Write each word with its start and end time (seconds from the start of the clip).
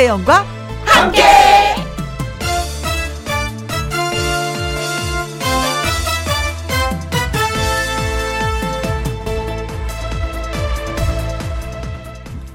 김혜영과 0.00 0.46
함께. 0.86 1.22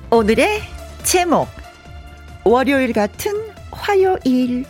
오늘의 0.10 0.62
제목 1.04 1.48
월요일 2.44 2.94
같은 2.94 3.32
화요일 3.70 4.66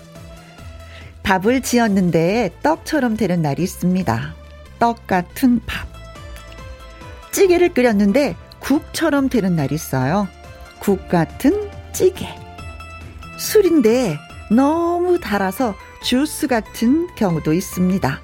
밥을 1.23 1.62
지었는데 1.62 2.52
떡처럼 2.62 3.16
되는 3.16 3.41
날이 3.41 3.63
있습니다. 3.63 4.35
떡 4.80 5.07
같은 5.07 5.62
밥. 5.66 5.88
찌개를 7.32 7.73
끓였는데 7.73 8.35
국처럼 8.60 9.30
되는 9.30 9.55
날이 9.55 9.76
있어요. 9.76 10.27
국 10.80 11.07
같은 11.07 11.70
찌개. 11.94 12.45
술인데 13.38 14.20
너무 14.49 15.20
달아서 15.20 15.76
주스 16.02 16.48
같은 16.48 17.07
경우도 17.16 17.53
있습니다. 17.53 18.21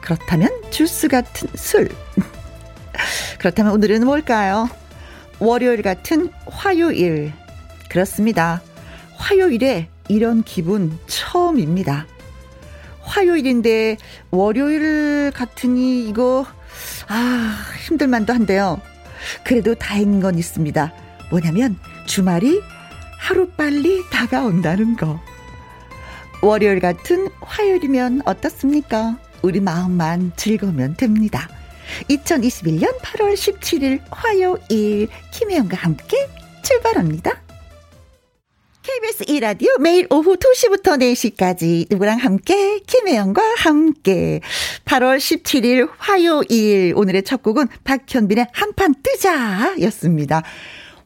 그렇다면 0.00 0.50
주스 0.70 1.08
같은 1.08 1.48
술. 1.54 1.88
그렇다면 3.38 3.72
오늘은 3.72 4.04
뭘까요? 4.04 4.68
월요일 5.38 5.82
같은 5.82 6.30
화요일. 6.46 7.32
그렇습니다. 7.88 8.62
화요일에 9.16 9.88
이런 10.08 10.42
기분 10.42 10.98
처음입니다. 11.06 12.06
화요일인데 13.00 13.96
월요일 14.30 15.30
같으니 15.34 16.08
이거 16.08 16.46
아 17.08 17.56
힘들만도 17.86 18.32
한데요. 18.32 18.80
그래도 19.44 19.74
다행인 19.74 20.20
건 20.20 20.38
있습니다. 20.38 20.92
뭐냐면 21.30 21.78
주말이 22.06 22.62
하루빨리 23.24 24.02
다가온다는 24.10 24.96
거. 24.96 25.18
월요일 26.42 26.78
같은 26.78 27.30
화요일이면 27.40 28.20
어떻습니까? 28.26 29.18
우리 29.40 29.60
마음만 29.60 30.32
즐거우면 30.36 30.96
됩니다. 30.96 31.48
2021년 32.10 32.98
8월 33.00 33.32
17일 33.32 34.00
화요일 34.10 35.08
김혜영과 35.32 35.74
함께 35.78 36.28
출발합니다. 36.62 37.40
KBS 38.82 39.24
2라디오 39.24 39.80
매일 39.80 40.06
오후 40.10 40.36
2시부터 40.36 40.98
4시까지 41.00 41.86
누구랑 41.90 42.18
함께 42.18 42.78
김혜영과 42.80 43.42
함께 43.56 44.42
8월 44.84 45.16
17일 45.16 45.88
화요일 45.96 46.92
오늘의 46.94 47.22
첫 47.22 47.42
곡은 47.42 47.68
박현빈의 47.84 48.48
한판 48.52 48.96
뜨자 49.02 49.74
였습니다. 49.80 50.42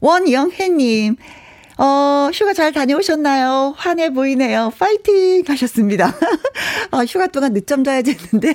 원영혜님 0.01 1.17
어, 1.81 2.29
휴가 2.35 2.53
잘 2.55 2.73
다녀오셨나요? 2.73 3.73
환해 3.77 4.13
보이네요. 4.13 4.73
파이팅! 4.77 5.45
하셨습니다. 5.47 6.09
어, 6.91 7.05
휴가 7.07 7.29
동안 7.29 7.53
늦잠 7.53 7.85
자야지 7.85 8.11
했는데, 8.11 8.53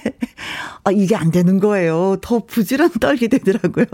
어, 0.84 0.92
이게 0.92 1.16
안 1.16 1.32
되는 1.32 1.62
거예요. 1.62 2.18
더 2.22 2.40
부지런 2.40 2.90
떨게 3.00 3.30
되더라고요. 3.30 3.86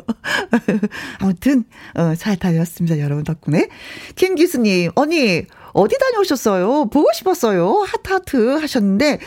아무튼, 1.21 1.63
어, 1.94 2.16
잘 2.16 2.38
다녀왔습니다. 2.38 2.99
여러분 2.99 3.23
덕분에. 3.23 3.69
김기수님, 4.16 4.91
언니, 4.95 5.45
어디 5.73 5.95
다녀오셨어요? 5.99 6.86
보고 6.86 7.08
싶었어요. 7.14 7.86
하트하트 7.88 8.58
하셨는데, 8.58 9.19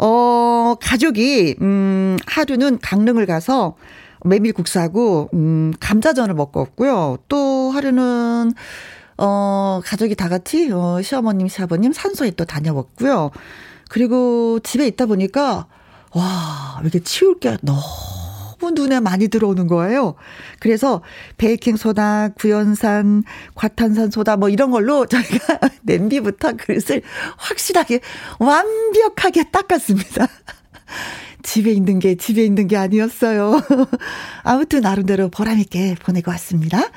어, 0.00 0.74
가족이, 0.82 1.56
음, 1.62 2.18
하루는 2.26 2.78
강릉을 2.78 3.24
가서 3.24 3.76
메밀국수하고, 4.22 5.30
음, 5.32 5.72
감자전을 5.80 6.34
먹고 6.34 6.60
왔고요. 6.60 7.16
또 7.28 7.70
하루는, 7.70 8.52
어, 9.16 9.80
가족이 9.84 10.14
다 10.14 10.28
같이, 10.28 10.70
어, 10.72 11.00
시어머님, 11.02 11.48
시아버님 11.48 11.92
산소에 11.92 12.32
또 12.32 12.44
다녀왔고요. 12.44 13.30
그리고 13.88 14.58
집에 14.60 14.86
있다 14.86 15.06
보니까, 15.06 15.66
와, 16.12 16.78
이렇게 16.82 17.00
치울 17.00 17.38
게 17.38 17.56
너무 17.62 18.70
눈에 18.74 19.00
많이 19.00 19.28
들어오는 19.28 19.66
거예요. 19.66 20.14
그래서 20.60 21.02
베이킹소다, 21.36 22.30
구연산, 22.30 23.24
과탄산소다 23.54 24.36
뭐 24.36 24.48
이런 24.48 24.70
걸로 24.70 25.06
저희가 25.06 25.58
냄비부터 25.82 26.52
그릇을 26.52 27.02
확실하게 27.36 28.00
완벽하게 28.38 29.50
닦았습니다. 29.50 30.28
집에 31.42 31.72
있는 31.72 31.98
게 31.98 32.14
집에 32.14 32.44
있는 32.44 32.68
게 32.68 32.76
아니었어요. 32.76 33.60
아무튼 34.42 34.80
나름대로 34.80 35.28
보람있게 35.28 35.96
보내고 36.02 36.30
왔습니다. 36.30 36.90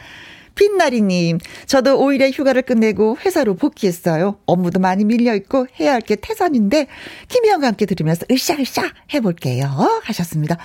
빛나리님, 0.57 1.38
저도 1.68 1.97
5일에 2.00 2.31
휴가를 2.34 2.63
끝내고 2.63 3.18
회사로 3.23 3.56
복귀했어요. 3.56 4.40
업무도 4.45 4.79
많이 4.79 5.06
밀려있고 5.06 5.68
해야 5.79 5.94
할 5.94 6.01
게 6.01 6.16
태산인데, 6.16 6.88
김희영과 7.29 7.68
함께 7.68 7.85
들으면서 7.85 8.25
으쌰으쌰 8.31 8.84
해볼게요. 9.13 9.66
하셨습니다. 10.03 10.57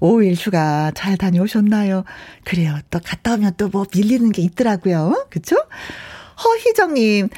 5일 0.00 0.34
휴가 0.36 0.92
잘 0.94 1.16
다녀오셨나요? 1.16 2.04
그래요. 2.44 2.76
또 2.90 3.00
갔다 3.04 3.34
오면 3.34 3.54
또 3.56 3.68
뭐 3.72 3.84
밀리는 3.94 4.30
게 4.32 4.42
있더라고요. 4.42 5.26
그쵸? 5.30 5.56
허희정님, 6.44 7.28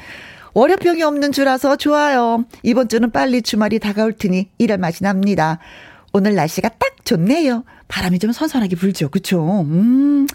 월요병이 0.53 1.01
없는 1.03 1.31
주라서 1.31 1.75
좋아요. 1.75 2.45
이번 2.63 2.87
주는 2.89 3.09
빨리 3.11 3.41
주말이 3.41 3.79
다가올 3.79 4.13
테니 4.13 4.49
일할 4.57 4.77
맛이 4.77 5.03
납니다. 5.03 5.59
오늘 6.13 6.35
날씨가 6.35 6.69
딱 6.77 7.05
좋네요. 7.05 7.63
바람이 7.87 8.19
좀 8.19 8.31
선선하게 8.31 8.75
불죠. 8.75 9.09
그쵸? 9.09 9.61
음, 9.61 10.27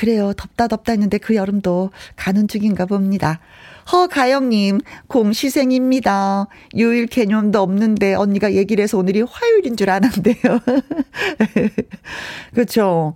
그래요. 0.00 0.32
덥다 0.34 0.66
덥다 0.66 0.92
했는데 0.92 1.18
그 1.18 1.34
여름도 1.34 1.90
가는 2.16 2.48
중인가 2.48 2.86
봅니다. 2.86 3.38
허가영님, 3.92 4.80
공시생입니다. 5.08 6.46
요일 6.78 7.06
개념도 7.06 7.60
없는데 7.60 8.14
언니가 8.14 8.54
얘기를 8.54 8.82
해서 8.82 8.96
오늘이 8.96 9.20
화요일인 9.20 9.76
줄 9.76 9.90
아는데요. 9.90 10.58
그렇죠. 12.54 13.14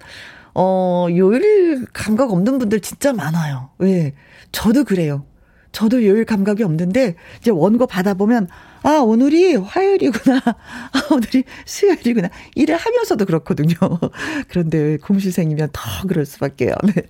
어, 0.55 1.07
요일 1.17 1.87
감각 1.95 2.31
없는 2.31 2.59
분들 2.59 2.81
진짜 2.81 3.15
많아요. 3.15 3.71
예. 3.85 4.13
저도 4.53 4.85
그래요. 4.85 5.25
저도 5.73 6.05
요일 6.05 6.27
감각이 6.27 6.63
없는데 6.63 7.15
이제 7.41 7.51
원고 7.51 7.87
받아보면 7.87 8.49
아 8.85 8.99
오늘이 8.99 9.57
화요일이구나 9.57 10.41
아 10.47 11.03
오늘이 11.11 11.45
수요일이구나 11.65 12.29
일을 12.55 12.77
하면서도 12.77 13.25
그렇거든요 13.25 13.75
그런데 14.49 14.99
공시생이면 14.99 15.71
더 15.73 15.81
그럴 16.07 16.27
수밖에요 16.27 16.75
네. 16.85 17.03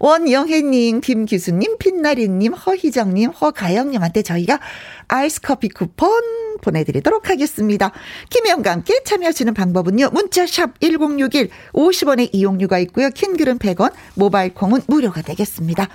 원영혜님, 0.00 1.00
김기수님, 1.00 1.78
빛나리님, 1.78 2.52
허희정님, 2.52 3.30
허가영님한테 3.30 4.22
저희가 4.22 4.60
아이스 5.08 5.40
커피 5.40 5.68
쿠폰 5.68 6.08
보내드리도록 6.60 7.30
하겠습니다. 7.30 7.90
김혜영과 8.30 8.70
함께 8.70 9.02
참여하시는 9.02 9.54
방법은요. 9.54 10.10
문자샵 10.10 10.80
1061, 10.80 11.50
50원의 11.72 12.28
이용료가 12.32 12.78
있고요. 12.80 13.10
킹글은 13.10 13.58
100원, 13.58 13.92
모바일 14.14 14.54
콩은 14.54 14.82
무료가 14.86 15.22
되겠습니다. 15.22 15.88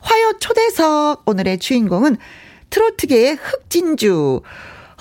화요 0.00 0.32
초대석 0.38 1.22
오늘의 1.26 1.58
주인공은 1.58 2.16
트로트계의 2.70 3.36
흑진주 3.36 4.42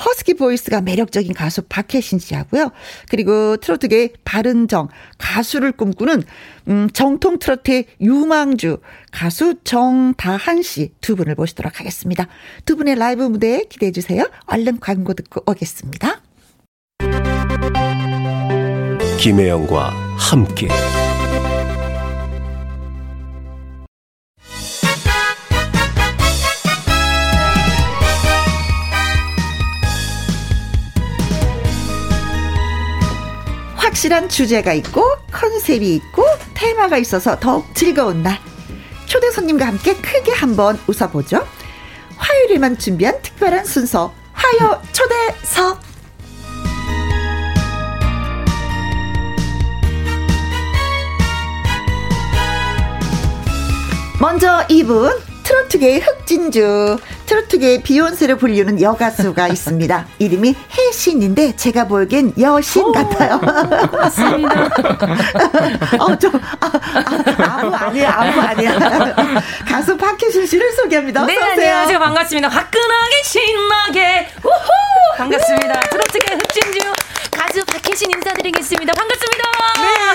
허스키 0.06 0.34
보이스가 0.35 0.81
매력적인 0.81 1.34
가수 1.34 1.62
박혜신 1.63 2.19
씨하고요. 2.19 2.72
그리고 3.09 3.57
트로트계의 3.57 4.13
바른정 4.24 4.88
가수를 5.18 5.74
꿈꾸는 5.74 6.24
음, 6.69 6.90
정통 6.94 7.40
트로트의 7.40 7.85
유망주 8.00 8.78
가수 9.12 9.56
정다한 9.63 10.62
씨 10.62 10.94
두 11.02 11.16
분을 11.16 11.35
모시도록 11.35 11.79
하겠습니다. 11.79 12.28
두 12.66 12.76
분의 12.78 12.96
라이브 12.96 13.23
무대 13.23 13.64
기대해 13.70 13.91
주세요. 13.91 14.23
얼른 14.46 14.79
광고 14.79 15.14
듣고 15.14 15.43
오겠습니다. 15.46 16.22
김혜영과 19.20 19.90
함께 20.17 20.70
확실한 33.99 34.29
주제가 34.29 34.72
있고 34.75 35.03
컨셉이 35.29 35.96
있고 35.96 36.23
테마가 36.53 36.97
있어서 36.99 37.37
더욱 37.37 37.66
즐거운 37.75 38.23
날. 38.23 38.40
초대 39.05 39.29
손님과 39.29 39.66
함께 39.66 39.93
크게 39.93 40.31
한번 40.31 40.79
웃어보죠. 40.87 41.46
화요일에만 42.16 42.78
준비한 42.78 43.22
특별한 43.22 43.66
순서 43.66 44.13
화요 44.31 44.81
초대석. 44.93 45.81
먼저 54.22 54.66
이분 54.69 55.11
트로트계의 55.43 55.99
흑진주, 55.99 56.97
트로트계의 57.29 57.84
비욘세를 57.84 58.37
불리는 58.37 58.81
여가수가 58.81 59.47
있습니다. 59.53 60.05
이름이 60.17 60.55
혜신인데 60.76 61.55
제가 61.55 61.85
보기엔 61.87 62.34
여신 62.40 62.84
오, 62.84 62.91
같아요. 62.91 63.37
맞습니다. 63.91 64.66
어, 65.99 66.17
좀, 66.17 66.31
아, 66.59 66.66
아, 66.66 67.59
아무 67.59 67.76
아니야, 67.76 68.16
아무 68.17 68.41
아니야. 68.41 68.73
가수 69.67 69.96
박 69.96 70.17
박혜신 70.17 70.47
씨를 70.47 70.72
소개합니다. 70.73 71.26
네, 71.28 71.37
안녕하세요. 71.37 71.99
반갑습니다. 71.99 72.47
화끈하게 72.49 73.23
신나게 73.23 74.28
우후 74.43 75.17
반갑습니다. 75.17 75.79
트로트계 75.81 76.34
흑진주 76.34 76.79
가수 77.31 77.64
박혜신 77.66 78.09
인사드리겠습니다. 78.11 78.93
반갑습니다. 78.93 79.43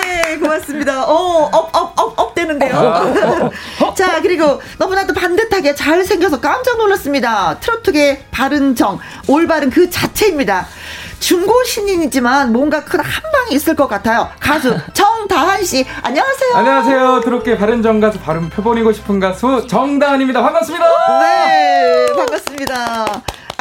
네, 0.03 0.37
고맙습니다. 0.37 1.03
어, 1.05 1.49
up, 1.51 1.75
up, 1.75 1.99
up, 1.99 2.19
up 2.19 2.35
되는데요. 2.35 3.51
자, 3.95 4.21
그리고 4.21 4.61
너무나도 4.77 5.13
반듯하게 5.13 5.73
잘생겨서 5.73 6.41
깜짝 6.41 6.77
놀랐습니다. 6.77 7.57
트로트계 7.59 8.25
바른 8.29 8.75
정, 8.75 8.99
올바른 9.27 9.69
그 9.69 9.89
자체입니다. 9.89 10.67
중고 11.19 11.63
신인이지만 11.63 12.51
뭔가 12.51 12.83
큰 12.83 12.99
한방이 12.99 13.55
있을 13.55 13.75
것 13.75 13.87
같아요. 13.87 14.29
가수 14.39 14.77
정다한 14.93 15.63
씨, 15.63 15.85
안녕하세요. 16.03 16.55
안녕하세요. 16.55 17.21
드럽게 17.21 17.57
바른 17.57 17.81
정 17.81 17.99
가수 17.99 18.19
발음 18.19 18.49
펴버리고 18.49 18.91
싶은 18.91 19.19
가수 19.19 19.65
정다한입니다. 19.67 20.41
반갑습니다. 20.41 20.85
네, 21.21 22.05
반갑습니다. 22.15 23.05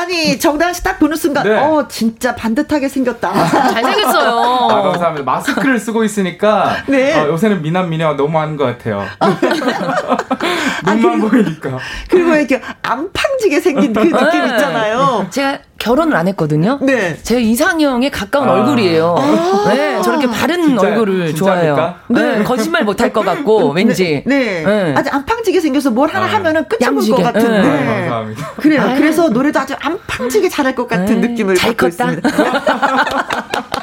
아니 0.04 0.38
정다은 0.38 0.72
씨 0.74 0.82
딱 0.84 0.98
보는 0.98 1.16
순간 1.16 1.44
네. 1.44 1.56
어 1.58 1.86
진짜 1.88 2.34
반듯하게 2.36 2.88
생겼다. 2.88 3.32
잘생겼어요. 3.32 4.28
아, 4.70 4.82
감사합니다. 4.82 5.24
마스크를 5.24 5.78
쓰고 5.78 6.04
있으니까 6.04 6.76
네. 6.86 7.18
어, 7.18 7.28
요새는 7.28 7.62
미남 7.62 7.88
미녀가 7.88 8.14
너무 8.16 8.30
많은 8.32 8.56
것 8.58 8.64
같아요. 8.64 9.02
눈만 10.84 11.22
아, 11.22 11.28
보이니까. 11.28 11.78
그리고 12.10 12.34
이렇게 12.34 12.60
안팡지게 12.82 13.60
생긴 13.60 13.92
그 13.94 14.00
느낌 14.00 14.12
네. 14.46 14.50
있잖아요. 14.54 15.26
제가 15.30 15.58
결혼을 15.84 16.16
안 16.16 16.26
했거든요. 16.28 16.78
네. 16.80 17.14
제 17.22 17.38
이상형에 17.42 18.08
가까운 18.08 18.48
아. 18.48 18.52
얼굴이에요. 18.52 19.16
아. 19.18 19.64
네, 19.68 20.00
저렇게 20.00 20.26
바른 20.26 20.62
진짜, 20.62 20.86
얼굴을 20.86 21.34
좋아해요. 21.34 21.94
네. 22.08 22.38
네. 22.38 22.42
거짓말 22.42 22.84
못할 22.84 23.12
것 23.12 23.22
같고 23.22 23.74
네. 23.74 23.82
왠지. 23.82 24.22
네. 24.24 24.64
네. 24.64 24.94
아주 24.96 25.10
안팡지게 25.10 25.60
생겨서 25.60 25.90
뭘 25.90 26.08
하나 26.08 26.24
아. 26.24 26.28
하면은 26.28 26.64
끝이 26.68 27.10
것 27.10 27.22
같은. 27.22 27.52
네. 27.52 27.62
네. 27.62 28.00
감사합니다. 28.00 28.50
그래요. 28.56 28.80
아. 28.80 28.94
그래서 28.94 29.28
노래도 29.28 29.60
아주 29.60 29.74
안팡지게 29.78 30.48
잘할 30.48 30.74
것 30.74 30.88
같은 30.88 31.20
네. 31.20 31.28
느낌을 31.28 31.56
잘 31.56 31.74
받고 31.76 31.90
컸다. 31.90 32.12
있습니다. 32.12 33.64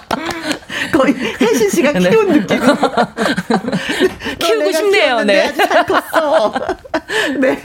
거의 1.01 1.15
혜신 1.42 1.69
씨가 1.69 1.94
네. 1.94 2.09
키운 2.09 2.27
느낌. 2.31 2.59
키우고 4.39 4.71
싶네요. 4.71 5.24
네. 5.24 5.48
아주 5.48 5.57
잘 5.57 5.86
컸어. 5.86 6.53
네. 7.39 7.59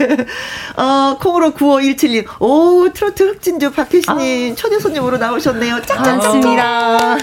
어, 0.75 1.17
콩으로 1.19 1.51
9517님. 1.51 2.25
오, 2.41 2.89
트로트 2.93 3.23
흑진주 3.23 3.71
박혜신님 3.71 4.51
아. 4.53 4.55
초대 4.55 4.79
손님으로 4.79 5.17
나오셨네요. 5.17 5.81
짝짝짝짝. 5.83 7.17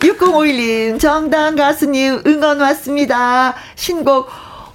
6051님, 0.00 1.00
정당 1.00 1.56
가수님 1.56 2.22
응원 2.26 2.60
왔습니다. 2.60 3.54
신곡 3.74 4.28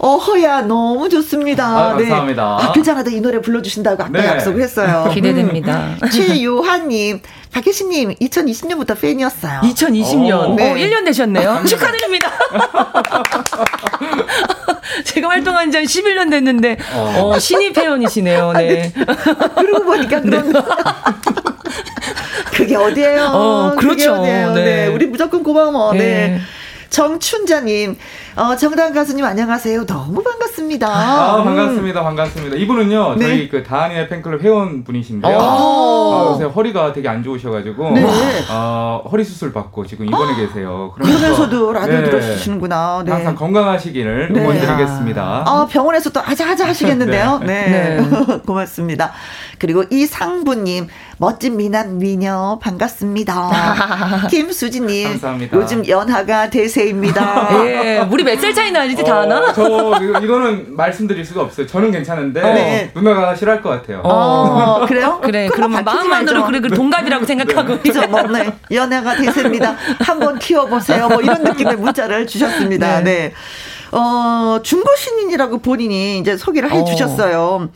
어, 0.04 0.18
허야, 0.18 0.64
너무 0.64 1.08
좋습니다. 1.08 1.66
아, 1.66 1.94
감사합니다. 1.94 2.58
네. 2.60 2.68
아, 2.68 2.72
괜찮아도 2.74 3.10
이 3.10 3.22
노래 3.22 3.40
불러주신다고 3.40 4.04
아까 4.04 4.12
네. 4.12 4.28
약속을 4.28 4.62
했어요. 4.62 5.10
기대됩니다. 5.16 5.96
음. 6.04 6.10
최요한님, 6.10 7.22
박혜신님, 7.54 8.16
2020년부터 8.16 9.00
팬이었어요. 9.00 9.62
2020년. 9.62 10.50
오, 10.50 10.56
네. 10.56 10.72
어, 10.72 10.76
1년 10.76 11.06
되셨네요. 11.06 11.64
축하드립니다. 11.66 12.30
제가 15.06 15.30
활동한 15.30 15.72
지 15.72 15.78
한 15.78 15.86
11년 15.86 16.30
됐는데, 16.30 16.78
어, 16.96 17.30
어 17.30 17.40
신입 17.40 17.78
회원이시네요. 17.78 18.52
네. 18.58 18.92
그러고 19.56 19.86
보니까 19.86 20.20
그런. 20.20 20.52
네. 20.52 20.60
그게 22.52 22.76
어디예요? 22.76 23.24
어, 23.34 23.76
그렇죠. 23.80 24.22
네. 24.22 24.54
네. 24.54 24.88
우리 24.88 25.06
무조건 25.06 25.44
고마워. 25.44 25.94
네. 25.94 26.00
네. 26.00 26.42
정춘자님, 26.90 27.96
어, 28.36 28.56
정다은 28.56 28.94
가수님 28.94 29.24
안녕하세요. 29.24 29.86
너무 29.86 30.24
반갑습니다. 30.24 30.88
아, 30.88 31.38
음. 31.38 31.44
반갑습니다. 31.44 32.02
반갑습니다. 32.02 32.56
이분은요, 32.56 33.16
네. 33.20 33.28
저희 33.28 33.50
그 33.50 33.62
다한이의 33.62 34.10
팬클럽 34.10 34.42
회원 34.42 34.84
분이신데요. 34.84 35.38
아, 35.40 36.30
요새 36.32 36.46
허리가 36.46 36.94
되게 36.94 37.08
안 37.08 37.22
좋으셔가지고, 37.22 37.92
네. 37.92 38.04
어, 38.50 39.04
허리 39.12 39.24
수술 39.24 39.54
받고 39.54 39.86
지금 39.86 40.08
입원해 40.08 40.36
계세요. 40.36 40.92
그러면서도 40.96 41.74
라디오 41.74 42.02
네. 42.02 42.04
들어주시는구나. 42.06 43.04
네. 43.06 43.12
항상 43.12 43.36
건강하시기를 43.36 44.34
네. 44.34 44.40
응원드리겠습니다. 44.40 45.44
아, 45.46 45.68
병원에서 45.70 46.10
또 46.10 46.20
아자아자 46.20 46.68
하시겠는데요. 46.68 47.40
네. 47.46 47.68
네. 47.68 48.02
네. 48.02 48.40
고맙습니다. 48.48 49.12
그리고 49.60 49.84
이상부님, 49.92 50.88
멋진 51.24 51.56
미남 51.56 52.00
미녀 52.00 52.60
반갑습니다. 52.62 54.28
김수진님, 54.30 55.08
감사합니다. 55.12 55.56
요즘 55.58 55.88
연하가 55.88 56.50
대세입니다. 56.50 57.64
예, 57.66 58.00
우리 58.12 58.26
몇 58.26 58.38
살 58.42 58.54
차이 58.54 58.72
나지 58.74 58.94
어, 59.02 59.06
다 59.06 59.20
아나? 59.22 59.54
저 59.54 59.64
이거는 60.22 60.76
말씀드릴 60.76 61.24
수가 61.24 61.44
없어요. 61.44 61.66
저는 61.66 61.92
괜찮은데 61.92 62.42
네. 62.42 62.92
누나가 62.94 63.34
싫어할 63.36 63.62
것 63.62 63.70
같아요. 63.70 64.02
어, 64.04 64.86
그래요? 64.86 65.20
그래, 65.24 65.48
그러면 65.50 65.86
마음만으로 65.86 66.44
그래, 66.46 66.60
그 66.60 66.68
동갑이라고 66.68 67.26
생각하고. 67.26 67.80
그죠, 67.80 68.06
뭐, 68.08 68.22
네. 68.24 68.52
연하가 68.72 69.16
대세입니다. 69.16 69.78
한번 70.00 70.38
키워보세요. 70.40 71.08
뭐 71.08 71.22
이런 71.22 71.42
느낌의 71.44 71.78
문자를 71.78 72.28
주셨습니다. 72.28 73.00
네. 73.00 73.04
네. 73.04 73.34
어, 73.94 74.60
중고 74.62 74.90
신인이라고 74.98 75.60
본인이 75.60 76.20
이제 76.20 76.36
소개를 76.36 76.70
해 76.70 76.84
주셨어요. 76.84 77.40
어. 77.40 77.70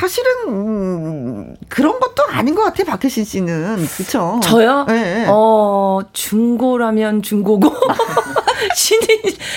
사실은 0.00 0.30
음, 0.48 1.56
그런 1.68 1.98
것도 1.98 2.24
아닌 2.28 2.54
것 2.54 2.62
같아 2.64 2.84
박혜신 2.84 3.24
씨는 3.24 3.86
그렇죠. 3.96 4.40
저요? 4.42 4.84
네. 4.88 5.24
어 5.28 6.00
중고라면 6.12 7.22
중고고 7.22 7.72
신 8.76 9.00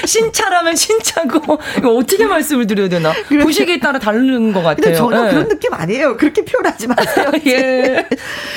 신차라면 0.06 0.78
신차고 0.78 1.60
이거 1.78 1.94
어떻게 1.94 2.26
말씀을 2.26 2.68
드려야 2.68 2.88
되나? 2.88 3.12
보시기에 3.44 3.80
따라 3.80 4.00
다른 4.00 4.54
것 4.54 4.62
같아요. 4.62 4.76
근데 4.76 4.96
전혀 4.96 5.24
네. 5.24 5.32
그런 5.32 5.48
느낌 5.50 5.74
아니에요. 5.74 6.16
그렇게 6.16 6.46
표현하지 6.46 6.88
마세요. 6.88 7.32
예. 7.46 8.08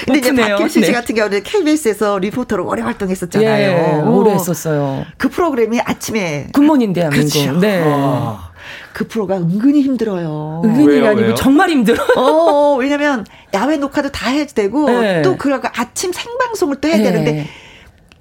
근데 0.04 0.18
이제 0.18 0.32
박혜신 0.32 0.82
씨 0.84 0.88
네. 0.88 0.92
같은 0.92 1.16
경우는 1.16 1.42
KBS에서 1.42 2.18
리포터로 2.18 2.64
오래 2.64 2.82
활동했었잖아요. 2.82 3.48
예, 3.48 4.02
오래 4.02 4.32
했었어요. 4.32 5.04
그 5.16 5.28
프로그램이 5.28 5.80
아침에 5.80 6.46
굿모닝 6.52 6.92
대한민국. 6.92 7.32
그렇죠. 7.32 7.58
네. 7.58 7.82
어. 7.84 8.51
그 8.92 9.06
프로가 9.06 9.36
은근히 9.36 9.82
힘들어요. 9.82 10.62
은근히 10.64 11.06
아니고 11.06 11.34
정말 11.34 11.70
힘들어요. 11.70 12.08
어, 12.16 12.20
어, 12.20 12.76
왜냐면 12.76 13.24
야외 13.54 13.76
녹화도 13.76 14.10
다 14.10 14.30
해야 14.30 14.44
되고 14.46 14.88
네. 14.88 15.22
또 15.22 15.36
그러고 15.36 15.68
아침 15.74 16.12
생방송을 16.12 16.76
또 16.80 16.88
해야 16.88 16.98
네. 16.98 17.02
되는데 17.04 17.46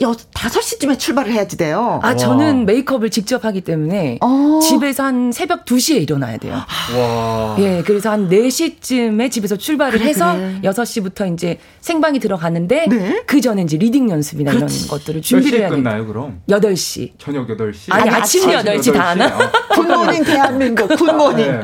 여, 0.02 0.12
5시쯤에 0.12 0.98
출발을 0.98 1.32
해야지 1.32 1.58
돼요. 1.58 2.00
아, 2.04 2.16
저는 2.16 2.66
메이크업을 2.66 3.10
직접 3.12 3.46
하기 3.46 3.62
때문에 3.62 4.18
어. 4.22 4.60
집에서 4.62 5.04
한 5.04 5.32
새벽 5.32 5.66
2시에 5.66 6.02
일어나야 6.02 6.38
돼요. 6.38 6.56
와. 6.96 7.56
예, 7.60 7.84
그래서 7.86 8.10
한 8.12 8.28
4시쯤에 8.30 9.30
집에서 9.32 9.56
출발을 9.58 10.00
그래, 10.00 10.10
해서 10.10 10.34
그래. 10.34 10.60
6시부터 10.64 11.32
이제 11.34 11.60
생방이 11.82 12.20
들어가는데 12.20 12.88
네? 12.90 13.24
그 13.28 13.42
전에 13.42 13.62
이제 13.64 13.78
reading 13.78 14.10
연습이나 14.10 14.52
그렇지. 14.52 14.86
이런 14.86 14.88
것들을 14.88 15.22
준비를 15.22 15.60
해야 15.60 15.70
돼요. 15.70 15.78
끝나요, 15.78 16.08
그럼? 16.08 16.42
8시. 16.50 17.12
저녁 17.18 17.48
8시? 17.48 17.92
아니, 17.92 18.10
아니 18.10 18.10
아침 18.22 18.50
8시, 18.50 18.66
8시 18.66 18.94
다 18.94 19.10
하나? 19.10 19.52
good 19.76 19.93
morning 19.93 20.24
대한민국, 20.24 20.88
굿모닝. 20.96 21.64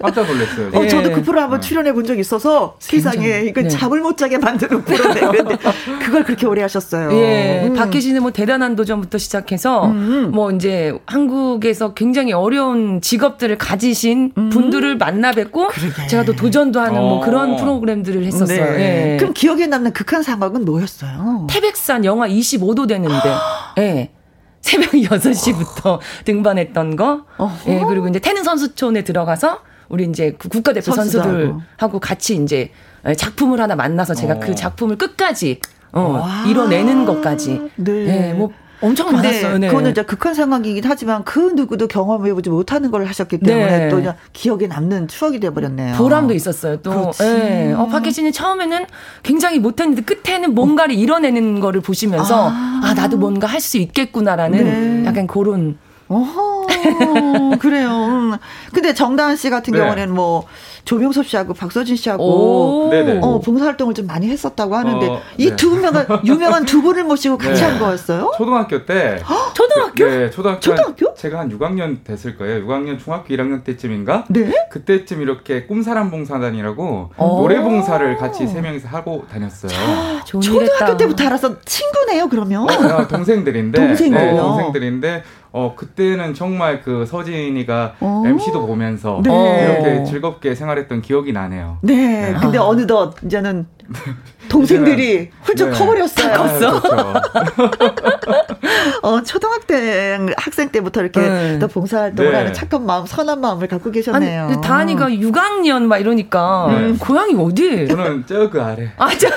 깜짝 0.00 0.26
놀랐어요. 0.26 0.70
어, 0.72 0.86
저도 0.86 1.10
그 1.12 1.22
프로 1.22 1.40
한번 1.40 1.60
네. 1.60 1.66
출연해 1.68 1.92
본 1.92 2.00
적 2.10 2.18
있어서 2.18 2.76
세상에 2.80 3.42
이거 3.46 3.60
네. 3.62 3.68
잠을 3.68 4.00
못 4.00 4.16
자게 4.16 4.38
만드는 4.38 4.82
프로인데 4.84 5.20
그걸 6.02 6.24
그렇게 6.24 6.46
오래 6.46 6.62
하셨어요. 6.62 7.12
예. 7.12 7.39
음. 7.40 7.74
박혜신은 7.74 8.22
뭐 8.22 8.30
대단한 8.30 8.76
도전부터 8.76 9.18
시작해서 9.18 9.86
음. 9.86 10.30
뭐 10.32 10.50
이제 10.50 10.92
한국에서 11.06 11.94
굉장히 11.94 12.32
어려운 12.32 13.00
직업들을 13.00 13.58
가지신 13.58 14.32
음. 14.36 14.50
분들을 14.50 14.96
만나 14.96 15.32
뵙고 15.32 15.68
그러게. 15.68 16.06
제가 16.06 16.24
또 16.24 16.34
도전도 16.34 16.80
하는 16.80 16.94
뭐 17.00 17.18
어. 17.18 17.20
그런 17.20 17.56
프로그램들을 17.56 18.24
했었어요. 18.24 18.64
네. 18.72 19.12
예. 19.12 19.16
그럼 19.18 19.32
기억에 19.34 19.66
남는 19.66 19.92
극한 19.92 20.22
상황은 20.22 20.64
뭐였어요? 20.64 21.46
태백산 21.50 22.04
영하 22.04 22.28
25도 22.28 22.88
되는데. 22.88 23.34
예. 23.78 24.10
새벽 24.60 24.90
6시부터 24.90 26.00
등반했던 26.24 26.96
거. 26.96 27.24
어허. 27.38 27.72
예, 27.72 27.82
그리고 27.88 28.08
이제 28.08 28.18
태능 28.18 28.44
선수촌에 28.44 29.04
들어가서 29.04 29.60
우리 29.88 30.04
이제 30.04 30.36
국가대표 30.38 30.92
선수들 30.92 31.54
하고 31.76 31.98
같이 31.98 32.36
이제 32.36 32.70
작품을 33.16 33.60
하나 33.60 33.74
만나서 33.74 34.14
제가 34.14 34.34
그 34.34 34.38
어. 34.38 34.46
그 34.48 34.54
작품을 34.54 34.96
끝까지 34.96 35.60
어, 35.92 36.24
이뤄내는 36.46 37.04
것까지. 37.04 37.60
네. 37.76 37.92
네. 38.04 38.32
뭐 38.34 38.50
엄청 38.82 39.12
많았어요. 39.12 39.58
네. 39.58 39.68
그거는 39.68 39.90
이제 39.90 40.02
극한 40.02 40.32
상황이긴 40.32 40.84
하지만 40.86 41.22
그 41.24 41.52
누구도 41.54 41.86
경험해보지 41.86 42.48
못하는 42.48 42.90
걸 42.90 43.04
하셨기 43.04 43.38
때문에 43.40 43.78
네. 43.78 43.88
또 43.90 43.96
그냥 43.96 44.14
기억에 44.32 44.68
남는 44.68 45.08
추억이 45.08 45.38
돼버렸네요. 45.38 45.96
보람도 45.96 46.32
있었어요. 46.32 46.78
또 46.80 47.10
네. 47.18 47.74
어, 47.74 47.86
박혜진이 47.88 48.32
처음에는 48.32 48.86
굉장히 49.22 49.58
못했는데 49.58 50.02
끝에는 50.02 50.54
뭔가를 50.54 50.94
이뤄내는 50.94 51.60
거를 51.60 51.82
보시면서 51.82 52.48
아, 52.48 52.80
아 52.82 52.94
나도 52.94 53.18
뭔가 53.18 53.46
할 53.46 53.60
수 53.60 53.76
있겠구나라는 53.76 55.02
네. 55.02 55.04
약간 55.06 55.26
그런 55.26 55.76
어허, 56.08 56.66
그래요. 57.60 57.88
음. 57.90 58.32
근데 58.72 58.94
정다은 58.94 59.36
씨 59.36 59.50
같은 59.50 59.72
네. 59.74 59.78
경우는 59.78 60.10
뭐 60.12 60.46
조명섭 60.84 61.26
씨하고 61.26 61.54
박서진 61.54 61.96
씨하고 61.96 62.90
어, 63.22 63.40
봉사활동을 63.40 63.94
좀 63.94 64.06
많이 64.06 64.28
했었다고 64.28 64.74
하는데 64.74 65.06
어, 65.08 65.20
이두 65.38 65.76
네. 65.76 65.82
명은 65.82 66.06
유명한 66.24 66.64
두 66.64 66.82
분을 66.82 67.04
모시고 67.04 67.38
같이 67.38 67.60
네. 67.62 67.68
한 67.68 67.78
거였어요? 67.78 68.32
초등학교 68.36 68.84
때. 68.86 69.20
초등학교? 69.54 70.04
네, 70.04 70.30
초등학교. 70.30 70.60
초등학교? 70.60 71.14
제가 71.14 71.40
한 71.40 71.50
6학년 71.56 72.02
됐을 72.04 72.36
거예요. 72.36 72.64
6학년 72.66 72.98
중학교 72.98 73.34
1학년 73.34 73.62
때쯤인가? 73.64 74.24
네. 74.28 74.52
그때쯤 74.70 75.22
이렇게 75.22 75.66
꿈사람 75.66 76.10
봉사단이라고 76.10 77.10
노래 77.16 77.60
봉사를 77.60 78.16
같이 78.16 78.46
세 78.46 78.60
명이서 78.60 78.88
하고 78.88 79.24
다녔어요. 79.30 79.70
자, 80.24 80.40
초등학교 80.40 80.96
때부터 80.96 81.24
알아서 81.26 81.60
친구네요, 81.64 82.28
그러면. 82.28 82.68
어, 82.68 83.06
동생들인데. 83.08 83.78
동생들. 83.86 84.18
네, 84.18 84.36
동생들인데 84.36 85.22
어 85.52 85.74
그때는 85.76 86.34
정말 86.34 86.80
그 86.80 87.04
서진이가 87.06 87.94
오. 88.00 88.06
어. 88.06 88.22
MC도 88.26 88.66
보면서 88.66 89.20
네. 89.24 89.64
이렇게 89.64 90.04
즐겁게 90.04 90.54
생활했던 90.54 91.02
기억이 91.02 91.32
나네요. 91.32 91.78
네. 91.82 92.32
네. 92.32 92.34
근데 92.40 92.58
아. 92.58 92.64
어느덧 92.64 93.14
이제는 93.24 93.66
동생들이 94.50 95.30
훌쩍 95.44 95.70
네. 95.70 95.78
커버렸어요. 95.78 96.32
컸어. 96.34 96.82
어, 99.02 99.22
초등학생 99.22 100.34
학생 100.36 100.70
때부터 100.70 101.02
이렇게 101.02 101.20
네. 101.20 101.58
또 101.60 101.68
봉사활동을 101.68 102.32
네. 102.32 102.36
하는 102.36 102.52
착한 102.52 102.84
마음, 102.84 103.06
선한 103.06 103.40
마음을 103.40 103.68
갖고 103.68 103.92
계셨네요. 103.92 104.46
아니, 104.46 104.60
다니가 104.60 105.08
6학년 105.08 105.84
막 105.84 105.98
이러니까 105.98 106.66
네. 106.68 106.94
고향이 106.98 107.34
어디? 107.38 107.86
저는 107.86 108.26
저그 108.26 108.60
아래. 108.60 108.90
아, 108.98 109.08
저. 109.16 109.28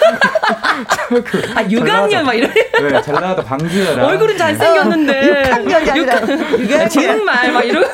그 1.24 1.42
아, 1.56 1.64
6학년 1.64 2.24
막 2.24 2.34
이러네. 2.34 2.54
네, 2.54 3.02
전라도 3.04 3.44
방주라. 3.44 4.08
얼굴은 4.08 4.36
잘 4.38 4.56
생겼는데. 4.56 5.44
6학년이 5.44 5.90
아니라 5.92 6.22
6학년. 6.22 6.90
정말 6.90 7.52
막 7.52 7.64
이러고. 7.64 7.88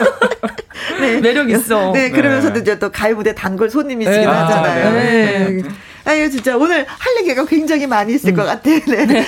네. 1.01 1.19
매력 1.19 1.49
있어. 1.49 1.91
네, 1.91 2.11
그러면서도 2.11 2.53
네. 2.53 2.59
이제 2.61 2.79
또 2.79 2.89
가요 2.89 3.15
무대 3.15 3.35
단골 3.35 3.69
손님이시긴 3.69 4.21
네. 4.21 4.25
하잖아요. 4.25 4.87
아, 4.87 4.91
네. 4.91 5.61
네. 6.05 6.11
아유, 6.11 6.29
진짜 6.29 6.57
오늘 6.57 6.85
할 6.87 7.17
얘기가 7.21 7.45
굉장히 7.45 7.87
많이 7.87 8.13
있을 8.13 8.31
음. 8.31 8.35
것 8.35 8.45
같아요. 8.45 8.79
네. 8.87 9.05
네. 9.05 9.25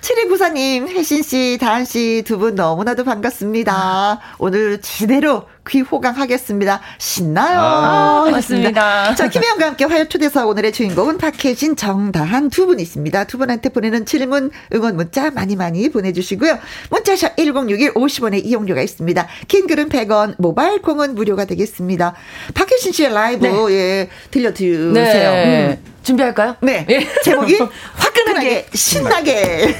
7294님, 0.00 0.88
혜신 0.88 1.22
씨, 1.22 1.58
다한 1.60 1.84
씨 1.84 2.22
두 2.26 2.38
분 2.38 2.54
너무나도 2.54 3.04
반갑습니다. 3.04 4.20
오늘 4.38 4.80
제대로 4.80 5.44
귀 5.68 5.80
호강하겠습니다. 5.80 6.80
신나요. 6.98 7.60
아, 7.60 8.28
맞습니다. 8.30 9.14
자, 9.14 9.28
김혜영과 9.28 9.66
함께 9.66 9.84
화요 9.84 10.08
초대서 10.08 10.46
오늘의 10.46 10.72
주인공은 10.72 11.18
박혜진, 11.18 11.76
정다한 11.76 12.50
두 12.50 12.66
분 12.66 12.80
있습니다. 12.80 13.24
두 13.24 13.38
분한테 13.38 13.68
보내는 13.68 14.04
질문, 14.06 14.50
응원 14.74 14.96
문자 14.96 15.30
많이 15.30 15.56
많이 15.56 15.88
보내주시고요. 15.88 16.58
문자샵 16.90 17.36
1061 17.36 17.94
50원의 17.94 18.44
이용료가 18.44 18.82
있습니다. 18.82 19.28
긴 19.48 19.66
글은 19.66 19.88
100원, 19.88 20.34
모바일 20.38 20.80
콩은 20.82 21.14
무료가 21.14 21.44
되겠습니다. 21.44 22.14
박혜진 22.54 22.92
씨의 22.92 23.12
라이브, 23.12 23.46
네. 23.46 23.74
예, 23.74 24.08
들려주세요. 24.30 24.92
네. 24.92 25.78
음. 25.80 25.92
준비할까요? 26.02 26.56
네. 26.62 26.84
예. 26.90 27.06
제목이 27.22 27.58
화끈하게, 27.94 28.66
신나게. 28.74 29.76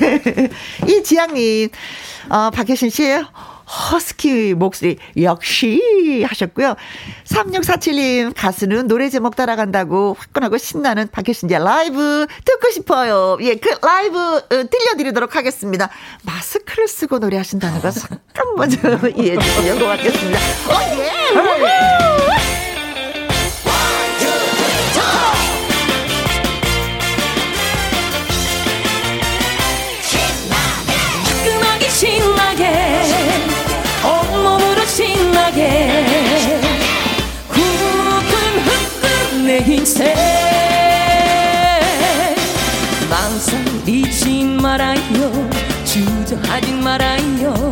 이 0.87 1.03
지향님, 1.03 1.69
어, 2.29 2.51
박혜신 2.51 2.91
씨, 2.91 3.13
허스키 3.73 4.55
목소리 4.55 4.99
역시 5.21 6.25
하셨고요. 6.27 6.77
3647님 7.25 8.33
가수는 8.37 8.87
노래 8.87 9.09
제목 9.09 9.35
따라간다고 9.35 10.17
화끈하고 10.19 10.59
신나는 10.59 11.09
박효신재 11.11 11.59
라이브 11.59 12.27
듣고 12.45 12.71
싶어요. 12.71 13.39
예, 13.41 13.55
그 13.55 13.71
라이브 13.85 14.19
어, 14.19 14.43
들려드리도록 14.49 15.37
하겠습니다. 15.37 15.89
마스크를 16.25 16.87
쓰고 16.87 17.19
노래하신다는 17.19 17.81
거 17.81 17.91
잠깐 17.91 18.55
먼저 18.57 18.77
이해해 19.17 19.39
주시면 19.39 19.79
고맙겠습니다. 19.79 20.39
어, 20.69 22.29
예! 22.29 22.32
신나게 35.63 36.61
후끈후끈 37.49 39.47
내 39.47 39.59
인생. 39.59 40.15
망설이지 43.09 44.45
말아요. 44.61 45.51
주저하지 45.85 46.73
말아요 46.73 47.72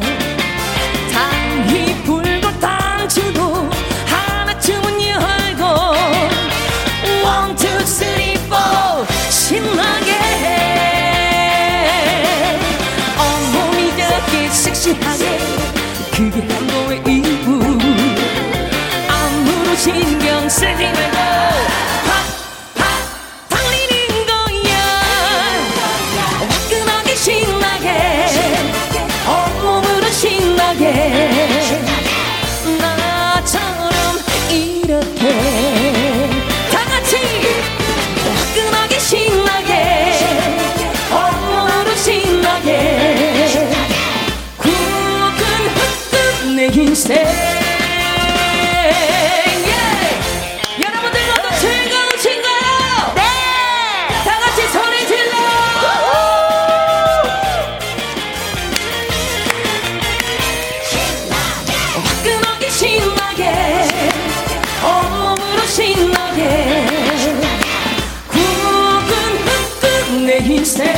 인생. 70.51 70.93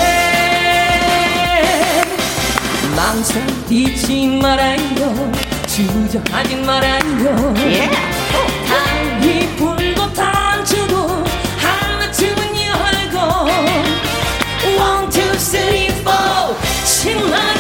망설이지 2.97 4.27
말아요. 4.41 5.33
주저하지 5.67 6.57
말아요. 6.57 7.55
yeah. 7.59 7.91
당이 8.67 9.57
불고 9.57 10.13
당주고 10.15 11.25
하나쯤은 11.59 12.41
열고. 12.67 13.19
One, 14.79 15.11
two, 15.11 15.33
three, 15.37 15.89
four. 16.01 16.57
신나 16.85 17.52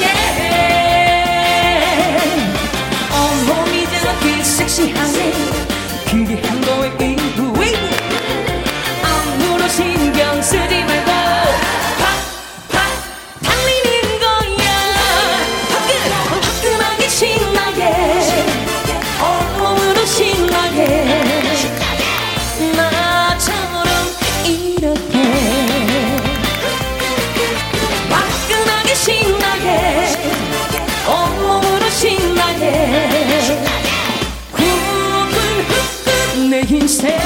내 37.02 37.08
인생 37.08 37.18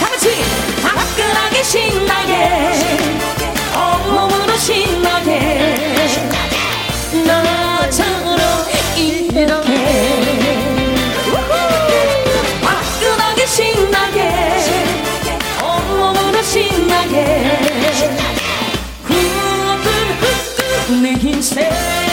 다같이 0.00 0.30
화끈하게 0.82 1.62
신나게 1.62 2.32
온몸으로 3.76 4.56
신나게 4.56 6.00
나처럼 7.26 8.38
이렇게 8.96 9.70
신나게 13.46 14.18
온몸으로 15.62 16.42
신나게 16.42 17.60
후끈후끈 19.02 21.02
내 21.02 21.12
인생 21.20 22.03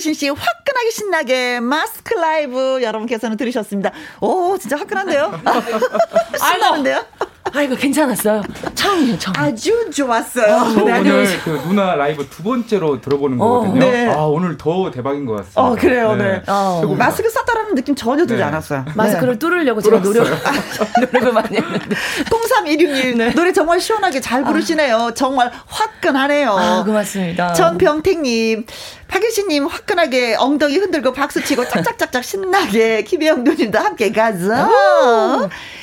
박희신 0.00 0.14
씨 0.14 0.28
화끈하게 0.28 0.90
신나게 0.90 1.60
마스크 1.60 2.14
라이브 2.14 2.80
여러분께서는 2.82 3.36
들으셨습니다. 3.36 3.92
오, 4.20 4.56
진짜 4.58 4.76
화끈한데요? 4.78 5.40
신나는데요? 6.38 7.04
아이고 7.52 7.76
괜찮았어요. 7.76 8.42
처음이에요, 8.90 9.18
처음. 9.18 9.34
아주 9.36 9.90
좋았어요. 9.94 10.72
저 10.74 10.84
네, 10.84 10.98
오늘 10.98 11.26
그 11.44 11.50
누나 11.66 11.94
라이브 11.94 12.28
두 12.28 12.42
번째로 12.42 13.00
들어보는 13.00 13.40
어, 13.40 13.44
거거든요. 13.60 13.80
네. 13.80 14.06
아 14.08 14.22
오늘 14.24 14.56
더 14.56 14.90
대박인 14.90 15.26
것 15.26 15.36
같습니다. 15.36 15.60
어, 15.62 15.76
그래요, 15.76 16.16
네. 16.16 16.42
어. 16.46 16.78
최고입니다. 16.80 17.04
마스크 17.04 17.30
썼다라는 17.30 17.74
느낌 17.74 17.94
전혀 17.94 18.26
들지 18.26 18.42
네. 18.42 18.42
않았어요. 18.42 18.84
마스크를 18.94 19.38
뚫으려고 19.38 19.80
제가 19.80 20.00
노력, 20.02 20.26
노력을 21.12 21.32
많이 21.32 21.56
했는데. 21.56 21.96
0316님 22.26 23.34
노래 23.34 23.52
정말 23.52 23.80
시원하게 23.80 24.20
잘 24.20 24.44
부르시네요. 24.44 25.12
정말 25.14 25.50
화끈하네요. 25.66 26.50
아, 26.50 26.84
고맙습니다. 26.84 27.52
전병택님, 27.52 28.66
박일신님 29.08 29.66
화끈하게 29.66 30.36
엉덩이 30.38 30.76
흔들고 30.78 31.12
박수치고 31.12 31.68
짝짝짝짝 31.68 32.24
신나게 32.24 33.02
김혜영 33.04 33.44
누님도 33.44 33.78
함께 33.78 34.12
가자. 34.12 34.68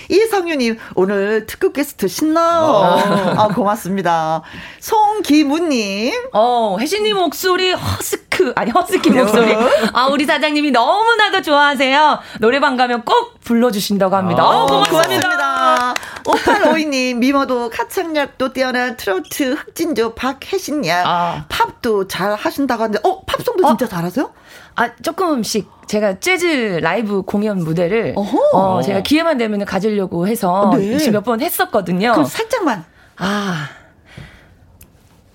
이성유님 0.09 0.77
오늘 0.95 1.45
특급 1.45 1.73
게스트 1.73 2.07
신나요. 2.07 2.96
아, 2.97 3.47
고맙습니다. 3.53 4.41
송기무님, 4.79 6.13
어, 6.33 6.77
혜진님 6.79 7.15
목소리 7.17 7.71
허스 7.71 8.26
크, 8.37 8.53
아니, 8.55 8.69
허스키 8.69 9.09
목소리. 9.09 9.51
아, 9.93 10.05
우리 10.11 10.23
사장님이 10.25 10.69
너무나도 10.69 11.41
좋아하세요. 11.41 12.19
노래방 12.39 12.77
가면 12.77 13.03
꼭 13.03 13.39
불러주신다고 13.41 14.15
합니다. 14.15 14.43
아, 14.43 14.45
어, 14.45 14.65
고맙습니다. 14.67 15.27
고맙습니다. 15.27 15.93
5852님, 16.23 17.15
미모도 17.15 17.71
가창력도 17.71 18.53
뛰어난 18.53 18.95
트로트 18.95 19.53
흑진주 19.53 20.13
박혜신양. 20.13 21.03
아. 21.07 21.45
팝도 21.49 22.07
잘 22.07 22.35
하신다고 22.35 22.83
하는데, 22.83 22.99
어, 23.03 23.21
팝송도 23.25 23.67
진짜 23.69 23.87
잘하세요? 23.87 24.31
아, 24.75 24.95
조금씩 24.97 25.67
제가 25.87 26.19
재즈 26.19 26.79
라이브 26.83 27.23
공연 27.23 27.63
무대를 27.63 28.13
어허. 28.15 28.37
어, 28.53 28.81
제가 28.83 29.01
기회만 29.01 29.39
되면 29.39 29.65
가지려고 29.65 30.27
해서 30.27 30.71
네. 30.77 30.99
지금 30.99 31.13
몇번 31.13 31.41
했었거든요. 31.41 32.11
그럼 32.11 32.25
살짝만. 32.25 32.85
아. 33.17 33.69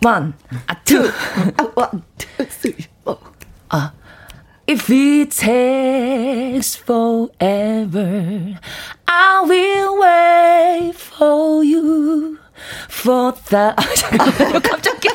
one, 0.04 0.32
아, 0.66 0.74
two. 0.84 1.02
아, 1.56 1.68
원, 1.74 2.02
투, 2.18 2.26
쓰리, 2.48 2.76
포. 3.03 3.17
아. 3.69 3.91
If 4.69 4.89
it 4.89 5.31
takes 5.31 6.75
forever, 6.75 8.59
I 9.07 9.41
will 9.45 9.97
wait 10.01 10.93
for 10.93 11.63
you. 11.63 12.37
For 12.89 13.31
the. 13.49 13.73
아, 13.77 13.81
잠깐만요. 13.95 14.59
갑자기. 14.59 15.07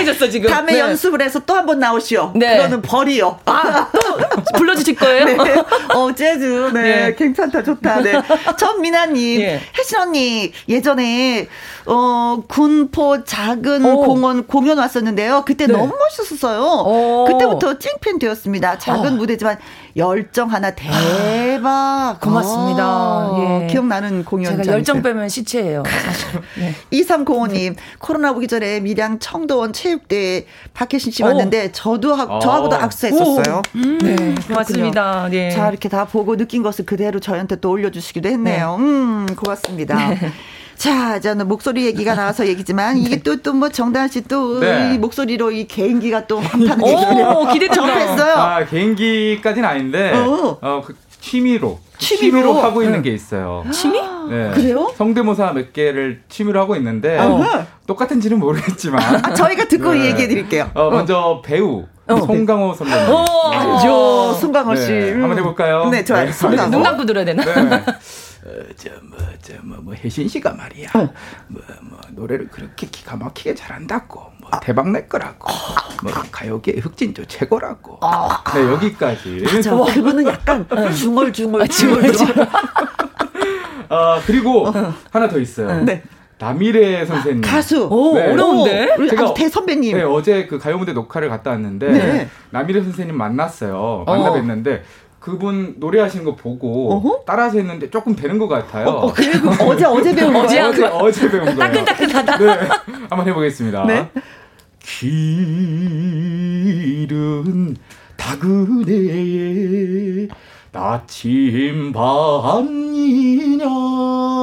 하얘졌어, 0.00 0.28
지금. 0.28 0.50
다음에 0.50 0.72
네. 0.74 0.80
연습을 0.80 1.22
해서 1.22 1.38
또 1.40 1.54
한 1.54 1.66
번 1.66 1.78
나오시오. 1.78 2.32
네. 2.34 2.56
그거는 2.56 2.82
벌이요. 2.82 3.38
아, 3.44 3.88
또 3.92 4.56
불러주실 4.56 4.94
거예요? 4.96 5.24
네. 5.44 5.54
어, 5.94 6.14
재즈. 6.14 6.70
네. 6.72 6.80
네. 6.82 7.14
괜찮다, 7.14 7.62
좋다. 7.62 8.00
네. 8.02 8.12
전미나님. 8.58 9.40
예. 9.40 9.60
혜신 9.78 9.98
언니, 9.98 10.52
예전에, 10.68 11.48
어, 11.86 12.42
군포 12.48 13.24
작은 13.24 13.84
오. 13.84 14.00
공원 14.02 14.46
공연 14.46 14.78
왔었는데요. 14.78 15.44
그때 15.46 15.66
네. 15.66 15.72
너무 15.72 15.92
멋있었어요. 15.98 16.60
오. 16.86 17.24
그때부터 17.26 17.78
찐팬 17.78 18.18
되었습니다. 18.18 18.78
작은 18.78 19.06
어. 19.14 19.16
무대지만 19.16 19.58
열정 19.96 20.50
하나 20.50 20.70
대박. 20.72 22.18
고맙습니다. 22.20 22.86
어, 22.86 23.60
예. 23.62 23.66
기억나는 23.66 24.24
공연. 24.24 24.56
제가 24.56 24.72
열정 24.72 25.02
빼면 25.02 25.28
시체예요. 25.28 25.82
사실. 25.86 26.40
네. 26.58 26.74
2305님, 26.92 27.76
코로나 27.98 28.32
오기 28.32 28.48
전에 28.48 28.80
밀양 28.80 29.18
청도원 29.18 29.72
체육대회 29.72 30.46
박혜신 30.74 31.12
씨 31.12 31.22
오. 31.22 31.26
왔는데, 31.26 31.72
저도, 31.72 32.14
하, 32.14 32.24
어. 32.24 32.38
저하고도 32.38 32.76
악수했었어요. 32.76 33.62
음, 33.76 33.98
네, 33.98 34.34
고맙습니다. 34.46 35.28
네. 35.30 35.50
자, 35.50 35.68
이렇게 35.68 35.88
다 35.88 36.04
보고 36.04 36.36
느낀 36.36 36.62
것을 36.62 36.86
그대로 36.86 37.20
저희한테 37.20 37.56
또 37.56 37.70
올려주시기도 37.70 38.28
했네요. 38.28 38.76
음, 38.78 39.26
고맙습니다. 39.36 39.98
자, 40.80 41.20
저는 41.20 41.46
목소리 41.46 41.84
얘기가 41.84 42.14
나와서 42.14 42.46
얘기지만, 42.46 42.96
이게 42.96 43.20
또, 43.20 43.36
또 43.42 43.52
뭐 43.52 43.68
정다은 43.68 44.08
씨 44.08 44.22
또, 44.22 44.60
네. 44.60 44.94
이 44.94 44.98
목소리로 44.98 45.50
이 45.50 45.66
개인기가 45.68 46.26
또 46.26 46.40
많다는 46.40 46.86
얘기를. 46.86 47.68
접했어요. 47.68 48.34
아 48.34 48.64
개인기까지는 48.64 49.68
아닌데 49.68 50.12
어. 50.14 50.56
어, 50.62 50.82
그 50.82 50.96
취미로 51.20 51.78
취미로? 51.98 52.54
하고 52.62 52.82
있는 52.82 53.02
게 53.02 53.10
있어요. 53.10 53.62
취미? 53.70 54.00
네. 54.30 54.50
그래요? 54.54 54.90
성대모사 54.96 55.52
몇 55.52 55.74
개를 55.74 56.22
취미로 56.30 56.58
하고 56.60 56.74
있는데 56.76 57.18
어허. 57.18 57.66
똑같은지는 57.86 58.38
모르겠지만 58.38 59.02
아, 59.22 59.34
저희가 59.34 59.66
듣고 59.68 59.92
네. 59.92 60.06
얘기해 60.06 60.28
드릴게요. 60.28 60.70
어, 60.72 60.88
먼저 60.90 61.42
배우 61.44 61.84
송강호 62.08 62.72
선배님. 62.74 63.08
오, 63.12 63.24
네. 63.50 63.56
알죠. 63.58 64.32
송강호 64.40 64.76
씨. 64.76 64.86
네, 64.88 65.12
음. 65.12 65.22
한번 65.24 65.38
해볼까요? 65.38 65.90
네, 65.90 66.02
좋아요. 66.04 66.24
네, 66.26 66.32
송강호. 66.32 66.70
눈 66.70 66.82
감고 66.82 67.04
들어야 67.04 67.24
되나? 67.26 67.44
네. 67.44 67.84
어, 68.42 68.48
저뭐 68.74 69.18
저뭐뭐 69.42 69.94
혜신 69.94 70.26
씨가 70.28 70.54
말이야. 70.54 70.88
뭐뭐 71.48 72.00
노래를 72.12 72.48
그렇게 72.48 72.86
기가 72.86 73.16
막히게 73.16 73.54
잘한다고. 73.54 74.20
뭐 74.40 74.50
대박 74.62 74.90
낼 74.90 75.08
거라고. 75.08 75.46
뭐 76.02 76.12
가요계 76.32 76.78
흑진조 76.80 77.26
최고라고. 77.26 78.00
네 78.54 78.62
여기까지. 78.72 79.44
저 79.62 79.84
그분은 79.84 80.26
약간 80.26 80.66
중얼 80.96 81.32
중얼 81.32 81.68
중얼, 81.68 82.12
중얼. 82.12 82.48
아 83.88 84.20
그리고 84.26 84.66
하나 85.10 85.28
더 85.28 85.38
있어요. 85.38 85.82
네. 85.84 86.02
남일의 86.38 87.06
선생님. 87.06 87.42
가수. 87.42 87.86
오, 87.90 88.14
네. 88.14 88.32
어려운데? 88.32 88.96
제가- 88.96 89.24
아주 89.24 89.34
대선배님. 89.36 89.94
네, 89.98 90.04
어제 90.04 90.46
그 90.46 90.58
가요무대 90.58 90.94
녹화를 90.94 91.28
갔다 91.28 91.50
왔는데 91.50 91.90
네. 91.92 92.28
남일의 92.48 92.82
선생님 92.82 93.14
만났어요. 93.14 94.04
만나 94.06 94.30
어. 94.30 94.34
뵀는데 94.34 94.80
그분 95.20 95.74
노래하시는 95.78 96.24
거 96.24 96.34
보고 96.34 96.94
어허? 96.94 97.24
따라서 97.26 97.58
했는데 97.58 97.90
조금 97.90 98.16
되는 98.16 98.38
것 98.38 98.48
같아요. 98.48 98.88
어, 98.88 99.12
그리고 99.12 99.50
어제 99.66 99.84
어제 99.84 100.14
배운 100.14 100.34
어제 100.34 100.56
거예요. 100.58 100.64
한 100.64 100.70
어제, 100.72 100.86
어제 100.86 101.30
배운 101.30 101.44
거예요. 101.44 101.58
따끈따끈하다. 101.58 102.38
네, 102.38 102.68
한번 103.10 103.28
해보겠습니다. 103.28 103.84
네. 103.84 104.10
길은 106.90 107.76
다그네에 108.16 109.08
나침 110.72 111.92
반이냐. 111.92 113.66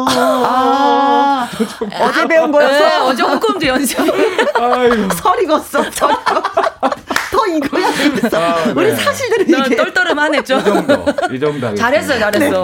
아, 0.10 1.48
어제 2.02 2.28
배운 2.28 2.52
네, 2.52 2.58
거였어. 2.58 3.06
어제 3.08 3.24
홍콩도 3.24 3.66
연습. 3.66 3.98
아이고. 4.60 5.10
설 5.16 5.42
익었어. 5.42 5.84
설 5.92 6.12
익었어. 6.12 6.67
더 7.48 7.58
익어야 7.58 7.92
되겠어. 7.92 8.38
아, 8.38 8.64
네. 8.66 8.74
우리 8.76 8.96
사실대로 8.96 9.46
나 9.58 9.66
얘기해. 9.66 9.76
떨떠름하네, 9.78 10.44
좀. 10.44 10.60
이 10.60 10.64
정도. 10.64 11.06
이 11.34 11.40
정도. 11.40 11.76
잘했어요, 11.76 12.20
잘했어. 12.20 12.62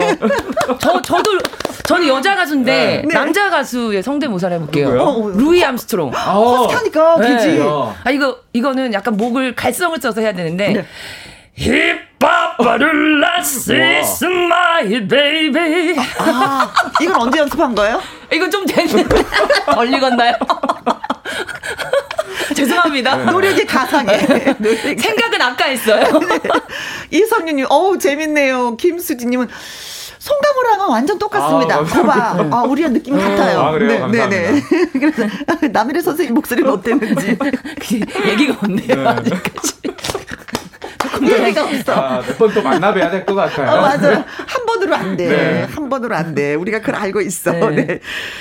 저, 0.78 1.02
저도, 1.02 1.38
저는 1.86 2.06
여자 2.08 2.34
가수인데, 2.36 3.02
네. 3.06 3.14
남자 3.14 3.48
가수의 3.50 4.02
성대모사를 4.02 4.56
해볼게요. 4.56 4.88
어, 5.00 5.24
어. 5.24 5.28
루이 5.30 5.62
암스트롱. 5.64 6.12
아, 6.14 6.66
하니까 6.70 7.20
되지. 7.20 7.58
네. 7.58 7.62
어. 7.62 7.94
아, 8.04 8.10
이거, 8.10 8.38
이거는 8.52 8.92
약간 8.92 9.16
목을 9.16 9.54
갈성을 9.54 9.96
써서 10.00 10.20
해야 10.20 10.32
되는데, 10.32 10.72
네. 10.72 10.84
Be-bop-a-lula, 11.56 14.02
she's 14.18 14.81
my 14.81 15.06
baby 15.06 15.94
아, 16.18 16.68
이건 17.00 17.20
언제 17.22 17.38
연습한 17.38 17.76
거예요? 17.76 18.00
이건 18.32 18.50
좀 18.50 18.66
됐는데 18.66 19.22
덜 19.72 19.94
익었나요? 19.94 20.34
죄송합니다. 22.56 23.16
네. 23.16 23.24
노력이 23.30 23.64
가상해. 23.66 24.18
노력이. 24.58 24.98
생각은 25.02 25.42
아까 25.42 25.64
했어요. 25.66 26.04
이성윤님, 27.10 27.66
어우, 27.68 27.98
재밌네요. 27.98 28.76
김수진님은 28.76 29.48
송강호랑은 30.18 30.88
완전 30.88 31.18
똑같습니다. 31.18 31.76
아, 31.76 31.84
거봐. 31.84 32.48
아, 32.50 32.62
우리랑 32.62 32.94
느낌 32.94 33.14
같아요. 33.18 33.60
아, 33.60 33.72
그래요? 33.72 34.00
감사합니다. 34.00 34.66
그래서 34.92 35.68
남일의 35.70 36.02
선생님 36.02 36.34
목소리는 36.34 36.70
어땠는지. 36.70 37.36
얘기가 38.26 38.56
없네요. 38.62 38.86
네. 39.02 39.06
아직까지. 39.06 39.74
얘기가 41.22 41.64
없어. 41.64 41.92
아, 41.94 42.22
몇번 42.26 42.52
또 42.54 42.62
만나 42.62 42.92
뵈야 42.92 43.10
될 43.10 43.24
것 43.24 43.34
같아요. 43.34 43.70
어, 43.70 43.80
맞아요. 43.82 44.24
한 44.46 44.66
번으로 44.66 44.94
안 44.94 45.16
돼. 45.16 45.28
네. 45.28 45.66
한 45.70 45.88
번으로 45.88 46.14
안 46.14 46.34
돼. 46.34 46.54
우리가 46.54 46.80
그걸 46.80 46.96
알고 46.96 47.20
있어. 47.22 47.52
네. 47.52 47.70
네. 47.70 48.00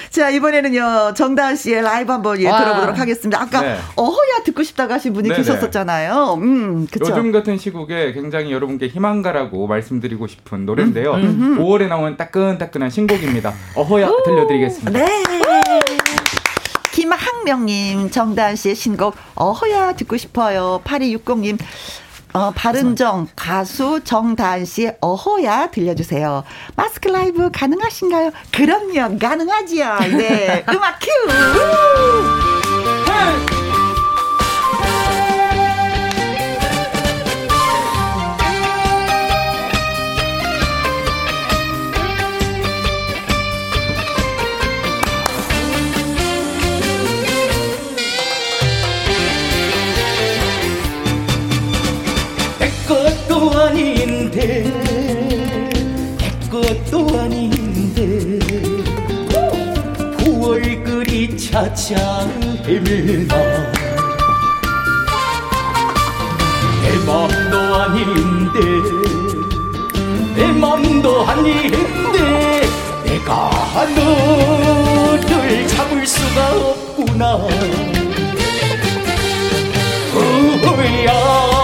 자, 0.09 0.29
이번에는요, 0.29 1.13
정다은 1.15 1.55
씨의 1.55 1.81
라이브 1.83 2.11
한번 2.11 2.39
예, 2.39 2.49
와. 2.49 2.59
들어보도록 2.63 2.99
하겠습니다. 2.99 3.41
아까 3.41 3.61
네. 3.61 3.77
어허야 3.95 4.43
듣고 4.45 4.63
싶다고 4.63 4.93
하신 4.93 5.13
분이 5.13 5.29
네네. 5.29 5.41
계셨었잖아요. 5.41 6.35
음, 6.41 6.87
그쵸. 6.91 7.05
요즘 7.09 7.31
같은 7.31 7.57
시국에 7.57 8.13
굉장히 8.13 8.51
여러분께 8.51 8.87
희망가라고 8.87 9.67
말씀드리고 9.67 10.27
싶은 10.27 10.65
노래인데요. 10.65 11.13
5월에 11.13 11.87
나온 11.87 12.17
따끈따끈한 12.17 12.89
신곡입니다. 12.89 13.53
어허야 13.75 14.09
들려드리겠습니다. 14.25 14.91
네. 14.99 15.23
김학명님, 16.91 18.11
정다은 18.11 18.55
씨의 18.55 18.75
신곡, 18.75 19.15
어허야 19.35 19.93
듣고 19.93 20.15
싶어요. 20.17 20.79
8260님, 20.83 21.57
어, 22.33 22.51
바른정 22.51 23.27
가수 23.35 24.01
정다은 24.03 24.65
씨의 24.65 24.97
어허야 25.01 25.69
들려주세요. 25.71 26.43
마스크 26.75 27.07
라이브 27.07 27.49
가능하신가요? 27.51 28.31
그럼요, 28.51 29.19
가능하지요. 29.19 29.99
네. 30.17 30.65
음악 30.73 30.99
큐! 30.99 31.09
아닌데 58.03 58.39
9월 60.17 60.83
그리 60.83 61.37
찾아 61.37 62.27
헤매나 62.65 63.33
내 66.81 66.97
맘도 67.05 67.57
아닌데 67.75 68.59
내 70.35 70.47
맘도 70.51 71.25
아닌데 71.25 72.61
내가 73.05 73.49
너를 73.95 75.67
잡을 75.67 76.05
수가 76.05 76.51
없구나. 76.55 77.35
어야 80.15 81.62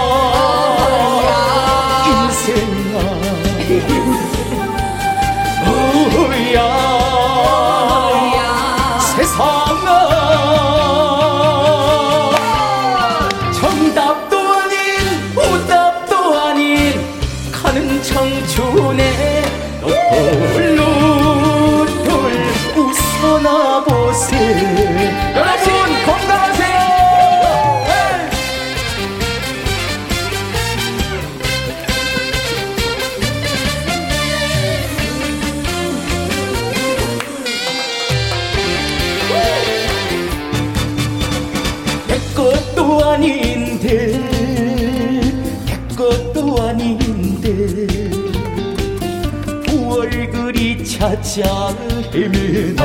그리 51.00 51.22
찾아 51.22 51.72
헤매나. 52.12 52.84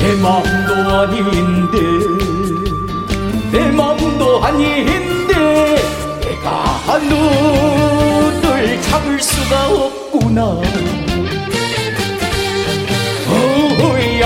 내 0.00 0.14
맘도 0.20 0.74
아닌데 0.90 1.76
내 3.52 3.70
맘도 3.70 4.44
아닌데 4.44 5.76
내가 6.20 6.98
너를 6.98 8.82
잡을 8.82 9.20
수가 9.20 9.68
없구나. 9.68 10.42
어야 13.28 14.24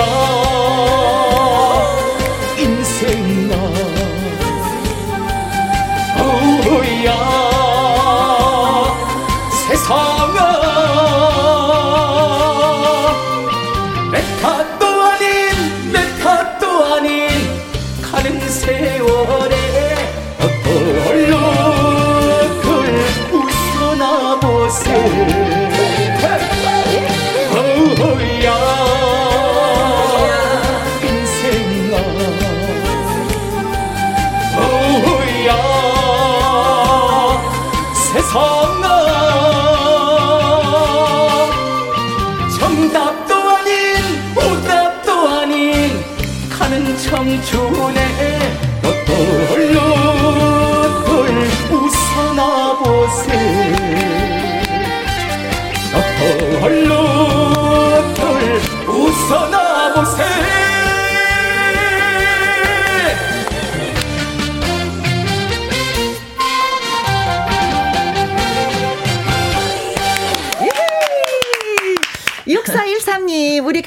인생아 2.57 3.51
어야 6.17 7.40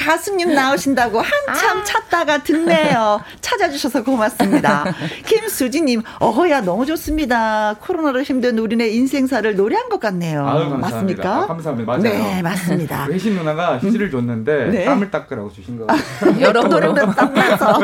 가수님 0.04 0.54
나오신다고 0.54 1.18
한참 1.18 1.78
아. 1.78 1.84
찾다가 1.84 2.42
듣네요. 2.42 3.22
찾아주셔서 3.40 4.04
고맙습니다. 4.04 4.84
김수지님, 5.26 6.02
어허야, 6.20 6.60
너무 6.60 6.84
좋습니다. 6.84 7.74
코로나로 7.80 8.22
힘든 8.22 8.58
우리네 8.58 8.88
인생사를 8.88 9.56
노래한 9.56 9.88
것 9.88 10.00
같네요. 10.00 10.46
아유, 10.46 10.68
감사합니다. 10.68 10.78
맞습니까? 10.90 11.34
아, 11.34 11.46
감사합니다. 11.46 11.90
맞아요. 11.90 12.02
네, 12.02 12.42
맞습니다. 12.42 13.06
회신 13.10 13.34
누나가 13.34 13.78
휴지를 13.78 14.10
줬는데 14.10 14.66
네. 14.66 14.84
땀을 14.84 15.10
닦으라고 15.10 15.50
주신 15.50 15.78
거. 15.78 15.86
여러모로. 16.38 16.92
노래도 16.92 17.10
땀나서. 17.12 17.80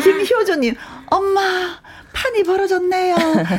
김효조님, 0.00 0.76
엄마, 1.06 1.40
판이 2.12 2.44
벌어졌네요. 2.44 3.16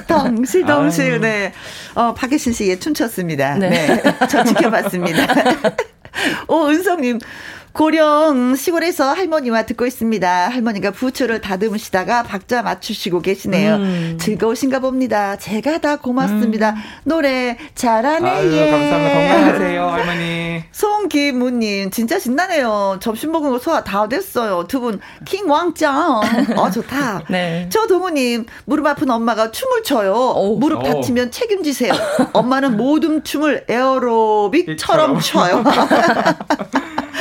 덩실덩실, 0.07 1.11
아유. 1.13 1.19
네. 1.19 1.53
어, 1.95 2.13
박혜신 2.13 2.53
씨의 2.53 2.79
춤췄습니다. 2.79 3.55
네. 3.55 3.69
네. 3.69 4.17
저 4.29 4.41
지켜봤습니다. 4.43 5.27
오, 6.47 6.67
은성님. 6.67 7.19
고령 7.73 8.55
시골에서 8.55 9.13
할머니와 9.13 9.63
듣고 9.63 9.87
있습니다. 9.87 10.49
할머니가 10.49 10.91
부초를 10.91 11.41
다듬으시다가 11.41 12.21
박자 12.21 12.61
맞추시고 12.61 13.21
계시네요. 13.21 13.75
음. 13.77 14.17
즐거우신가 14.21 14.77
봅니다. 14.77 15.37
제가 15.37 15.79
다 15.79 15.95
고맙습니다. 15.95 16.75
노래 17.03 17.57
잘하네. 17.73 18.29
아유, 18.29 18.53
예. 18.53 18.69
감사합니다. 18.69 19.13
건강하세요, 19.13 19.87
할머니. 19.89 20.63
송기무님 20.71 21.89
진짜 21.89 22.19
신나네요. 22.19 22.99
점심 23.01 23.31
먹은 23.31 23.49
거 23.49 23.57
소화 23.57 23.83
다 23.83 24.07
됐어요. 24.07 24.67
두 24.67 24.83
분 24.83 24.99
킹왕짱. 25.25 26.21
어 26.57 26.69
좋다. 26.69 27.23
네. 27.31 27.69
저 27.71 27.87
동우님 27.87 28.45
무릎 28.65 28.85
아픈 28.85 29.09
엄마가 29.09 29.49
춤을 29.51 29.81
춰요. 29.83 30.13
오. 30.13 30.57
무릎 30.59 30.81
오. 30.81 30.83
다치면 30.83 31.31
책임지세요. 31.31 31.93
엄마는 32.33 32.75
모든 32.77 33.23
춤을 33.23 33.65
에어로빅처럼 33.67 35.19
춰요. 35.21 35.63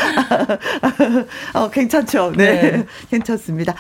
어, 1.55 1.71
괜찮죠? 1.71 2.33
네. 2.37 2.63
네. 2.63 2.87
괜찮습니다. 3.11 3.75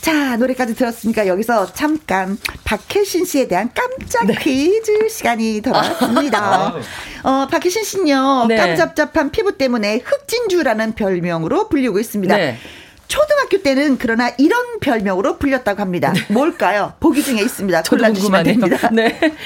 자, 0.00 0.36
노래까지 0.36 0.74
들었으니까 0.74 1.26
여기서 1.26 1.72
잠깐 1.72 2.38
박혜신 2.64 3.24
씨에 3.24 3.48
대한 3.48 3.70
깜짝 3.74 4.26
네. 4.26 4.34
퀴즈 4.34 5.08
시간이 5.08 5.60
돌아왔습니다. 5.60 6.74
어, 7.24 7.46
박혜신 7.50 7.84
씨는요, 7.84 8.46
네. 8.48 8.56
깜잡잡한 8.56 9.30
피부 9.30 9.56
때문에 9.56 10.00
흑진주라는 10.04 10.92
별명으로 10.92 11.68
불리고 11.68 11.98
있습니다. 11.98 12.36
네. 12.36 12.58
초등학교 13.06 13.62
때는 13.62 13.98
그러나 13.98 14.30
이런 14.38 14.80
별명으로 14.80 15.36
불렸다고 15.38 15.80
합니다. 15.80 16.12
뭘까요? 16.28 16.94
보기 17.00 17.22
중에 17.22 17.40
있습니다. 17.42 17.82
골라주시면 17.82 18.44
궁금하네요. 18.44 18.60
됩니다. 18.60 18.90
네. 18.90 19.36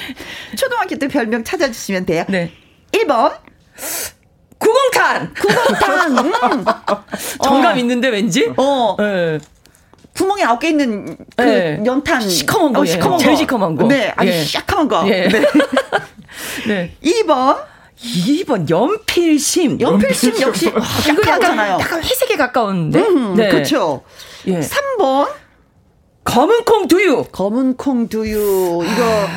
초등학교 0.57 0.97
때 0.97 1.09
별명 1.09 1.45
찾아주시면 1.45 2.07
돼요. 2.07 2.25
네. 2.29 2.53
1번, 2.93 3.37
구공탄! 4.69 5.35
구멍탕. 5.35 6.19
음. 6.53 6.65
정감 7.43 7.77
어. 7.77 7.79
있는데 7.79 8.09
왠지? 8.09 8.53
어, 8.57 8.97
네. 8.99 9.39
구멍이 10.15 10.45
아홉 10.45 10.59
개 10.61 10.69
있는 10.69 11.17
그 11.37 11.43
네. 11.43 11.83
연탄. 11.87 12.21
시커먼 12.29 12.73
거, 12.73 12.81
어, 12.81 12.85
예. 12.85 12.91
시커먼 12.91 13.19
제일 13.19 13.31
거. 13.33 13.37
시커먼 13.37 13.77
거. 13.77 13.87
네, 13.87 14.13
아주 14.17 14.31
예. 14.31 14.43
시커먼 14.45 14.89
거. 14.89 15.05
예. 15.09 15.29
네. 15.29 15.41
네. 16.67 16.97
2번, 17.03 17.59
2번 18.03 18.69
연필심. 18.69 19.81
연필심 19.81 20.41
역시 20.41 20.69
아, 20.75 20.81
이거 21.11 21.31
약간. 21.31 21.57
약간 21.59 22.03
회색에 22.03 22.37
가까운데. 22.37 23.01
음, 23.01 23.37
네. 23.37 23.49
그렇죠. 23.49 24.03
예. 24.49 24.61
3번, 24.61 25.29
검은 26.25 26.65
콩 26.65 26.89
두유. 26.89 27.25
검은 27.31 27.77
콩 27.77 28.09
두유. 28.09 28.81
이거 28.85 29.29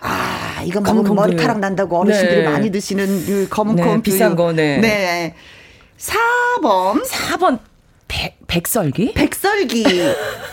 아, 0.00 0.35
이거 0.62 0.80
먹으면 0.80 1.14
머리카락. 1.14 1.58
난다고 1.60 1.98
어르신들이 2.00 2.42
네. 2.42 2.48
많이 2.48 2.70
드시는 2.70 3.08
이 3.44 3.48
검은 3.48 3.76
네, 3.76 3.82
콩 3.82 4.02
두유. 4.02 4.02
비싼 4.02 4.36
거, 4.36 4.52
네. 4.52 4.78
네. 4.78 5.34
4번, 5.98 7.04
4번 7.06 7.58
백, 8.08 8.38
백설기? 8.46 9.14
백설기. 9.14 9.84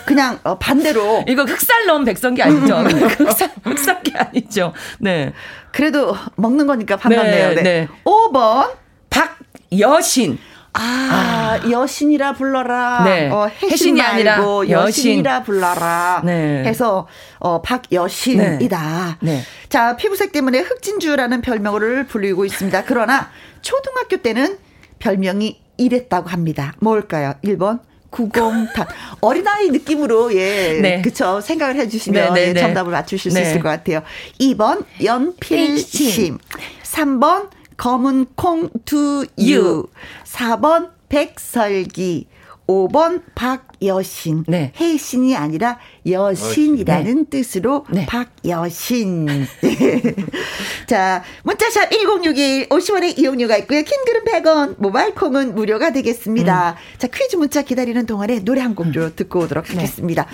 그냥 0.06 0.38
어, 0.42 0.58
반대로. 0.58 1.24
이거 1.28 1.44
흑살 1.44 1.86
넣은 1.86 2.04
백설기 2.04 2.42
아니죠? 2.42 2.76
흑살, 2.82 3.50
흑살기 3.62 4.12
아니죠? 4.16 4.72
네. 4.98 5.32
그래도 5.72 6.16
먹는 6.36 6.66
거니까 6.66 6.96
반갑네요. 6.96 7.54
네. 7.54 7.62
네. 7.62 7.88
5번. 8.04 8.72
박여신. 9.10 10.38
아, 10.74 11.60
아, 11.62 11.70
여신이라 11.70 12.32
불러라. 12.32 13.04
네. 13.04 13.30
어, 13.30 13.48
해신 13.62 13.96
이 13.96 14.00
아니라 14.00 14.38
여신. 14.68 15.20
이라 15.20 15.42
불러라. 15.44 16.22
네. 16.24 16.64
해서 16.64 17.06
어, 17.38 17.62
박여신이다. 17.62 19.18
네. 19.20 19.32
네. 19.32 19.42
자, 19.68 19.96
피부색 19.96 20.32
때문에 20.32 20.58
흑진주라는 20.60 21.40
별명을 21.42 22.06
불리고 22.06 22.44
있습니다. 22.44 22.84
그러나 22.86 23.30
초등학교 23.62 24.16
때는 24.18 24.58
별명이 24.98 25.60
이랬다고 25.76 26.28
합니다. 26.28 26.74
뭘까요? 26.80 27.34
1번 27.44 27.80
구공탄 28.10 28.86
어린아이 29.20 29.70
느낌으로 29.70 30.32
예 30.34 30.78
네. 30.80 31.02
그쵸 31.02 31.40
생각을 31.40 31.74
해주시면 31.74 32.34
네, 32.34 32.40
네, 32.40 32.48
예, 32.48 32.52
네. 32.52 32.60
정답을 32.60 32.92
맞추실 32.92 33.32
수 33.32 33.38
네. 33.38 33.42
있을 33.42 33.60
것 33.60 33.68
같아요. 33.70 34.02
2번 34.40 34.84
연필심 35.02 36.38
3번 36.84 37.48
검은 37.76 38.26
콩 38.34 38.70
두유. 38.84 39.88
4번 40.24 40.90
백설기 41.08 42.26
5번 42.66 43.22
박여신. 43.34 44.44
네. 44.48 44.72
혜신이 44.80 45.36
아니라 45.36 45.78
여신이라는 46.08 47.16
네. 47.24 47.30
뜻으로 47.30 47.84
네. 47.90 48.06
박여신. 48.06 49.46
자, 50.86 51.22
문자샵 51.42 51.90
1061 51.90 52.68
50원의 52.68 53.18
이용료가 53.18 53.56
있고요. 53.58 53.82
킹글은 53.82 54.24
100원, 54.24 54.74
모바일 54.78 55.14
콩은 55.14 55.54
무료가 55.54 55.92
되겠습니다. 55.92 56.70
음. 56.70 56.98
자, 56.98 57.06
퀴즈 57.08 57.36
문자 57.36 57.62
기다리는 57.62 58.06
동안에 58.06 58.40
노래 58.40 58.60
한곡좀 58.62 59.12
듣고 59.16 59.40
오도록 59.40 59.66
네. 59.66 59.74
하겠습니다. 59.74 60.26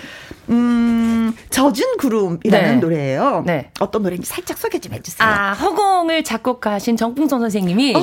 음, 0.51 1.35
젖은 1.51 1.97
구름이라는 1.99 2.75
네. 2.75 2.77
노래예요. 2.77 3.43
네. 3.47 3.71
어떤 3.81 4.03
노래인지 4.03 4.29
살짝 4.29 4.59
소개 4.59 4.79
좀 4.79 4.93
해주세요. 4.93 5.29
아, 5.29 5.53
허공을 5.53 6.25
작곡하신 6.25 6.97
정풍선 6.97 7.41
선생님이 7.41 7.95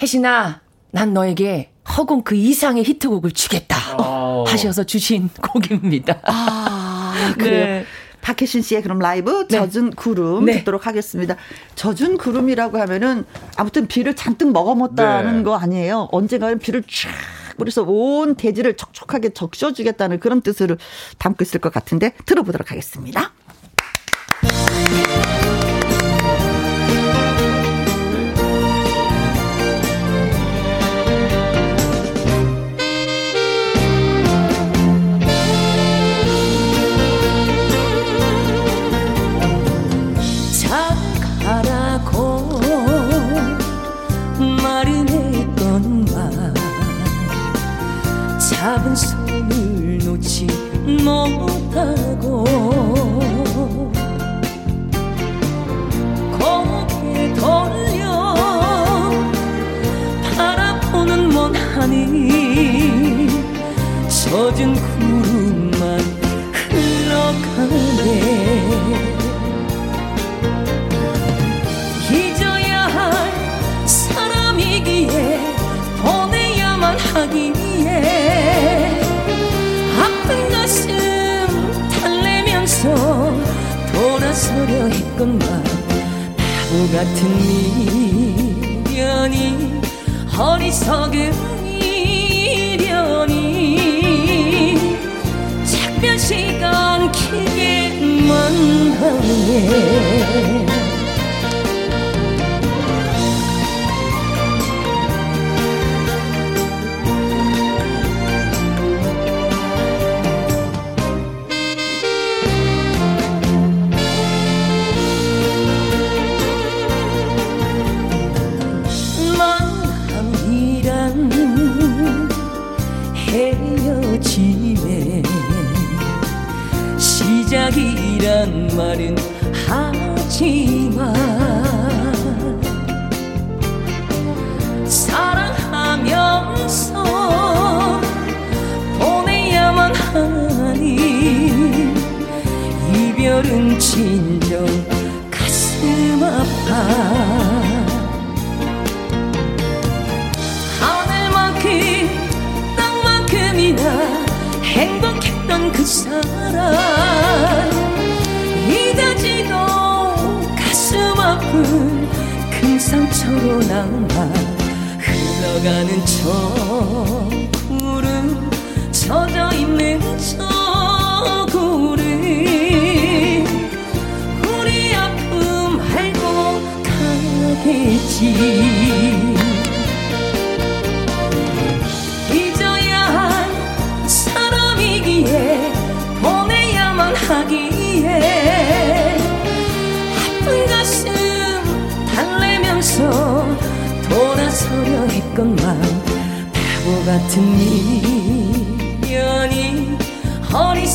혜신아, 0.00 0.60
난 0.90 1.12
너에게 1.12 1.70
허공 1.96 2.22
그 2.22 2.34
이상의 2.34 2.84
히트곡을 2.84 3.32
주겠다 3.32 3.76
오. 3.98 4.44
하셔서 4.44 4.84
주신 4.84 5.30
곡입니다. 5.40 6.20
아, 6.24 7.34
그래요. 7.38 7.64
네. 7.64 7.84
박혜신 8.20 8.62
씨의 8.62 8.82
그럼 8.82 8.98
라이브 8.98 9.46
네. 9.48 9.58
젖은 9.58 9.90
구름 9.90 10.46
네. 10.46 10.58
듣도록 10.58 10.86
하겠습니다. 10.86 11.36
젖은 11.76 12.18
구름이라고 12.18 12.78
하면은 12.78 13.24
아무튼 13.56 13.86
비를 13.86 14.14
잔뜩 14.16 14.52
먹어먹다는 14.52 15.38
네. 15.38 15.42
거 15.44 15.56
아니에요. 15.56 16.08
언젠가는 16.12 16.58
비를 16.58 16.82
쫙 16.82 17.10
그래서 17.58 17.82
온 17.82 18.34
대지를 18.34 18.76
촉촉하게 18.76 19.30
적셔주겠다는 19.30 20.20
그런 20.20 20.42
뜻을 20.42 20.76
담고 21.18 21.42
있을 21.42 21.60
것 21.60 21.72
같은데 21.72 22.12
들어보도록 22.26 22.70
하겠습니다. 22.70 23.32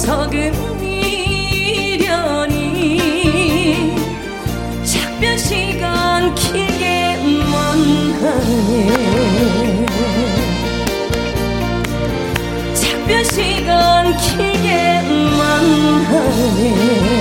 어리석은 0.03 0.51
미련이 0.81 1.95
작별 4.83 5.37
시간 5.37 6.35
길게만 6.35 7.79
하네 8.19 9.85
작별 12.73 13.23
시간 13.23 14.17
길게만 14.17 15.41
하네. 16.03 17.13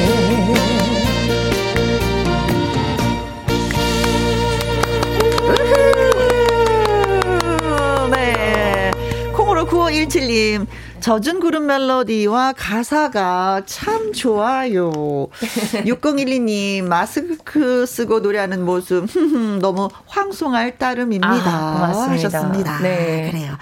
9907님, 9.32 10.66
젖은 11.02 11.40
구름 11.40 11.66
멜로디와 11.66 12.52
가사가 12.56 13.62
참 13.66 14.12
좋아요. 14.12 14.92
6012님, 15.84 16.84
마스크 16.84 17.84
쓰고 17.86 18.20
노래하는 18.20 18.64
모습, 18.64 19.08
너무 19.60 19.88
황송할 20.06 20.78
따름입니다. 20.78 21.28
아, 21.28 21.72
고맙습니다. 21.72 22.12
하셨습니다. 22.12 22.78
네. 22.82 23.30
그래요. 23.32 23.58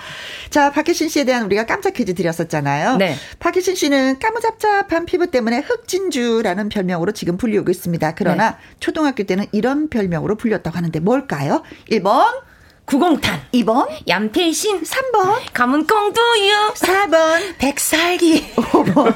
자, 0.51 0.71
박혜신 0.71 1.09
씨에 1.09 1.25
대한 1.25 1.45
우리가 1.47 1.65
깜짝 1.65 1.95
퀴즈 1.95 2.15
드렸었잖아요. 2.15 2.97
네. 2.99 3.17
박혜신 3.39 3.75
씨는 3.75 4.19
까무잡잡한 4.19 5.07
피부 5.07 5.29
때문에 5.31 5.61
흑진주라는 5.61 6.69
별명으로 6.69 7.13
지금 7.13 7.39
불리우고 7.39 7.71
있습니다. 7.71 8.15
그러나 8.17 8.51
네. 8.51 8.57
초등학교 8.81 9.23
때는 9.23 9.47
이런 9.53 9.89
별명으로 9.89 10.37
불렸다고 10.37 10.77
하는데 10.77 11.01
뭘까요? 11.01 11.63
1번 11.91 12.50
구공탄. 12.91 13.41
2번. 13.55 13.87
얌태신. 14.09 14.83
3번. 14.83 15.39
가문 15.53 15.87
꽁두유. 15.87 16.75
4번. 16.75 17.57
백살기. 17.57 18.53
5번. 18.57 19.15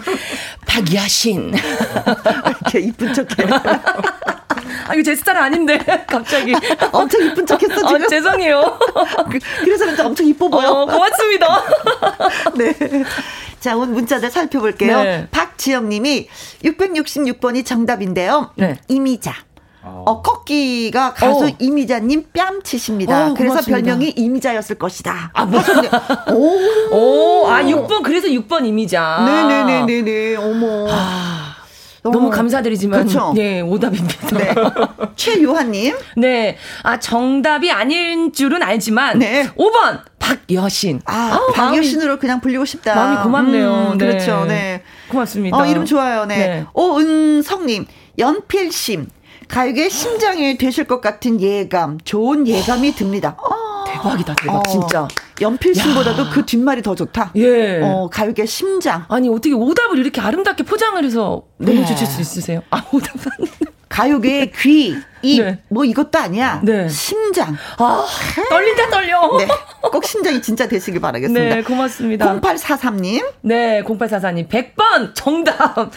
박야신. 0.64 1.52
이렇게 2.62 2.78
이쁜 2.78 3.12
척해. 3.12 3.50
아, 4.86 4.94
이거 4.94 5.02
제 5.02 5.16
스타일 5.16 5.38
아닌데, 5.38 5.76
갑자기. 6.06 6.54
엄청 6.92 7.20
이쁜 7.26 7.44
척 7.44 7.60
했어, 7.60 7.74
지금. 7.74 8.04
아, 8.04 8.06
죄송해요. 8.06 8.78
그, 9.28 9.38
래서 9.68 9.84
그런지 9.86 10.02
엄청 10.02 10.26
이뻐 10.28 10.48
보여. 10.48 10.70
어, 10.70 10.86
고맙습니다. 10.86 11.64
네. 12.54 12.74
자, 13.58 13.76
오늘 13.76 13.94
문자들 13.94 14.30
살펴볼게요. 14.30 15.02
네. 15.02 15.28
박지영 15.32 15.88
님이 15.88 16.28
666번이 16.62 17.66
정답인데요. 17.66 18.52
네. 18.54 18.78
이미자. 18.86 19.34
어, 19.86 20.22
꺾기가 20.22 21.14
가수 21.14 21.46
어. 21.46 21.48
이미자님 21.58 22.26
뺨치십니다. 22.32 23.26
어, 23.30 23.34
그래서 23.34 23.54
고맙습니다. 23.54 23.76
별명이 23.82 24.10
이미자였을 24.16 24.76
것이다. 24.76 25.30
아, 25.32 25.44
무슨. 25.44 25.76
오. 26.32 26.58
오, 26.92 27.46
아, 27.48 27.62
6번, 27.62 28.02
그래서 28.02 28.28
6번 28.28 28.64
이미자. 28.66 29.24
네 29.26 29.44
네 29.44 29.64
네 29.64 29.84
네 29.84 30.02
네. 30.02 30.36
어머. 30.36 30.86
아. 30.90 31.54
너무 32.02 32.28
감사드리지만 32.28 33.00
그렇죠? 33.06 33.32
예 33.38 33.62
오답입니다. 33.62 34.36
네. 34.36 34.54
최유한님. 35.16 35.96
네. 36.18 36.58
아 36.82 36.98
정답이 37.00 37.70
아닌 37.70 38.30
줄은 38.30 38.62
알지만 38.62 39.20
네. 39.20 39.48
5번 39.56 40.02
박여신. 40.18 41.00
아 41.06 41.34
어, 41.40 41.52
박여신으로 41.54 42.06
마음이, 42.08 42.20
그냥 42.20 42.40
불리고 42.42 42.66
싶다. 42.66 42.94
마음이 42.94 43.22
고맙네요. 43.22 43.92
음, 43.92 43.98
네. 43.98 44.06
그렇죠. 44.06 44.44
네. 44.44 44.82
고맙습니다. 45.08 45.56
어, 45.56 45.64
이름 45.64 45.86
좋아요. 45.86 46.26
네. 46.26 46.36
네. 46.36 46.66
오은성님 46.74 47.86
연필심. 48.18 49.06
가요계 49.48 49.88
심장이 49.88 50.56
되실 50.58 50.84
것 50.84 51.00
같은 51.00 51.40
예감, 51.40 51.98
좋은 52.04 52.46
예감이 52.46 52.92
듭니다. 52.92 53.36
어. 53.38 53.83
대박이다, 53.94 54.34
대박, 54.34 54.56
어. 54.56 54.62
진짜. 54.70 55.08
연필심보다도 55.40 56.30
그 56.30 56.44
뒷말이 56.44 56.82
더 56.82 56.94
좋다. 56.94 57.32
예. 57.36 57.80
어, 57.82 58.08
가요계 58.10 58.46
심장. 58.46 59.04
아니, 59.08 59.28
어떻게 59.28 59.52
오답을 59.52 59.98
이렇게 59.98 60.20
아름답게 60.20 60.64
포장을 60.64 61.02
해서 61.02 61.42
보내주실 61.58 61.96
네. 61.96 62.12
수 62.12 62.20
있으세요? 62.20 62.62
아, 62.70 62.84
오답은. 62.92 63.46
가요계의 63.88 64.50
귀, 64.58 64.96
이, 65.22 65.40
네. 65.40 65.60
뭐 65.68 65.84
이것도 65.84 66.18
아니야. 66.18 66.60
네. 66.64 66.88
심장. 66.88 67.56
아, 67.78 68.04
떨린다, 68.50 68.90
떨려. 68.90 69.36
네. 69.38 69.46
꼭 69.80 70.04
심장이 70.04 70.42
진짜 70.42 70.66
되시길 70.66 71.00
바라겠습니다. 71.00 71.54
네, 71.54 71.62
고맙습니다. 71.62 72.40
0843님. 72.40 73.24
네, 73.42 73.82
0844님. 73.84 74.48
100번 74.48 75.14
정답. 75.14 75.78
어. 75.78 75.90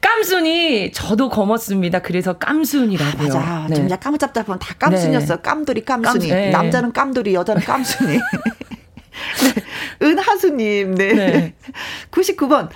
깜순이 0.00 0.90
저도 0.92 1.28
검었습니다. 1.28 2.00
그래서 2.00 2.32
깜순이라고요. 2.32 3.32
아, 3.32 3.38
맞아. 3.38 3.66
네. 3.68 3.76
좀 3.76 3.84
약간 3.90 4.06
까무잡잡하면 4.06 4.58
다 4.58 4.74
깜순이었어요. 4.78 5.36
네. 5.36 5.42
깜돌이 5.42 5.84
깜순이. 5.84 6.28
깜, 6.28 6.36
네. 6.36 6.50
남자는 6.50 6.92
깜돌이, 6.92 7.35
여자는 7.36 7.62
깜순이. 7.62 8.18
네. 8.20 9.62
은하수님, 10.02 10.94
네. 10.94 11.12
네. 11.14 11.54
99번. 12.10 12.68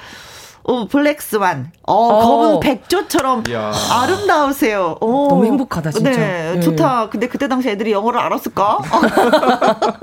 오, 0.65 0.87
블랙스완. 0.87 1.73
어, 1.87 1.95
어. 1.95 2.25
검은 2.27 2.61
백조처럼 2.61 3.45
이야. 3.49 3.73
아름다우세요. 3.91 4.97
오. 5.01 5.29
너무 5.29 5.45
행복하다, 5.47 5.91
진짜. 5.91 6.11
네, 6.11 6.55
네, 6.55 6.61
좋다. 6.61 7.09
근데 7.09 7.27
그때 7.29 7.49
당시 7.49 7.71
애들이 7.71 7.93
영어를 7.93 8.21
알았을까? 8.21 8.79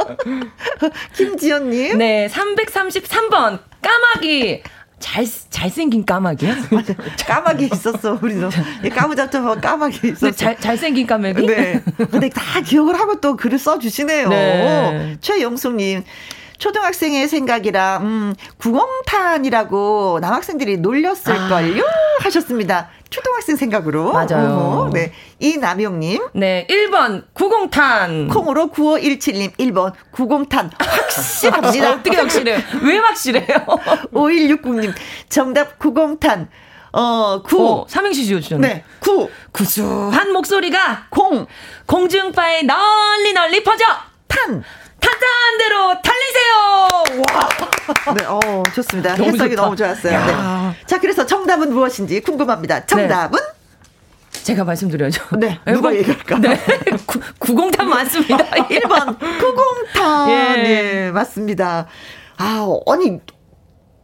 김지연님. 1.15 1.98
네, 1.98 2.28
333번. 2.28 3.60
까마귀. 3.82 4.63
잘, 4.99 5.25
잘생긴 5.49 6.05
까마귀요? 6.05 6.53
까마귀 7.27 7.69
있었어, 7.71 8.17
우리도. 8.21 8.49
까무잡잡한 8.95 9.62
까마귀 9.62 10.07
있었어. 10.10 10.31
잘, 10.31 10.60
잘생긴 10.60 11.05
까마귀? 11.05 11.45
네. 11.45 11.83
근데 12.10 12.29
다 12.29 12.62
기억을 12.62 12.99
하고 12.99 13.19
또 13.21 13.36
글을 13.36 13.60
써 13.60 13.77
주시네요. 13.79 14.29
네. 14.29 15.17
최영숙님. 15.21 16.03
초등학생의 16.57 17.27
생각이라 17.27 17.99
음, 18.01 18.33
구공탄이라고 18.57 20.17
남학생들이 20.21 20.77
놀렸을걸요 20.77 21.83
아. 21.83 22.23
하셨습니다. 22.23 22.89
초등학생 23.10 23.56
생각으로. 23.56 24.12
맞아요. 24.12 24.48
어, 24.88 24.89
네. 24.93 25.12
이남용님. 25.39 26.28
네. 26.34 26.67
1번 26.70 27.24
구공탄. 27.34 28.28
콩으로 28.28 28.67
9517님 28.67 29.56
1번 29.58 29.93
구공탄. 30.12 30.72
확실합니다. 30.80 31.91
어떻게 31.96 32.17
확실해요? 32.17 32.60
왜 32.84 32.98
확실해요? 32.98 33.46
5160님. 34.13 34.93
정답 35.30 35.80
구공탄. 35.80 36.50
어, 36.93 37.41
구. 37.43 37.67
어, 37.67 37.86
삼행시 37.88 38.26
지어주셨네. 38.26 38.67
네. 38.67 38.84
구. 39.00 39.30
구수한 39.52 40.32
목소리가 40.34 41.08
공. 41.10 41.46
공중파에 41.86 42.63
널리 42.63 43.34
널리 43.34 43.63
퍼져. 43.63 43.86
탄. 44.28 44.63
탄탄한 45.08 45.58
대로 45.58 46.02
달리세요! 46.02 47.24
와. 47.34 48.13
네, 48.13 48.26
어, 48.26 48.63
좋습니다. 48.74 49.15
너무 49.15 49.30
해석이 49.32 49.50
좋다. 49.52 49.62
너무 49.62 49.76
좋았어요. 49.76 50.26
네. 50.26 50.86
자, 50.86 51.00
그래서 51.00 51.26
정답은 51.26 51.74
무엇인지 51.74 52.22
궁금합니다. 52.22 52.86
정답은? 52.86 53.39
네. 53.39 54.43
제가 54.43 54.63
말씀드려야죠. 54.65 55.24
네. 55.38 55.60
누가 55.65 55.93
얘기할까? 55.96 56.39
네. 56.39 56.60
구, 57.06 57.20
구공탄 57.39 57.88
맞습니다. 57.89 58.38
1번. 58.67 59.17
구공탄. 59.20 60.30
예. 60.30 60.63
네, 60.63 61.12
맞습니다. 61.12 61.88
아, 62.38 62.67
아니, 62.91 63.20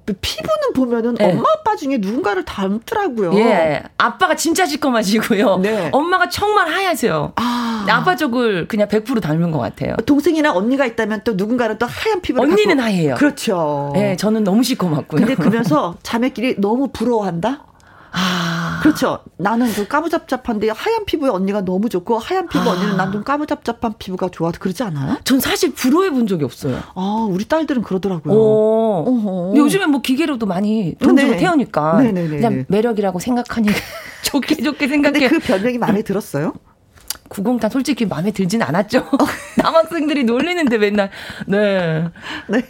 피부는 0.06 0.74
보면은 0.76 1.16
네. 1.16 1.32
엄마 1.32 1.44
아빠 1.60 1.76
중에 1.76 1.98
누군가를 1.98 2.44
닮더라고요. 2.44 3.34
예. 3.36 3.84
아빠가 3.98 4.36
진짜 4.36 4.66
시커마시고요. 4.66 5.58
네. 5.60 5.89
엄마가 5.94 6.30
정말 6.30 6.68
하얗세요. 6.68 7.32
아. 7.36 7.86
아빠 7.89 8.16
쪽을 8.16 8.68
그냥 8.68 8.88
100% 8.88 9.22
닮은 9.22 9.52
것 9.52 9.60
같아요. 9.60 9.96
동생이나 10.06 10.54
언니가 10.54 10.86
있다면 10.86 11.22
또 11.24 11.34
누군가는 11.34 11.78
또 11.78 11.86
하얀 11.86 12.22
피부를 12.22 12.50
언니는 12.50 12.78
갖고. 12.78 12.82
하얘요. 12.82 13.16
그렇죠. 13.16 13.94
예, 13.96 14.16
저는 14.18 14.44
너무 14.44 14.63
시커멓고요. 14.63 15.20
근데 15.22 15.36
그러면서 15.36 15.96
자매끼리 16.04 16.56
너무 16.60 16.89
부러워한다? 16.92 17.66
아. 18.13 18.80
그렇죠. 18.84 19.19
나는 19.38 19.71
좀 19.73 19.88
까무잡잡한데 19.88 20.69
하얀 20.69 21.06
피부의 21.06 21.32
언니가 21.32 21.62
너무 21.62 21.89
좋고 21.89 22.19
하얀 22.19 22.47
피부 22.47 22.69
아. 22.69 22.73
언니는 22.73 22.97
난 22.97 23.12
좀 23.13 23.23
까무잡잡한 23.23 23.95
피부가 23.99 24.30
좋아. 24.30 24.52
그러지 24.52 24.84
않아요? 24.84 25.17
전 25.23 25.39
사실 25.39 25.73
부러워해 25.73 26.10
본 26.12 26.26
적이 26.28 26.45
없어요. 26.45 26.80
아, 26.95 27.28
우리 27.30 27.45
딸들은 27.45 27.82
그러더라고요. 27.84 28.34
어. 28.36 29.54
요즘엔 29.56 29.89
뭐 29.91 30.02
기계로도 30.02 30.46
많이 30.46 30.96
돈 31.00 31.15
주고 31.17 31.31
네. 31.31 31.38
태우니까 31.38 32.02
네네네. 32.02 32.27
그냥 32.38 32.65
매력이라고 32.69 33.19
생각하니 33.19 33.67
좋게 34.23 34.56
좋게 34.63 34.88
생각해. 34.88 35.19
근데 35.19 35.40
그 35.40 35.46
별명이 35.46 35.77
마음에 35.77 36.02
들었어요? 36.02 36.54
구공탄 37.29 37.69
솔직히 37.71 38.06
마음에 38.06 38.31
들진 38.31 38.62
않았죠. 38.62 39.06
남학생들이 39.58 40.23
놀리는데 40.23 40.77
맨날 40.77 41.10
네. 41.48 42.10
네. 42.48 42.62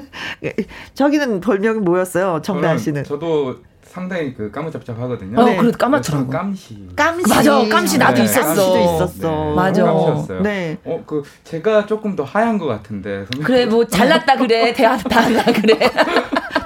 저기는 0.94 1.40
별명이 1.40 1.80
뭐였어요? 1.80 2.40
정다은 2.42 2.78
씨는. 2.78 3.04
저도 3.04 3.56
상당히 3.90 4.32
그 4.34 4.52
까무잡잡하거든요. 4.52 5.40
어, 5.40 5.44
네. 5.44 5.56
그래 5.56 5.72
까맣더라고. 5.76 6.30
깜시. 6.30 6.88
깜시. 6.94 7.28
맞아, 7.28 7.68
깜시 7.68 7.98
나도 7.98 8.14
네. 8.18 8.22
있었어. 8.24 8.44
깜시도 8.44 8.78
있었어. 8.78 9.30
네. 9.30 9.54
맞아. 9.54 9.84
깜시였어요. 9.84 10.42
네. 10.42 10.78
어, 10.84 11.02
그 11.04 11.22
제가 11.42 11.86
조금 11.86 12.14
더 12.14 12.22
하얀 12.22 12.56
것 12.56 12.66
같은데. 12.66 13.24
그래, 13.42 13.66
뭐 13.66 13.84
잘났다 13.84 14.36
그래, 14.36 14.72
대학 14.74 15.02
다나 15.08 15.42
그래. 15.44 15.76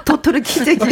도토리 0.05 0.41
키재기. 0.41 0.85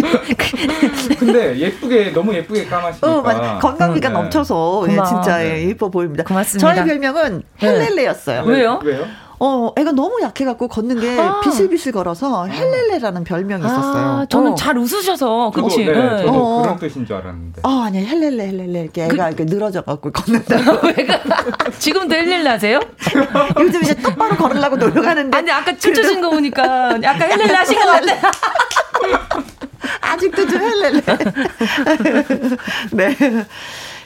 근데 1.19 1.55
예쁘게 1.59 2.11
너무 2.13 2.33
예쁘게 2.33 2.65
까마시니까. 2.65 3.07
어, 3.07 3.21
맞 3.21 3.59
건강미가 3.59 4.09
네. 4.09 4.13
넘쳐서 4.13 4.85
예, 4.89 4.97
진짜 5.07 5.45
예, 5.45 5.67
예뻐 5.67 5.89
보입니다. 5.89 6.23
고맙습니다. 6.23 6.73
저의 6.73 6.87
별명은 6.87 7.43
네. 7.61 7.67
헬렐레였어요. 7.67 8.41
왜요? 8.45 8.79
왜요? 8.83 9.05
어, 9.45 9.73
애가 9.75 9.91
너무 9.91 10.21
약해갖고 10.21 10.69
걷는 10.69 11.01
게 11.01 11.19
아. 11.19 11.41
비실비실 11.41 11.91
걸어서 11.91 12.45
헬렐레라는 12.45 13.25
별명이 13.25 13.65
있었어요. 13.65 14.03
아, 14.03 14.25
저는 14.29 14.53
어. 14.53 14.55
잘 14.55 14.77
웃으셔서, 14.77 15.51
그치? 15.53 15.83
네, 15.83 15.91
네. 15.91 16.23
저도 16.23 16.31
어. 16.31 16.61
그런 16.61 16.79
뜻인 16.79 17.05
줄 17.05 17.17
알았는데. 17.17 17.59
어, 17.61 17.81
아니야, 17.81 18.07
헬렐레, 18.07 18.47
헬렐레. 18.47 18.81
이렇게 18.83 19.03
애가 19.03 19.15
그... 19.15 19.15
이렇게 19.15 19.43
늘어져갖고 19.43 20.13
걷는다고. 20.13 20.87
지금도 21.77 22.15
헬렐레 22.15 22.49
하세요? 22.51 22.79
요즘 23.59 23.83
이제 23.83 23.93
똑바로 23.95 24.33
걸으려고 24.37 24.77
노력하는데. 24.77 25.37
아니, 25.37 25.51
아까 25.51 25.75
춤추신 25.75 26.21
거 26.21 26.29
보니까 26.29 26.97
약간 27.03 27.29
헬렐레 27.29 27.53
하신 27.53 27.79
것 27.81 27.85
같아. 27.85 28.31
아직도 29.99 30.47
좀 30.47 30.61
헬렐레. 30.61 31.01
네. 32.93 33.17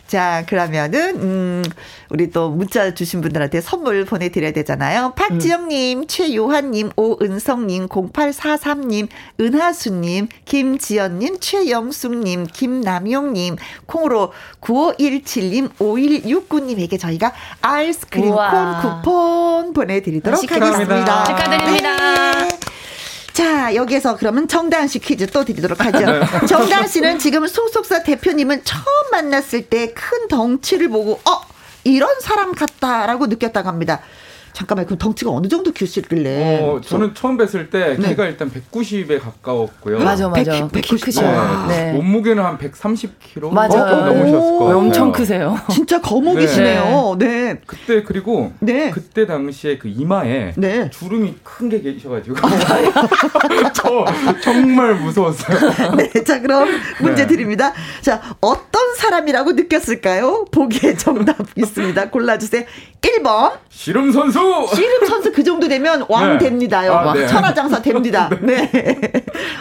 자, 0.08 0.46
그러면은, 0.48 1.16
음, 1.22 1.64
우리 2.10 2.32
또 2.32 2.50
문자 2.50 2.94
주신 2.94 3.22
분들한테 3.22 3.60
선물 3.62 4.06
보내드려야 4.06 4.52
되잖아요. 4.54 5.14
박지영님, 5.16 6.00
음. 6.00 6.08
최요한님, 6.08 6.92
오은성님, 6.96 7.88
0843님, 7.90 9.10
은하수님, 9.40 10.30
김지연님, 10.46 11.40
최영숙님, 11.40 12.48
김남용님, 12.48 13.58
콩으로 13.86 14.32
9517님, 14.62 15.70
5169님에게 15.78 17.00
저희가 17.00 17.34
아이스크림 17.62 18.32
우와. 18.32 18.82
콘 18.82 18.92
쿠폰 19.02 19.74
보내드리도록 19.74 20.40
하겠습니다. 20.52 21.24
축하드립니다. 21.26 22.48
네. 22.48 22.77
자, 23.38 23.76
여기에서 23.76 24.18
그러면 24.18 24.48
정다은 24.48 24.88
씨 24.88 24.98
퀴즈 24.98 25.28
또 25.28 25.46
드리도록 25.46 25.80
하죠. 25.86 26.00
네. 26.00 26.22
정다은 26.50 26.88
씨는 26.88 27.20
지금 27.20 27.46
소속사 27.46 28.02
대표님은 28.02 28.64
처음 28.64 28.84
만났을 29.12 29.68
때 29.70 29.94
큰 29.94 30.28
덩치를 30.28 30.90
보고, 30.90 31.20
어, 31.24 31.42
이런 31.84 32.20
사람 32.20 32.56
같다라고 32.56 33.28
느꼈다고 33.28 33.68
합니다. 33.70 34.00
잠깐만 34.58 34.88
그럼 34.88 34.98
덩치가 34.98 35.30
어느 35.30 35.48
정도 35.48 35.72
규실길래? 35.72 36.62
어, 36.64 36.82
저는 36.82 37.14
처음 37.14 37.38
뵀을 37.38 37.70
때 37.70 37.96
네. 38.00 38.10
키가 38.10 38.26
일단 38.26 38.50
190에 38.50 39.22
가까웠고요. 39.22 40.00
맞아 40.00 40.28
맞아. 40.30 40.56
1 40.56 40.70
9 40.70 40.80
0 41.16 41.68
네. 41.68 41.94
몸무게는 41.94 42.44
한 42.44 42.58
130kg 42.58 43.52
맞아. 43.52 43.84
어, 43.84 44.06
넘으셨을 44.08 44.58
거예요. 44.58 44.78
엄청 44.80 45.12
크세요. 45.12 45.60
진짜 45.70 46.02
거목이시네요. 46.02 47.18
네. 47.20 47.28
네. 47.28 47.62
그때 47.68 48.02
그리고 48.02 48.52
네. 48.60 48.90
그때 48.90 49.28
당시에 49.28 49.78
그 49.78 49.90
이마에 49.90 50.54
네. 50.58 50.90
주름이 50.90 51.36
큰 51.44 51.68
게 51.68 51.82
계셔가지고 51.82 52.36
저 53.74 54.06
정말 54.42 54.96
무서웠어요. 54.96 55.96
네, 55.98 56.24
자 56.24 56.42
그럼 56.42 56.70
문제 57.02 57.24
네. 57.24 57.28
드립니다. 57.28 57.74
자 58.02 58.22
어떤 58.40 58.96
사람이라고 58.96 59.52
느꼈을까요? 59.52 60.46
보기에 60.52 60.96
정답 60.96 61.38
있습니다. 61.56 62.10
골라주세요. 62.10 62.64
1번 63.02 63.54
씨름 63.70 64.12
선수. 64.12 64.40
씨름 64.74 65.06
선수 65.08 65.32
그 65.32 65.44
정도 65.44 65.68
되면 65.68 66.06
왕 66.10 66.38
네. 66.38 66.46
됩니다요. 66.46 66.94
아, 66.94 67.14
네. 67.14 67.28
천하장사 67.28 67.82
됩니다. 67.82 68.30
네. 68.42 68.70
네. 68.72 69.12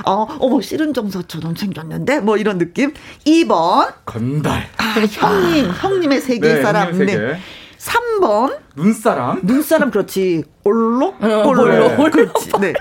어, 0.04 0.26
어머 0.38 0.60
씨름 0.60 0.92
정서처럼 0.92 1.56
생겼는데 1.56 2.20
뭐 2.20 2.36
이런 2.36 2.58
느낌. 2.58 2.92
2번 3.26 3.92
건달. 4.04 4.68
아, 4.76 4.84
형님, 5.10 5.70
형님의 5.70 6.20
세계 6.20 6.54
네, 6.54 6.62
사람. 6.62 6.88
형님의 6.88 7.08
세계. 7.08 7.26
네. 7.26 7.38
3번 7.78 8.56
눈사람. 8.74 9.40
눈사람 9.42 9.90
그렇지. 9.90 10.44
올록? 10.64 11.22
올록. 11.22 11.68
네. 11.68 12.10
그렇지. 12.10 12.50
네. 12.60 12.72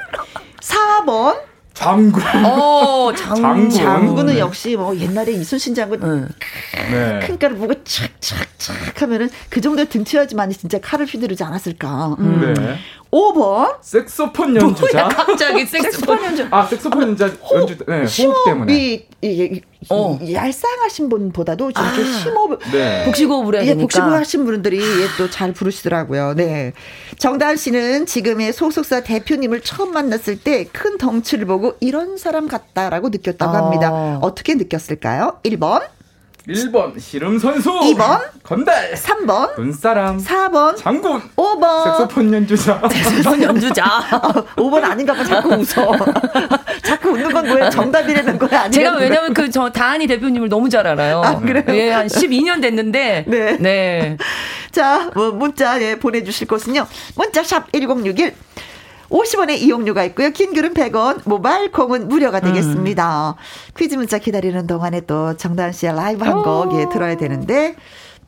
4번 0.61 1.35
장군. 1.75 2.23
어, 2.45 3.13
장군. 3.13 3.69
장군. 3.69 4.29
은 4.29 4.37
역시 4.39 4.75
뭐 4.75 4.95
옛날에 4.95 5.33
이순신 5.33 5.75
장군 5.75 6.01
응. 6.03 6.29
네. 6.89 7.19
큰 7.19 7.37
칼을 7.37 7.57
보고 7.57 7.73
착착착 7.83 9.01
하면은 9.03 9.29
그 9.49 9.61
정도 9.61 9.85
등치야지만 9.85 10.49
진짜 10.51 10.79
칼을 10.79 11.05
휘두르지 11.05 11.43
않았을까. 11.43 12.15
음. 12.17 12.53
네. 12.57 12.77
5번. 13.15 13.77
색소폰 13.81 14.55
연주자. 14.57 15.07
갑자기 15.07 15.65
색소폰 15.65 16.23
연주. 16.25 16.47
아, 16.51 16.65
색소폰 16.65 17.01
연주자 17.03 17.31
연주 17.53 17.77
네, 17.87 18.03
호흡 18.23 18.45
때문에. 18.45 18.73
이, 18.75 19.05
이, 19.21 19.27
이, 19.27 19.61
어. 19.89 20.19
얄쌍하신 20.21 21.07
분보다도 21.07 21.71
좀 21.71 21.83
아, 21.85 21.93
심호흡. 21.93 22.59
네. 22.73 23.05
복식호흡을 23.05 23.55
해야 23.55 23.65
예, 23.67 23.75
복식호흡 23.75 24.11
하신 24.11 24.45
분들이 24.45 24.81
또잘 25.17 25.53
부르시더라고요. 25.53 26.33
네. 26.35 26.73
정다은 27.17 27.55
씨는 27.55 28.05
지금의 28.05 28.51
소속사 28.51 29.01
대표님을 29.03 29.61
처음 29.61 29.93
만났을 29.93 30.39
때 30.39 30.65
큰 30.73 30.97
덩치를 30.97 31.45
보고 31.45 31.75
이런 31.79 32.17
사람 32.17 32.47
같다라고 32.47 33.09
느꼈다고 33.09 33.55
합니다. 33.55 33.89
어. 33.91 34.19
어떻게 34.23 34.55
느꼈을까요? 34.55 35.39
1번. 35.43 35.81
1번 36.47 36.99
씨름 36.99 37.39
선수. 37.39 37.71
2번 37.71 38.19
건달. 38.43 38.93
3번 38.93 39.57
눈사람. 39.59 40.17
4번 40.19 40.77
장군. 40.77 41.21
5번. 41.35 41.83
색소폰 41.85 42.33
연주자. 42.33 42.81
색소폰 42.91 43.41
연주자. 43.41 43.83
어, 44.13 44.45
5번 44.55 44.83
아닌가 44.83 45.13
봐 45.13 45.23
자꾸 45.23 45.49
웃어. 45.55 45.95
자꾸 46.83 47.09
웃는 47.09 47.33
건 47.33 47.47
뭐야? 47.47 47.69
정답이라는 47.71 48.37
거야 48.37 48.61
아니야. 48.61 48.69
제가 48.69 48.95
왜냐면 48.97 49.33
그 49.33 49.45
저 49.55 49.69
다한이 49.69 50.05
대표님을 50.07 50.49
너무 50.49 50.67
잘 50.69 50.85
알아요. 50.85 51.21
아, 51.23 51.39
그래요? 51.39 51.63
예, 51.69 51.91
한 51.91 52.07
12년 52.07 52.61
됐는데. 52.61 53.23
네. 53.25 53.57
네. 53.57 54.17
자, 54.71 55.09
뭐 55.15 55.31
문자 55.31 55.81
예, 55.81 55.97
보내주실 55.97 56.47
곳은요. 56.47 56.85
문자샵 57.15 57.71
1061 57.71 58.35
50원의 59.09 59.59
이용료가 59.61 60.03
있고요. 60.05 60.31
긴 60.31 60.53
글은 60.53 60.73
100원, 60.73 61.21
모바일 61.25 61.71
콩은 61.71 62.07
무료가 62.07 62.39
되겠습니다. 62.39 63.35
음. 63.37 63.73
퀴즈 63.77 63.95
문자 63.95 64.17
기다리는 64.17 64.65
동안에 64.67 65.01
또 65.01 65.35
정다은 65.37 65.71
씨의 65.71 65.95
라이브 65.95 66.23
한 66.25 66.43
곡 66.43 66.77
예, 66.79 66.85
들어야 66.91 67.15
되는데, 67.17 67.75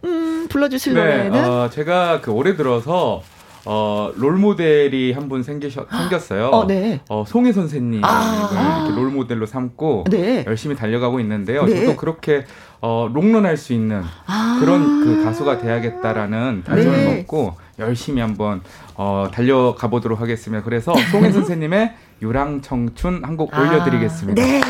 음, 0.04 0.48
불러주실 0.50 0.94
네, 0.94 1.00
노래는? 1.02 1.50
어, 1.50 1.70
제가 1.70 2.22
그 2.22 2.32
올해 2.32 2.56
들어서 2.56 3.22
어, 3.66 4.12
롤 4.16 4.38
모델이 4.38 5.12
한 5.12 5.28
분 5.28 5.44
생겼어요. 5.44 6.48
어, 6.48 6.66
네. 6.68 7.02
어, 7.10 7.26
송혜 7.28 7.52
선생님을 7.52 8.08
아~ 8.08 8.86
이렇게 8.86 9.02
롤 9.02 9.12
모델로 9.12 9.46
삼고 9.46 10.06
네. 10.10 10.46
열심히 10.48 10.76
달려가고 10.76 11.20
있는데요. 11.20 11.66
네. 11.66 11.82
저도 11.86 11.98
그렇게 11.98 12.46
어, 12.80 13.10
롱런할 13.14 13.58
수 13.58 13.74
있는 13.74 14.04
아~ 14.26 14.58
그런 14.62 15.04
그 15.04 15.24
가수가 15.26 15.58
돼야겠다라는 15.58 16.64
다짐을 16.66 16.92
네. 16.96 17.16
먹고 17.18 17.56
열심히 17.80 18.22
한번 18.22 18.62
어, 18.96 19.28
달려가 19.32 19.88
보도록 19.88 20.20
하겠습니다. 20.22 20.64
그래서 20.64 20.94
송혜 21.12 21.32
선생님의 21.32 21.94
유랑 22.24 22.62
청춘 22.62 23.22
한 23.24 23.38
곡 23.38 23.54
올려드리겠습니다. 23.56 24.42
네. 24.42 24.62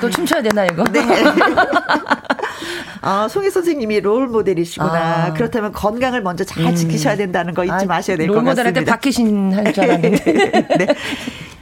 또 0.00 0.10
춤춰야 0.10 0.42
되나 0.42 0.64
이거? 0.66 0.82
네. 0.84 1.00
아, 3.00 3.28
송혜 3.28 3.50
선생님이 3.50 4.00
롤 4.00 4.26
모델이시구나. 4.26 5.26
아. 5.26 5.32
그렇다면 5.34 5.72
건강을 5.72 6.20
먼저 6.22 6.42
잘 6.42 6.64
음. 6.64 6.74
지키셔야 6.74 7.16
된다는 7.16 7.54
거 7.54 7.62
잊지 7.64 7.72
아, 7.72 7.84
마셔야 7.86 8.16
될 8.16 8.26
것 8.26 8.34
같습니다. 8.34 8.62
롤 8.64 8.72
모델한테 8.72 8.84
박희신 8.84 9.52
할 9.54 9.72
줄 9.72 9.84
알았는데. 9.84 10.76
네. 10.78 10.86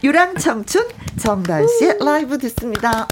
유랑 0.02 0.36
청춘 0.36 0.86
정다은 1.18 1.66
씨의 1.78 1.98
라이브 2.00 2.38
듣습니다. 2.38 3.06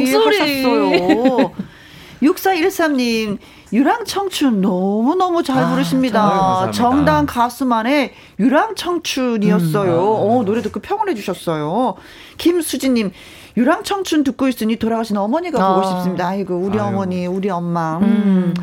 목소리. 0.00 0.38
하셨어요. 0.38 1.52
6413님, 2.22 3.38
유랑청춘 3.72 4.60
너무너무 4.60 5.42
잘 5.42 5.62
아, 5.64 5.70
부르십니다. 5.70 6.70
정당 6.72 7.26
가수만의 7.26 8.12
유랑청춘이었어요. 8.40 9.92
음. 9.92 10.30
어, 10.30 10.42
노래 10.44 10.62
듣고 10.62 10.80
평을 10.80 11.10
해주셨어요. 11.10 11.94
김수진님, 12.38 13.12
유랑청춘 13.56 14.24
듣고 14.24 14.48
있으니 14.48 14.76
돌아가신 14.76 15.16
어머니가 15.16 15.62
아. 15.62 15.74
보고 15.74 15.86
싶습니다. 15.88 16.28
아이고, 16.28 16.56
우리 16.56 16.78
아유. 16.78 16.88
어머니, 16.88 17.26
우리 17.26 17.50
엄마. 17.50 17.98
음. 17.98 18.54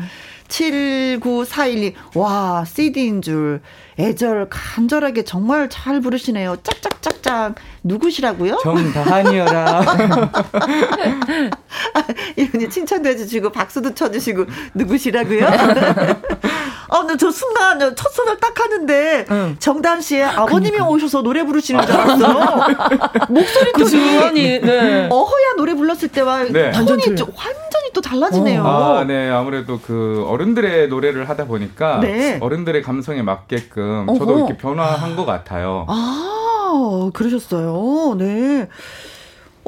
79412. 0.48 1.94
와, 2.14 2.64
CD인 2.66 3.22
줄. 3.22 3.60
애절, 3.98 4.48
간절하게 4.50 5.24
정말 5.24 5.68
잘 5.68 6.00
부르시네요. 6.00 6.56
짝짝짝짝. 6.62 7.54
누구시라고요? 7.82 8.58
정다한이여라 8.62 9.84
이분이 12.36 12.68
칭찬도 12.68 13.08
해주시고, 13.10 13.50
박수도 13.52 13.94
쳐주시고, 13.94 14.44
누구시라고요? 14.74 15.46
어, 16.96 17.00
근데 17.00 17.16
저 17.16 17.30
순간 17.30 17.78
첫 17.94 18.12
손을 18.12 18.38
딱 18.38 18.58
하는데, 18.58 19.26
응. 19.30 19.56
정다은 19.58 20.00
씨의 20.00 20.24
아버님이 20.24 20.80
오셔서 20.80 21.22
노래 21.22 21.44
부르시는 21.44 21.84
줄 21.86 21.94
알았어. 21.94 22.66
목소리 23.28 23.72
그 23.72 23.78
톤이. 23.80 23.90
주원이, 23.90 24.60
네. 24.60 25.08
어허야 25.10 25.54
노래 25.56 25.74
불렀을 25.74 26.08
때와 26.08 26.44
네. 26.44 26.72
톤이 26.72 27.16
좀 27.16 27.28
완전히 27.36 27.92
또 27.92 28.00
달라지네요. 28.00 28.64
아, 28.66 29.04
네. 29.06 29.30
아무래도 29.30 29.78
그 29.80 30.24
어른들의 30.28 30.88
노래를 30.88 31.28
하다 31.28 31.44
보니까 31.46 32.00
네. 32.00 32.38
어른들의 32.40 32.82
감성에 32.82 33.22
맞게끔 33.22 34.06
어허. 34.08 34.18
저도 34.18 34.38
이렇게 34.38 34.56
변화한 34.56 35.16
것 35.16 35.24
같아요. 35.26 35.84
아, 35.88 37.10
그러셨어요. 37.12 38.14
네. 38.18 38.68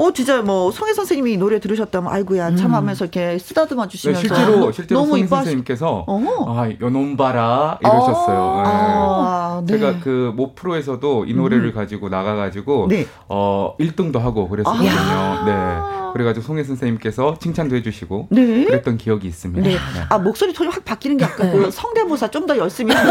어, 0.00 0.12
진짜 0.12 0.42
뭐, 0.42 0.70
송혜 0.70 0.92
선생님이 0.94 1.32
이 1.32 1.36
노래 1.36 1.58
들으셨다면, 1.58 2.12
아이고야, 2.12 2.54
참 2.54 2.72
하면서 2.72 3.04
이렇게 3.04 3.36
쓰다듬어 3.36 3.82
네, 3.84 3.88
주시면서. 3.88 4.20
실제로 4.20 4.70
실제로 4.70 5.00
너무 5.00 5.10
송희 5.10 5.24
이뻐하시- 5.24 5.28
선생님께서 5.28 6.04
어허. 6.06 6.44
아 6.56 6.70
연놈 6.80 7.16
봐라 7.16 7.78
이러셨어요. 7.82 8.62
네. 8.62 8.62
아, 8.66 9.62
네. 9.66 9.72
제가 9.78 9.98
그 9.98 10.32
모 10.36 10.54
프로에서도 10.54 11.24
이 11.24 11.34
노래를 11.34 11.72
가지고 11.72 12.08
나가 12.10 12.36
가지고 12.36 12.86
네. 12.88 13.06
어 13.28 13.74
1등도 13.80 14.20
하고 14.20 14.48
그랬었거든요. 14.48 14.88
아. 14.90 15.42
네. 15.44 16.12
그래가지고 16.12 16.46
송혜 16.46 16.62
선생님께서 16.64 17.36
칭찬도 17.40 17.74
해주시고 17.76 18.28
네. 18.30 18.64
그랬던 18.66 18.98
기억이 18.98 19.26
있습니다. 19.26 19.68
네. 19.68 19.76
아, 20.10 20.18
목소리 20.18 20.52
톤이 20.52 20.70
확 20.70 20.84
바뀌는 20.84 21.16
게 21.16 21.24
아까 21.24 21.50
그 21.50 21.70
성대모사 21.72 22.28
좀 22.28 22.46
더 22.46 22.56
열심히. 22.56 22.94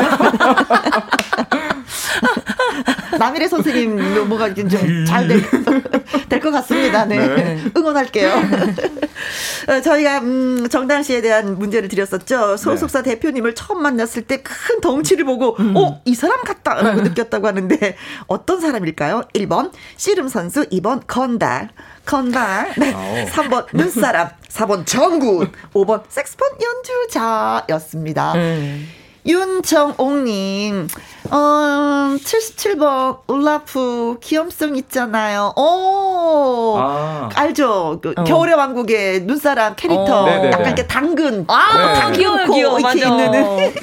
남일의 3.20 3.50
선생님, 3.50 4.28
뭐가 4.30 4.54
좀잘될 4.54 5.42
것 6.42 6.52
같습니다. 6.52 6.77
네. 6.82 7.28
네. 7.28 7.64
응원할게요. 7.76 8.32
어, 9.68 9.82
저희가, 9.82 10.20
음, 10.20 10.68
정당 10.70 11.04
씨에 11.04 11.22
대한 11.22 11.58
문제를 11.58 11.90
드렸었죠. 11.90 12.58
소속사 12.58 13.02
대표님을 13.04 13.56
처음 13.56 13.82
만났을 13.82 14.24
때 14.24 14.38
큰 14.44 14.80
덩치를 14.82 15.26
보고, 15.26 15.56
어, 15.76 16.02
이 16.06 16.14
사람 16.16 16.44
같다라고 16.44 17.02
느꼈다고 17.02 17.48
하는데, 17.48 17.96
어떤 18.28 18.62
사람일까요? 18.62 19.24
1번, 19.34 19.72
씨름 19.98 20.28
선수, 20.28 20.64
2번, 20.70 21.02
건달. 21.08 21.70
건달. 22.06 22.72
네. 22.78 22.94
아오. 22.94 23.26
3번, 23.26 23.66
눈사람. 23.74 24.30
4번, 24.50 24.86
정군. 24.86 25.52
5번, 25.74 26.04
색스폰 26.08 26.50
연주자였습니다. 26.62 28.34
음. 28.36 28.88
윤정옥님, 29.28 30.88
어, 31.32 31.36
77번, 32.18 33.20
울라프, 33.28 34.18
귀염성 34.22 34.78
있잖아요. 34.78 35.54
오, 35.58 36.76
아. 36.78 37.30
알죠? 37.36 38.00
그 38.02 38.14
어. 38.16 38.24
겨울의 38.24 38.56
왕국의 38.56 39.22
눈사람 39.24 39.76
캐릭터. 39.76 40.22
어. 40.24 40.26
네네네. 40.26 40.48
약간 40.52 40.66
이렇게 40.68 40.88
당근. 40.88 41.46
아, 41.50 42.10
네. 42.10 42.46
코 42.46 42.54
귀여워. 42.54 42.80
이렇게 42.80 43.06
맞아. 43.06 43.26
있는. 43.26 43.74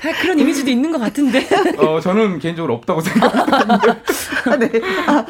다 0.00 0.12
그런 0.22 0.38
이미지도 0.38 0.70
있는 0.70 0.92
것 0.92 0.98
같은데. 1.00 1.46
어 1.78 2.00
저는 2.00 2.38
개인적으로 2.38 2.74
없다고 2.74 3.00
생각합니다. 3.00 3.96
네. 4.58 4.80
아, 5.06 5.26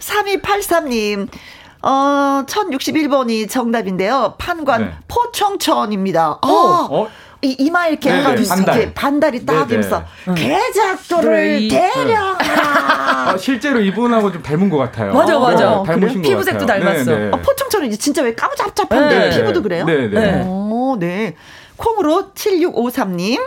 3283님. 0.00 1.28
어, 1.82 2.44
1061번이 2.46 3.48
정답인데요. 3.48 4.34
판관 4.36 4.82
네. 4.82 4.92
포청천입니다. 5.08 6.32
어, 6.42 6.88
어? 6.90 7.08
이 7.42 7.56
이마 7.58 7.86
이렇게 7.86 8.10
네네, 8.10 8.20
해가지고 8.22 8.48
반달. 8.50 8.76
이렇게 8.76 8.94
반달이 8.94 9.46
딱 9.46 9.66
네네. 9.66 9.80
있어. 9.80 10.04
개작도를 10.34 11.68
그래. 11.68 11.68
대령하라. 11.68 13.30
아, 13.32 13.36
실제로 13.38 13.80
이분하고 13.80 14.30
좀 14.32 14.42
닮은 14.42 14.68
것 14.68 14.76
같아요. 14.76 15.14
맞아, 15.14 15.38
맞아. 15.38 15.78
네, 15.78 15.82
닮으신 15.86 16.22
것 16.22 16.28
피부색도 16.28 16.66
같아요. 16.66 16.84
닮았어. 16.84 17.10
네, 17.10 17.18
네. 17.18 17.30
어, 17.32 17.36
포청천은 17.40 17.88
이제 17.88 17.96
진짜 17.96 18.22
왜 18.22 18.34
까무잡잡한데 18.34 19.18
네. 19.30 19.36
피부도 19.36 19.62
그래요? 19.62 19.84
네, 19.86 20.08
네. 20.08 20.20
네. 20.20 20.42
오, 20.46 20.96
네. 20.98 21.34
콩으로 21.76 22.32
7653님. 22.34 23.40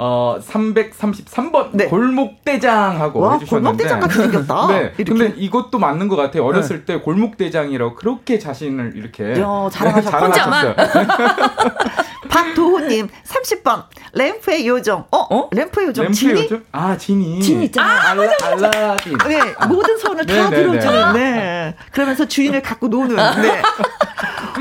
어, 0.00 0.36
333번 0.40 1.70
네. 1.72 1.86
골목대장하고 1.86 3.18
와, 3.18 3.32
해주셨는데 3.32 3.82
골목대장 3.84 3.98
같이 3.98 4.14
생겼다. 4.16 4.66
네. 4.70 4.92
이렇게. 4.96 5.04
근데 5.04 5.34
이것도 5.36 5.80
맞는 5.80 6.06
것 6.06 6.14
같아요. 6.14 6.44
어렸을 6.44 6.84
때 6.84 7.00
골목대장이라고 7.00 7.96
그렇게 7.96 8.38
자신을 8.38 8.92
이렇게 8.94 9.32
야, 9.32 9.68
자랑하셨- 9.72 10.04
자랑하셨어요. 10.08 10.74
박도호님 12.28 13.08
30번 13.26 13.84
램프의 14.12 14.66
요정. 14.66 15.06
어? 15.10 15.18
어? 15.18 15.48
램프의 15.52 15.88
요정 15.88 16.04
램프 16.04 16.16
진이? 16.18 16.42
요즘? 16.42 16.64
아, 16.72 16.96
진이. 16.96 17.40
진 17.42 17.62
있잖아요. 17.64 18.00
알라, 18.00 18.32
알라딘. 18.42 19.18
네, 19.28 19.40
모든 19.68 19.98
소원을 19.98 20.26
다 20.26 20.34
네, 20.34 20.50
네, 20.50 20.56
들어주는, 20.56 21.12
네. 21.14 21.74
그러면서 21.92 22.26
주인을 22.26 22.62
갖고 22.62 22.88
노는, 22.88 23.16
네. 23.16 23.62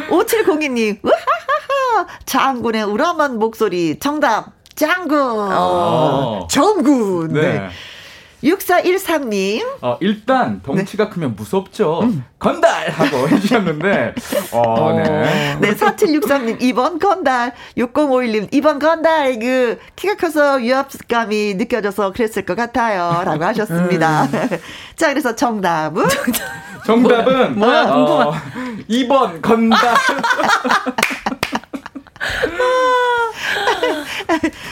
5702님, 0.10 1.00
우하하하, 1.04 2.08
장군의 2.26 2.84
우람한 2.84 3.40
목소리, 3.40 3.98
정답, 4.00 4.52
장군. 4.76 5.18
어. 5.20 6.48
정군. 6.50 7.34
네. 7.34 7.42
네. 7.42 7.70
6413님. 8.44 9.66
어, 9.82 9.98
일단 10.00 10.62
덩치가 10.62 11.06
네. 11.06 11.10
크면 11.10 11.36
무섭죠. 11.36 12.02
음. 12.04 12.24
건달! 12.40 12.90
하고 12.90 13.28
해주셨는데, 13.30 14.14
어, 14.52 14.94
네. 14.94 15.58
네, 15.60 15.74
4763님, 15.74 16.60
2번 16.62 17.00
건달. 17.00 17.54
6051님, 17.78 18.52
2번 18.52 18.80
건달. 18.80 19.40
그, 19.40 19.80
키가 19.96 20.16
커서 20.16 20.56
위압감이 20.58 21.56
느껴져서 21.56 22.12
그랬을 22.14 22.46
것 22.46 22.56
같아요. 22.56 23.24
라고 23.24 23.44
하셨습니다. 23.44 24.24
음. 24.26 24.50
자, 24.96 25.10
그래서 25.10 25.36
정답은? 25.36 26.06
정답은, 26.86 27.58
뭐야, 27.58 27.86
뭐야 27.86 27.94
궁금한. 27.94 28.28
어, 28.28 28.34
2번 28.90 29.42
건달. 29.42 29.96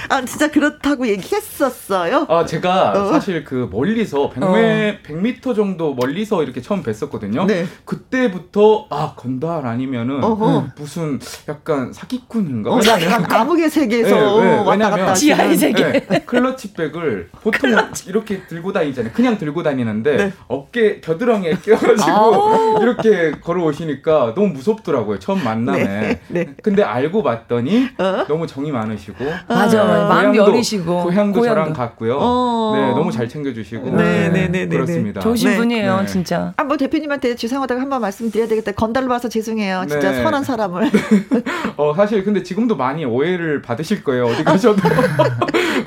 아, 0.09 0.21
진짜 0.23 0.49
그렇다고 0.49 1.07
얘기했었어요? 1.07 2.25
아, 2.29 2.45
제가 2.45 2.91
어. 2.91 3.07
사실 3.11 3.43
그 3.43 3.67
멀리서 3.71 4.29
100m, 4.29 4.43
어. 4.43 4.97
100m 5.03 5.55
정도 5.55 5.93
멀리서 5.93 6.43
이렇게 6.43 6.61
처음 6.61 6.83
뵀었거든요. 6.83 7.45
네. 7.45 7.65
그때부터 7.85 8.87
아, 8.89 9.13
건달 9.15 9.65
아니면은 9.65 10.23
어허. 10.23 10.67
무슨 10.77 11.19
약간 11.49 11.91
사기꾼인가? 11.93 12.71
어, 12.71 12.79
약간 12.85 13.25
암흑의 13.31 13.69
세계에서 13.69 14.39
네, 14.41 14.49
네. 14.49 14.57
왔다 14.59 14.89
갔다 14.89 15.13
지하의 15.13 15.57
세계. 15.57 16.05
네, 16.07 16.19
클러치백을 16.25 17.29
보통 17.41 17.71
클러치. 17.71 18.09
이렇게 18.09 18.45
들고 18.47 18.73
다니잖아요. 18.73 19.13
그냥 19.13 19.37
들고 19.37 19.63
다니는데 19.63 20.17
네. 20.17 20.33
어깨 20.47 20.99
겨드랑이에 21.01 21.57
끼워가지고 21.63 22.79
이렇게 22.81 23.31
걸어오시니까 23.41 24.33
너무 24.35 24.49
무섭더라고요. 24.49 25.19
처음 25.19 25.43
만남에. 25.43 25.83
네, 25.83 26.19
네. 26.27 26.45
근데 26.61 26.83
알고 26.83 27.23
봤더니 27.49 27.89
어? 27.97 28.25
너무 28.27 28.45
정이 28.47 28.71
많으시고 28.71 29.25
맞아, 29.47 29.81
아, 29.81 30.07
마음이 30.09 30.37
어리시고 30.39 31.03
고향도, 31.03 31.39
고향도, 31.39 31.43
저랑 31.45 31.73
같고요. 31.73 32.17
어. 32.19 32.73
네, 32.75 32.91
너무 32.93 33.11
잘 33.11 33.27
챙겨주시고 33.29 33.91
네, 33.91 34.29
네, 34.29 34.47
네, 34.47 34.65
네 34.65 34.67
그렇습니다. 34.67 35.21
좋으신 35.21 35.51
네. 35.51 35.57
분이에요, 35.57 36.01
네. 36.01 36.05
진짜. 36.07 36.53
아, 36.57 36.63
뭐 36.63 36.77
대표님한테 36.77 37.35
죄송하다고 37.35 37.81
한 37.81 37.85
번 37.89 38.01
말씀드려야 38.01 38.47
되겠다. 38.47 38.71
건달로 38.71 39.07
봐서 39.07 39.29
죄송해요. 39.29 39.85
진짜 39.87 40.11
네. 40.11 40.23
선한 40.23 40.43
사람을. 40.43 40.89
어, 41.77 41.93
사실 41.95 42.23
근데 42.23 42.41
지금도 42.41 42.75
많이 42.75 43.05
오해를 43.05 43.61
받으실 43.61 44.03
거예요. 44.03 44.25
어디 44.25 44.43
가셔도. 44.43 44.81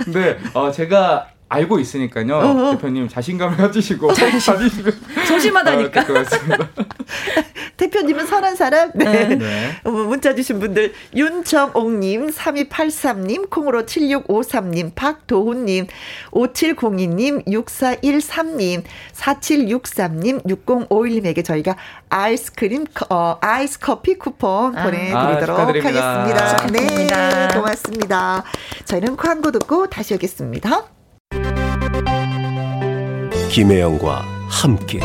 근데 0.04 0.38
어, 0.54 0.70
제가 0.70 1.26
알고 1.48 1.80
있으니까요. 1.80 2.36
어허. 2.36 2.70
대표님 2.76 3.08
자신감을 3.08 3.56
가지시고 3.58 4.12
다니시면 4.12 4.92
조심하다니까. 5.26 6.00
어, 6.02 6.04
대표님은 7.78 8.26
선한 8.26 8.56
사람. 8.56 8.90
네. 8.94 9.36
네. 9.36 9.70
어, 9.84 9.90
문자 9.90 10.34
주신 10.34 10.60
분들 10.60 10.92
윤정옥님, 11.14 12.28
3283님, 12.28 13.48
콩으로 13.48 13.86
7653님, 13.86 14.94
박도훈님, 14.94 15.86
5702님, 16.32 17.46
6413님, 17.46 18.82
4763님, 19.14 20.44
6051님에게 20.44 21.44
저희가 21.44 21.76
아이스크림 22.10 22.84
어, 23.10 23.38
아이스 23.40 23.78
커피 23.78 24.16
쿠폰 24.16 24.76
아. 24.76 24.82
보내드리도록 24.82 25.58
아, 25.58 25.66
하겠습니다. 25.66 26.66
네, 26.72 27.48
고맙습니다. 27.54 28.44
저희는 28.84 29.16
광고 29.16 29.52
듣고 29.52 29.86
다시 29.86 30.14
오겠습니다. 30.14 30.84
김혜영과 33.50 34.24
함께. 34.48 35.00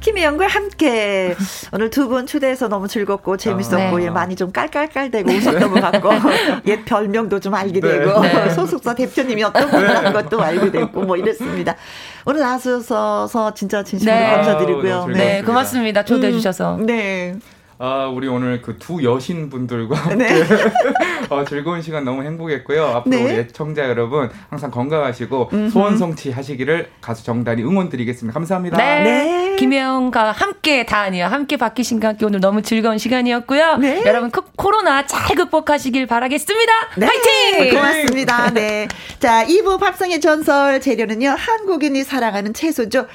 김혜영과 0.00 0.46
함께 0.46 1.36
오늘 1.72 1.90
두 1.90 2.08
분 2.08 2.26
초대해서 2.26 2.66
너무 2.68 2.88
즐겁고 2.88 3.36
재밌었고 3.36 3.98
네. 3.98 4.06
예, 4.06 4.10
많이 4.10 4.34
좀 4.34 4.50
깔깔깔대고 4.50 5.30
웃었던 5.30 5.70
것 5.72 5.80
같고 5.80 6.10
옛 6.66 6.84
별명도 6.84 7.38
좀 7.38 7.54
알게 7.54 7.80
네. 7.80 7.98
되고 7.98 8.20
네. 8.20 8.50
소속사 8.54 8.94
대표님이 8.94 9.44
어떤 9.44 9.70
분이라는 9.70 10.04
네. 10.04 10.12
것도 10.12 10.42
알게 10.42 10.70
됐고 10.72 11.02
뭐 11.02 11.16
이랬습니다. 11.16 11.76
오늘 12.24 12.40
나와주셔서 12.40 13.54
진짜 13.54 13.82
진심으로 13.84 14.16
네. 14.16 14.30
감사드리고요. 14.30 15.06
네. 15.08 15.12
네, 15.14 15.42
고맙습니다. 15.42 16.04
초대해 16.04 16.32
주셔서. 16.32 16.76
음, 16.76 16.86
네. 16.86 17.36
아, 17.82 18.06
우리 18.12 18.28
오늘 18.28 18.60
그 18.60 18.76
두 18.80 19.02
여신분들과 19.02 19.94
함께 19.96 20.24
네. 20.26 20.42
어, 21.30 21.44
즐거운 21.44 21.80
시간 21.80 22.04
너무 22.04 22.22
행복했고요. 22.24 22.84
앞으로 22.84 23.16
네. 23.16 23.24
우리 23.24 23.32
애청자 23.34 23.88
여러분 23.88 24.30
항상 24.48 24.70
건강하시고 24.70 25.50
음흠. 25.52 25.70
소원 25.70 25.96
성취하시기를 25.96 26.88
가수 27.00 27.24
정단이 27.24 27.62
응원 27.62 27.88
드리겠습니다. 27.88 28.34
감사합니다. 28.34 28.76
네. 28.76 29.02
네. 29.02 29.56
김혜영과 29.56 30.32
함께 30.32 30.84
다 30.84 31.00
아니요. 31.00 31.26
함께 31.26 31.56
바뀌신 31.56 32.00
것 32.00 32.08
같게 32.08 32.24
오늘 32.24 32.40
너무 32.40 32.62
즐거운 32.62 32.98
시간이었고요. 32.98 33.76
네. 33.76 34.02
여러분 34.06 34.30
코, 34.30 34.70
로나 34.70 35.06
잘 35.06 35.36
극복하시길 35.36 36.06
바라겠습니다. 36.06 36.72
네. 36.96 37.06
파이팅! 37.06 37.70
고맙습니다. 37.74 38.50
네. 38.52 38.88
자, 39.18 39.44
2부 39.44 39.78
밥상의 39.78 40.20
전설 40.20 40.80
재료는요. 40.80 41.34
한국인이 41.36 42.02
사랑하는 42.04 42.54
채소죠. 42.54 43.06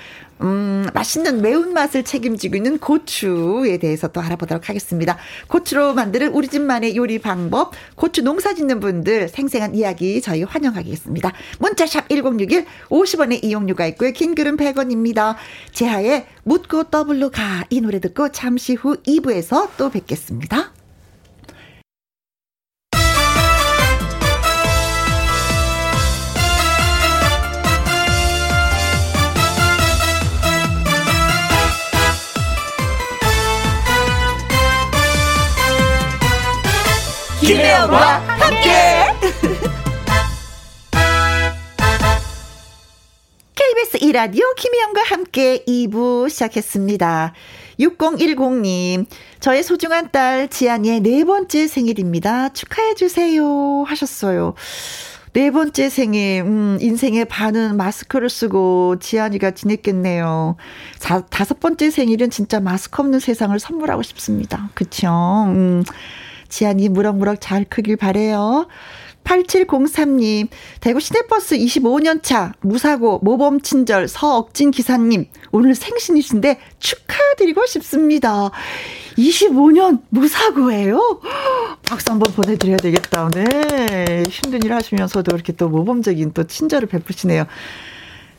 음, 0.42 0.88
맛있는 0.94 1.42
매운맛을 1.42 2.04
책임지고 2.04 2.56
있는 2.58 2.78
고추에 2.78 3.78
대해서 3.78 4.08
또 4.10 4.22
알아보도록 4.22 4.70
하겠습니다. 4.70 5.18
고추로 5.48 5.94
만드는 5.94 6.30
우리 6.30 6.48
집만의 6.48 6.96
요리 6.96 7.20
방법, 7.20 7.74
고추 7.96 8.22
농사 8.22 8.54
짓는 8.54 8.80
분들 8.80 9.30
생생한 9.30 9.76
이야기 9.76 10.22
저희 10.22 10.44
환영하겠습니다. 10.44 11.32
문자샵 11.60 12.10
1061 12.10 12.66
50원의 12.90 13.44
이용료가 13.44 13.86
있고요. 13.88 14.12
긴 14.12 14.36
글은 14.36 14.58
100원입니다. 14.58 15.36
제하의 15.72 16.26
묻고 16.44 16.86
더블로 16.86 17.32
가 17.32 17.66
이 17.70 17.82
노래 17.82 18.00
듣고 18.00 18.32
잠시 18.32 18.74
후 18.76 18.96
2부에서 19.04 19.70
또 19.78 19.90
뵙겠습니다. 19.90 20.75
김혜영과 37.46 37.98
함께. 37.98 38.70
KBS 43.54 43.98
이라디오 44.02 44.44
김혜영과 44.58 45.04
함께 45.04 45.64
2부 45.68 46.28
시작했습니다. 46.28 47.34
6010님, 47.80 49.06
저의 49.40 49.62
소중한 49.62 50.10
딸 50.12 50.48
지안이의 50.48 51.02
네 51.02 51.24
번째 51.24 51.68
생일입니다. 51.68 52.50
축하해주세요. 52.50 53.84
하셨어요. 53.84 54.56
네 55.34 55.52
번째 55.52 55.90
생일, 55.90 56.42
음, 56.42 56.80
인생의 56.82 57.26
반은 57.26 57.78
마스크를 57.78 58.32
쓰고 58.32 58.96
지안이가 59.00 59.52
지냈겠네요. 59.52 60.56
자, 60.98 61.22
다섯 61.30 61.60
번째 61.60 61.92
생일은 61.92 62.32
진짜 62.32 62.60
마스크 62.60 63.04
없는 63.04 63.20
세상을 63.20 63.60
선물하고 63.60 64.02
싶습니다. 64.02 64.72
그쵸? 64.74 65.10
음. 65.50 65.84
지안이 66.56 66.88
무럭무럭 66.88 67.42
잘 67.42 67.66
크길 67.66 67.98
바래요. 67.98 68.68
8703님, 69.26 70.48
대구 70.80 71.02
시내버스 71.02 71.58
25년 71.58 72.24
차, 72.24 72.54
무사고, 72.62 73.20
모범 73.24 73.60
친절, 73.60 74.08
서억진 74.08 74.72
기사님, 74.72 75.26
오늘 75.52 75.76
생신이신데 75.76 76.60
축하드리고 76.80 77.66
싶습니다. 77.66 78.52
25년 79.18 80.04
무사고예요? 80.10 81.20
박수 81.90 82.14
한번 82.14 82.34
보내드려야 82.34 82.78
되겠다. 82.78 83.30
네. 83.32 84.24
힘든 84.30 84.64
일 84.64 84.72
하시면서도 84.74 85.36
이렇게 85.36 85.52
또 85.52 85.68
모범적인 85.68 86.32
또 86.34 86.46
친절을 86.46 86.88
베푸시네요. 86.88 87.48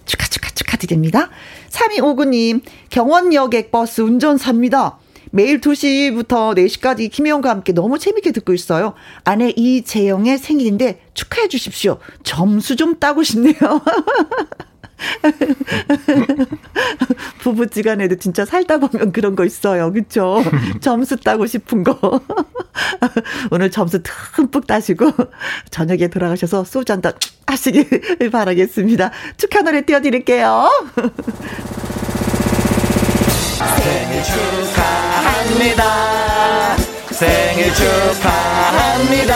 축하, 0.06 0.26
축하, 0.26 0.50
축하드립니다. 0.52 1.28
3259님, 1.68 2.62
경원여객 2.88 3.70
버스 3.70 4.00
운전사입니다. 4.00 5.00
매일 5.36 5.60
2시부터 5.60 6.56
4시까지 6.56 7.10
김혜영과 7.10 7.50
함께 7.50 7.74
너무 7.74 7.98
재밌게 7.98 8.32
듣고 8.32 8.54
있어요. 8.54 8.94
아내 9.22 9.52
이재영의 9.54 10.38
생일인데 10.38 11.02
축하해 11.12 11.48
주십시오. 11.48 11.98
점수 12.22 12.74
좀 12.74 12.98
따고 12.98 13.22
싶네요. 13.22 13.54
부부지간에도 17.40 18.16
진짜 18.16 18.46
살다 18.46 18.78
보면 18.78 19.12
그런 19.12 19.36
거 19.36 19.44
있어요. 19.44 19.92
그쵸? 19.92 20.42
점수 20.80 21.18
따고 21.18 21.46
싶은 21.46 21.84
거. 21.84 22.22
오늘 23.52 23.70
점수 23.70 24.02
듬뿍 24.36 24.66
따시고 24.66 25.12
저녁에 25.68 26.08
돌아가셔서 26.08 26.64
소주 26.64 26.94
한잔 26.94 27.12
하시길 27.46 28.30
바라겠습니다. 28.32 29.10
축하 29.36 29.60
노래 29.60 29.82
띄워드릴게요. 29.84 30.70
생일 33.56 34.22
축하합니다. 34.22 35.82
생일 37.10 37.72
축하합니다. 37.74 39.34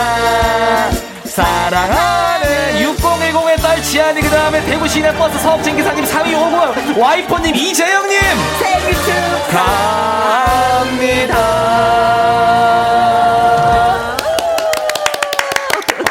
사랑하는 1.24 2.48
6010의 2.82 3.62
딸 3.62 3.82
지안이 3.82 4.20
그 4.20 4.28
다음에 4.28 4.62
대구 4.66 4.86
시내 4.88 5.14
버스 5.16 5.38
서업진 5.38 5.76
기사님 5.76 6.04
3259 6.04 7.00
와이퍼님 7.00 7.54
이재영님 7.54 8.20
생일 8.58 8.94
축하합니다. 9.50 11.36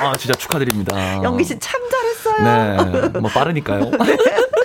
아 0.01 0.13
진짜 0.17 0.33
축하드립니다. 0.37 1.21
영기 1.23 1.43
씨 1.43 1.59
참 1.59 1.79
잘했어요. 1.91 3.11
네. 3.11 3.19
뭐 3.19 3.29
빠르니까요. 3.29 3.91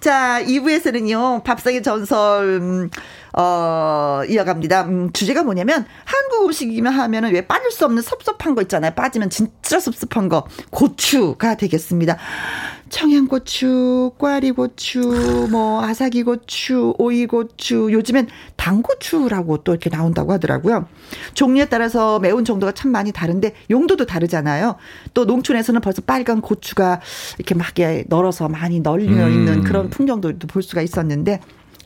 자, 0.00 0.42
2부에서는요, 0.42 1.44
밥상의 1.44 1.82
전설, 1.82 2.58
음, 2.62 2.90
어, 3.32 4.22
이어갑니다. 4.28 4.82
음, 4.82 5.12
주제가 5.12 5.42
뭐냐면, 5.44 5.86
한국 6.04 6.46
음식이면 6.46 6.92
하면은 6.92 7.32
왜 7.32 7.46
빠질 7.46 7.70
수 7.70 7.84
없는 7.84 8.02
섭섭한 8.02 8.54
거 8.54 8.62
있잖아요. 8.62 8.92
빠지면 8.94 9.30
진짜 9.30 9.78
섭섭한 9.78 10.28
거. 10.28 10.46
고추가 10.70 11.56
되겠습니다. 11.56 12.16
청양고추, 12.88 14.12
꽈리고추, 14.18 15.48
뭐, 15.50 15.84
아사기고추, 15.84 16.94
오이고추, 16.98 17.90
요즘엔 17.92 18.26
당고추라고 18.56 19.58
또 19.58 19.72
이렇게 19.72 19.90
나온다고 19.90 20.32
하더라고요. 20.32 20.86
종류에 21.34 21.66
따라서 21.66 22.18
매운 22.18 22.44
정도가 22.44 22.72
참 22.72 22.90
많이 22.90 23.12
다른데, 23.12 23.54
용도도 23.70 24.06
다르잖아요. 24.06 24.74
또 25.14 25.24
농촌에서는 25.24 25.80
벌써 25.80 26.02
빨간 26.02 26.40
고추가 26.40 27.00
이렇게 27.38 27.54
막 27.54 27.68
널어서 28.08 28.48
많이 28.48 28.80
널려 28.80 29.28
있는 29.28 29.60
음. 29.60 29.62
그런 29.62 29.88
풍경도 29.88 30.38
볼 30.48 30.62
수가 30.62 30.82
있었는데, 30.82 31.40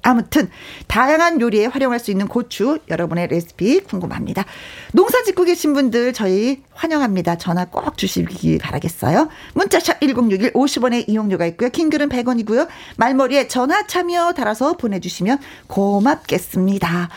아무튼 0.04 0.48
다양한 0.86 1.40
요리에 1.40 1.66
활용할 1.66 1.98
수 1.98 2.10
있는 2.10 2.28
고추 2.28 2.78
여러분의 2.88 3.26
레시피 3.28 3.80
궁금합니다. 3.80 4.44
농사 4.92 5.22
짓고 5.24 5.44
계신 5.44 5.72
분들 5.72 6.12
저희 6.12 6.62
환영합니다. 6.72 7.38
전화 7.38 7.64
꼭 7.64 7.96
주시기 7.96 8.58
바라겠어요. 8.58 9.28
문자샵 9.54 10.00
1061 10.00 10.52
50원의 10.52 11.08
이용료가 11.08 11.46
있고요. 11.46 11.70
킹글은 11.70 12.10
100원이고요. 12.10 12.68
말머리에 12.96 13.48
전화 13.48 13.86
참여 13.86 14.34
달아서 14.34 14.76
보내주시면 14.76 15.38
고맙겠습니다. 15.66 17.08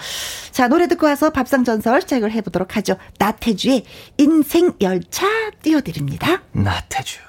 자 0.52 0.68
노래 0.70 0.88
듣고 0.88 1.06
와서 1.06 1.30
밥상 1.30 1.66
전설 1.66 2.02
시작을 2.02 2.32
해보도록 2.32 2.78
하죠. 2.78 2.96
나태주의 3.20 3.84
인생 4.18 4.74
열차 4.80 5.28
띄워드립니다. 5.62 6.42
나태주 6.54 7.20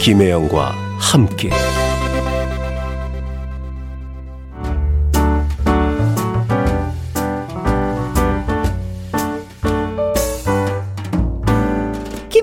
김혜영과 0.00 0.70
함께 0.98 1.50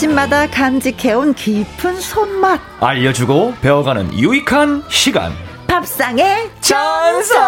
집집마다 0.00 0.46
간직해온 0.46 1.34
깊은 1.34 2.00
손맛. 2.00 2.58
알려주고 2.80 3.52
배워가는 3.60 4.14
유익한 4.14 4.82
시간. 4.88 5.30
밥상의 5.66 6.50
전설 6.62 7.38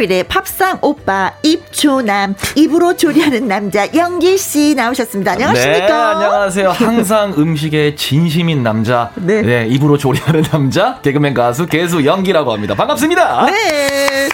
화요일에 0.00 0.22
팝상 0.22 0.78
오빠 0.80 1.32
입조남 1.42 2.34
입으로 2.56 2.96
조리하는 2.96 3.46
남자 3.46 3.86
영기 3.94 4.38
씨 4.38 4.74
나오셨습니다. 4.74 5.32
안녕하십니까? 5.32 5.86
네, 5.86 5.92
안녕하세요. 5.92 6.70
항상 6.70 7.34
음식에 7.36 7.94
진심인 7.94 8.62
남자. 8.62 9.10
네. 9.16 9.42
네, 9.42 9.66
입으로 9.68 9.98
조리하는 9.98 10.42
남자 10.44 11.00
개그맨 11.02 11.34
가수 11.34 11.66
개수 11.66 12.04
영기라고 12.04 12.52
합니다. 12.52 12.74
반갑습니다. 12.74 13.46
네. 13.46 14.28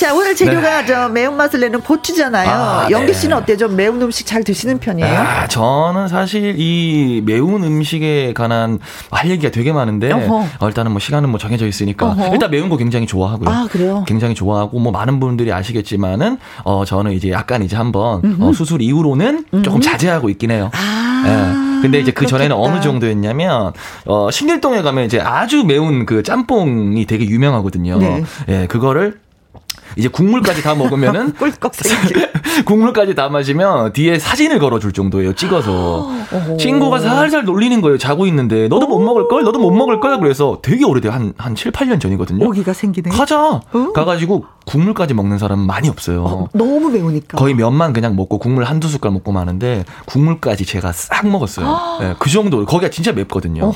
자, 0.00 0.14
오늘 0.14 0.34
재료가 0.34 0.80
네. 0.80 0.86
저 0.86 1.10
매운맛을 1.10 1.60
내는 1.60 1.82
고추잖아요. 1.82 2.48
아, 2.48 2.88
영기 2.90 3.12
씨는 3.12 3.36
네. 3.36 3.42
어때요? 3.42 3.58
좀 3.58 3.76
매운 3.76 4.00
음식 4.00 4.26
잘 4.26 4.42
드시는 4.42 4.78
편이에요? 4.78 5.14
아, 5.14 5.46
저는 5.46 6.08
사실 6.08 6.54
이 6.58 7.20
매운 7.26 7.62
음식에 7.62 8.32
관한 8.32 8.78
할 9.10 9.28
얘기가 9.28 9.52
되게 9.52 9.74
많은데 9.74 10.10
어, 10.10 10.48
일단은 10.62 10.92
뭐 10.92 11.00
시간은 11.00 11.28
뭐 11.28 11.38
정해져 11.38 11.66
있으니까 11.66 12.06
어허. 12.06 12.32
일단 12.32 12.50
매운 12.50 12.70
거 12.70 12.78
굉장히 12.78 13.06
좋아하고요. 13.06 13.50
아, 13.50 13.68
그래요? 13.70 14.02
굉장히 14.08 14.34
좋아하고 14.34 14.78
뭐 14.78 14.90
많은 14.90 15.20
분들이 15.20 15.52
아시겠지만은 15.52 16.38
어 16.64 16.86
저는 16.86 17.12
이제 17.12 17.30
약간 17.30 17.62
이제 17.62 17.76
한번 17.76 18.22
어, 18.40 18.52
수술 18.54 18.80
이후로는 18.80 19.44
음흠. 19.52 19.62
조금 19.62 19.82
자제하고 19.82 20.30
있긴 20.30 20.50
해요. 20.50 20.70
아. 20.72 21.22
네. 21.26 21.82
근데 21.82 22.00
이제 22.00 22.10
그 22.10 22.26
전에는 22.26 22.56
어느 22.56 22.80
정도였냐면 22.80 23.74
어 24.06 24.30
신길동에 24.30 24.80
가면 24.80 25.04
이제 25.04 25.20
아주 25.20 25.62
매운 25.64 26.06
그 26.06 26.22
짬뽕이 26.22 27.04
되게 27.04 27.26
유명하거든요. 27.26 27.98
네. 27.98 28.24
예, 28.48 28.66
그거를 28.66 29.18
이제 29.96 30.08
국물까지 30.08 30.62
다 30.62 30.74
먹으면은 30.74 31.32
꿀꺽 31.38 31.72
국물까지 32.66 33.14
다 33.14 33.28
마시면 33.28 33.92
뒤에 33.92 34.18
사진을 34.18 34.58
걸어줄 34.58 34.92
정도예요. 34.92 35.34
찍어서 35.34 36.10
친구가 36.58 36.98
살살 37.00 37.44
놀리는 37.44 37.80
거예요. 37.80 37.98
자고 37.98 38.26
있는데 38.26 38.68
너도 38.68 38.86
못 38.86 39.00
먹을 39.00 39.28
걸, 39.28 39.44
너도 39.44 39.58
못 39.58 39.70
먹을 39.70 40.00
거야. 40.00 40.18
그래서 40.18 40.58
되게 40.62 40.84
오래돼요. 40.84 41.12
한한 41.12 41.54
7, 41.54 41.72
8년 41.72 42.00
전이거든요. 42.00 42.46
오기가 42.46 42.72
생기네. 42.72 43.10
가자. 43.10 43.40
어? 43.40 43.92
가가지고 43.94 44.44
국물까지 44.70 45.14
먹는 45.14 45.38
사람은 45.38 45.66
많이 45.66 45.88
없어요. 45.88 46.24
어, 46.24 46.48
너무 46.52 46.90
매우니까. 46.90 47.36
거의 47.36 47.54
면만 47.54 47.92
그냥 47.92 48.14
먹고 48.14 48.38
국물 48.38 48.64
한두 48.64 48.86
숟갈 48.88 49.10
먹고 49.10 49.32
마는데 49.32 49.84
국물까지 50.06 50.64
제가 50.64 50.92
싹 50.92 51.26
먹었어요. 51.28 51.98
네, 52.00 52.14
그 52.20 52.30
정도. 52.30 52.64
거기가 52.64 52.90
진짜 52.90 53.12
맵거든요. 53.12 53.72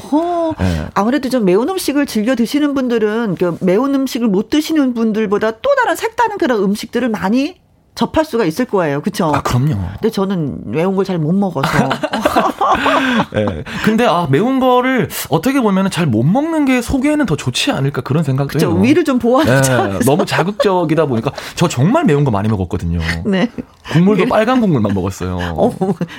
네. 0.61 0.87
아무래도 0.95 1.29
좀 1.29 1.45
매운 1.45 1.69
음식을 1.69 2.07
즐겨 2.07 2.37
드시는 2.37 2.75
분들은 2.75 3.35
그 3.39 3.59
매운 3.61 3.93
음식을 3.95 4.29
못 4.29 4.51
드시는 4.51 4.95
분들보다 4.95 5.53
또 5.63 5.71
다른 5.83 5.97
색다른 5.97 6.39
그런 6.39 6.63
음식들을 6.63 7.09
많이 7.09 7.57
접할 7.95 8.25
수가 8.25 8.45
있을 8.45 8.65
거예요. 8.65 9.01
그렇죠? 9.03 9.33
아, 9.35 9.41
그럼요. 9.41 9.77
근데 10.01 10.11
저는 10.11 10.63
매운 10.65 10.97
걸 10.97 11.05
잘 11.05 11.19
못 11.19 11.33
먹어서. 11.33 11.69
네. 13.33 13.63
근데 13.85 14.05
아 14.05 14.27
매운 14.29 14.59
거를 14.59 15.09
어떻게 15.29 15.61
보면 15.61 15.91
잘 15.91 16.07
못 16.07 16.23
먹는 16.25 16.65
게 16.65 16.83
속에는 16.83 17.25
더 17.27 17.37
좋지 17.37 17.71
않을까 17.71 18.01
그런 18.03 18.25
생각도 18.25 18.53
그쵸, 18.55 18.71
해요. 18.73 18.81
위를 18.81 19.05
좀 19.05 19.19
보완하자. 19.19 19.87
네, 19.87 19.99
너무 20.07 20.27
자극적이다 20.27 21.07
보니까 21.07 21.31
저 21.55 21.69
정말 21.69 22.05
매운 22.05 22.25
거 22.25 22.31
많이 22.31 22.49
먹었거든요. 22.49 22.99
네. 23.27 23.49
국물도 23.93 24.27
빨간 24.27 24.61
국물만 24.61 24.93
먹었어요. 24.95 25.37
어, 25.57 25.71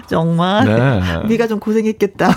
정말. 0.07 0.65
네. 0.65 1.27
네가 1.27 1.47
좀 1.47 1.59
고생했겠다. 1.59 2.29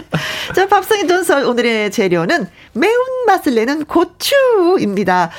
자, 0.54 0.66
밥상의 0.68 1.06
전설 1.06 1.44
오늘의 1.44 1.90
재료는 1.90 2.46
매운 2.72 2.94
맛을 3.26 3.54
내는 3.54 3.84
고추입니다. 3.84 5.30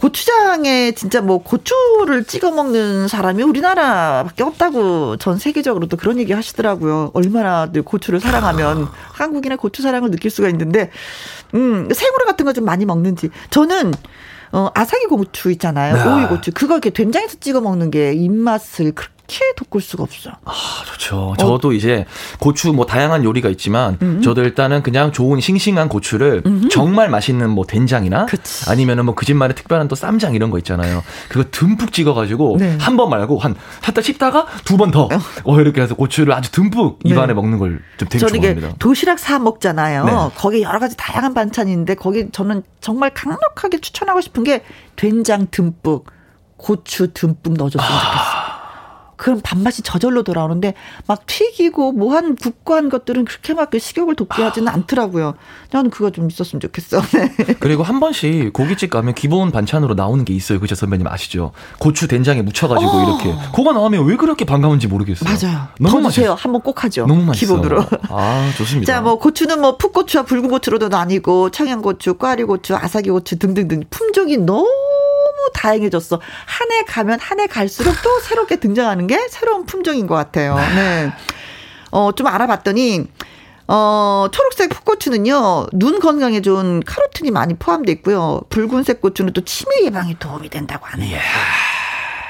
고추장에 0.00 0.92
진짜 0.92 1.20
뭐 1.20 1.42
고추를 1.42 2.24
찍어 2.24 2.50
먹는 2.52 3.06
사람이 3.06 3.42
우리나라밖에 3.42 4.42
없다고 4.42 5.18
전 5.18 5.36
세계적으로도 5.38 5.96
그런 5.98 6.18
얘기 6.18 6.32
하시더라고요. 6.32 7.10
얼마나 7.12 7.70
고추를 7.84 8.18
사랑하면 8.20 8.88
한국인의 9.12 9.58
고추 9.58 9.82
사랑을 9.82 10.10
느낄 10.10 10.30
수가 10.30 10.48
있는데, 10.48 10.90
음, 11.54 11.88
생으로 11.92 12.24
같은 12.26 12.46
거 12.46 12.50
좀 12.52 12.64
많이 12.64 12.84
먹는지. 12.84 13.28
저는 13.50 13.92
어, 14.52 14.70
아사기 14.74 15.04
고추 15.06 15.50
있잖아요. 15.52 15.94
네. 15.94 16.02
오이 16.02 16.26
고추. 16.26 16.50
그거 16.52 16.74
이렇게 16.74 16.90
된장에서 16.90 17.36
찍어 17.38 17.60
먹는 17.60 17.90
게 17.92 18.12
입맛을 18.14 18.92
그렇게 18.92 19.12
이렇게 19.30 19.52
돋굴 19.56 19.80
수가 19.80 20.02
없어. 20.02 20.30
아, 20.44 20.52
좋죠. 20.86 21.34
저도 21.38 21.68
어. 21.68 21.72
이제 21.72 22.04
고추 22.40 22.72
뭐 22.72 22.84
다양한 22.86 23.22
요리가 23.24 23.48
있지만 23.50 23.96
음 24.02 24.20
저도 24.22 24.42
일단은 24.42 24.82
그냥 24.82 25.12
좋은 25.12 25.40
싱싱한 25.40 25.88
고추를 25.88 26.42
음 26.46 26.68
정말 26.70 27.08
맛있는 27.08 27.48
뭐 27.50 27.64
된장이나 27.64 28.26
그치. 28.26 28.68
아니면은 28.68 29.04
뭐그 29.04 29.24
집만의 29.24 29.54
특별한 29.54 29.88
또 29.88 29.94
쌈장 29.94 30.34
이런 30.34 30.50
거 30.50 30.58
있잖아요. 30.58 31.02
그거 31.28 31.44
듬뿍 31.50 31.92
찍어 31.92 32.14
가지고 32.14 32.56
네. 32.58 32.76
한번 32.80 33.08
말고 33.10 33.38
한 33.38 33.54
살짝 33.82 34.04
씹다가 34.04 34.46
두 34.64 34.76
번 34.76 34.90
더. 34.90 35.04
어. 35.04 35.08
어. 35.44 35.60
이렇게 35.60 35.82
해서 35.82 35.94
고추를 35.94 36.32
아주 36.32 36.50
듬뿍 36.50 37.00
네. 37.04 37.10
입안에 37.10 37.34
먹는 37.34 37.58
걸 37.58 37.80
좀 37.98 38.08
되게 38.08 38.26
좋아합니다. 38.26 38.74
도시락 38.78 39.18
사 39.18 39.38
먹잖아요. 39.38 40.04
네. 40.04 40.12
거기 40.36 40.62
여러 40.62 40.78
가지 40.78 40.96
다양한 40.96 41.34
반찬인데 41.34 41.94
거기 41.96 42.30
저는 42.32 42.62
정말 42.80 43.10
강력하게 43.14 43.78
추천하고 43.80 44.20
싶은 44.22 44.42
게 44.42 44.64
된장 44.96 45.46
듬뿍 45.50 46.06
고추 46.56 47.12
듬뿍 47.12 47.54
넣어줬으면 47.54 47.84
아. 47.84 48.00
좋겠어요. 48.00 48.49
그럼 49.20 49.40
밥맛이 49.42 49.82
저절로 49.82 50.22
돌아오는데 50.22 50.72
막 51.06 51.26
튀기고 51.26 51.92
뭐한 51.92 52.36
국과한 52.36 52.88
것들은 52.88 53.26
그렇게 53.26 53.52
막그 53.52 53.78
식욕을 53.78 54.16
돋게 54.16 54.42
하지는 54.42 54.68
않더라고요. 54.68 55.34
저는 55.70 55.90
그거 55.90 56.08
좀 56.08 56.30
있었으면 56.30 56.58
좋겠어. 56.60 57.02
네. 57.12 57.54
그리고 57.60 57.82
한 57.82 58.00
번씩 58.00 58.54
고깃집 58.54 58.88
가면 58.88 59.14
기본 59.14 59.52
반찬으로 59.52 59.92
나오는 59.92 60.24
게 60.24 60.32
있어요. 60.32 60.58
그죠 60.58 60.74
선배님 60.74 61.06
아시죠? 61.06 61.52
고추 61.78 62.08
된장에 62.08 62.40
묻혀가지고 62.40 62.90
어. 62.90 63.04
이렇게 63.04 63.34
그거 63.54 63.74
나오면 63.74 64.06
왜 64.06 64.16
그렇게 64.16 64.46
반가운지 64.46 64.86
모르겠어요. 64.86 65.28
맞아요. 65.28 65.68
너무 65.78 66.00
맛있어요. 66.00 66.32
한번 66.32 66.62
꼭 66.62 66.82
하죠. 66.84 67.04
너무 67.06 67.22
맛있어. 67.26 67.54
기본으로. 67.54 67.84
아 68.08 68.50
좋습니다. 68.56 68.90
자, 68.90 69.02
뭐 69.02 69.18
고추는 69.18 69.60
뭐 69.60 69.76
풋고추와 69.76 70.24
붉은 70.24 70.48
고추로도 70.48 70.88
나뉘고 70.88 71.50
청양고추, 71.50 72.14
꽈리고추, 72.14 72.74
아사기고추 72.74 73.38
등등등 73.38 73.82
품종이 73.90 74.38
너무 74.38 74.89
다행해졌어. 75.54 76.20
한 76.46 76.70
해 76.72 76.84
가면 76.84 77.18
한 77.20 77.40
해 77.40 77.46
갈수록 77.46 77.94
또 78.02 78.20
새롭게 78.20 78.56
등장하는 78.56 79.06
게 79.06 79.28
새로운 79.28 79.66
품종인 79.66 80.06
것 80.06 80.14
같아요. 80.14 80.56
네. 80.74 81.12
어, 81.90 82.12
좀 82.12 82.26
알아봤더니, 82.28 83.06
어, 83.66 84.26
초록색 84.30 84.70
풋고추는요, 84.70 85.66
눈 85.72 86.00
건강에 86.00 86.40
좋은 86.40 86.80
카로틴이 86.84 87.30
많이 87.30 87.54
포함되어 87.54 87.92
있고요. 87.94 88.40
붉은색 88.50 89.00
고추는 89.00 89.32
또 89.32 89.44
치매 89.44 89.84
예방에 89.84 90.14
도움이 90.18 90.48
된다고 90.50 90.86
하네요. 90.86 91.18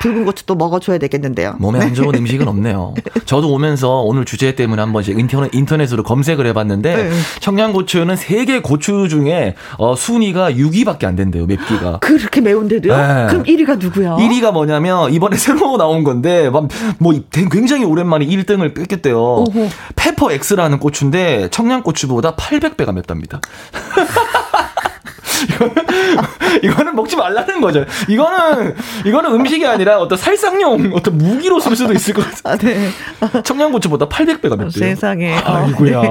붉은 0.01 0.25
고추도 0.25 0.55
먹어줘야 0.55 0.99
되겠는데요. 0.99 1.57
몸에 1.59 1.79
안 1.79 1.95
좋은 1.95 2.13
네. 2.13 2.19
음식은 2.19 2.49
없네요. 2.49 2.95
저도 3.27 3.53
오면서 3.53 4.01
오늘 4.01 4.25
주제 4.25 4.55
때문에 4.55 4.81
한번 4.81 5.05
인터넷, 5.07 5.55
인터넷으로 5.55 6.03
검색을 6.03 6.47
해봤는데 6.47 6.97
네. 6.97 7.11
청양고추는 7.41 8.17
세계 8.17 8.61
고추 8.61 9.09
중에 9.09 9.55
어, 9.77 9.95
순위가 9.95 10.53
6위밖에 10.53 11.05
안 11.05 11.17
된대요. 11.17 11.45
맵기가. 11.45 11.99
그렇게 12.01 12.41
매운데도요? 12.41 12.97
네. 12.97 13.27
그럼 13.29 13.45
1위가 13.45 13.79
누구야? 13.79 14.17
1위가 14.17 14.53
뭐냐면 14.53 15.13
이번에 15.13 15.37
새로 15.41 15.77
나온 15.77 16.03
건데 16.03 16.51
뭐 16.99 17.15
굉장히 17.31 17.85
오랜만에 17.85 18.27
1등을 18.27 18.75
뺏겼대요. 18.75 19.19
오호. 19.19 19.69
페퍼 19.97 20.33
X라는 20.33 20.79
고추인데 20.81 21.49
청양고추보다 21.51 22.37
800배가 22.37 22.95
맵답니다. 22.95 23.41
이거는, 26.59 26.63
이거는 26.91 26.97
먹지 26.97 27.17
말라는 27.17 27.61
거죠. 27.61 27.85
이거는, 28.09 28.75
이거는 29.05 29.33
음식이 29.35 29.67
아니라 29.67 29.99
어떤 29.99 30.19
살상용 30.19 30.93
어떤 30.95 31.19
무기로 31.19 31.61
쓸 31.61 31.77
수도 31.77 31.93
있을 31.93 32.15
것 32.15 32.25
같아요. 32.43 32.55
아, 32.55 32.57
네. 32.57 33.43
청양고추보다 33.43 34.09
800배가 34.09 34.51
맵대요. 34.51 34.71
세상에. 34.71 35.35
아이고야. 35.35 36.03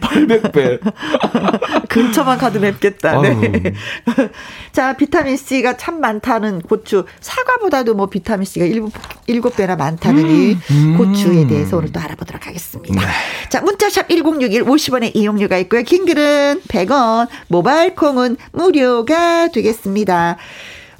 800배. 0.00 0.80
근처만 1.88 2.38
가도 2.38 2.60
맵겠다. 2.60 3.20
네. 3.20 3.74
자, 4.72 4.96
비타민C가 4.96 5.76
참 5.76 6.00
많다는 6.00 6.62
고추. 6.62 7.04
사과보다도 7.20 7.94
뭐 7.94 8.06
비타민C가 8.06 8.66
7, 8.66 9.40
배나 9.56 9.76
많다는 9.76 10.24
음, 10.24 10.30
이 10.30 10.56
음. 10.70 10.96
고추에 10.96 11.46
대해서 11.46 11.76
오늘 11.76 11.92
또 11.92 12.00
알아보도록 12.00 12.46
하겠습니다. 12.46 13.00
네. 13.00 13.06
자, 13.48 13.60
문자샵 13.60 14.08
1061 14.08 14.64
50원의 14.64 15.14
이용료가 15.14 15.58
있고요. 15.58 15.82
긴 15.82 16.04
글은 16.06 16.62
100원, 16.68 17.28
모바일 17.48 17.94
콩은 17.94 18.36
무료가 18.52 19.48
되겠습니다. 19.48 19.67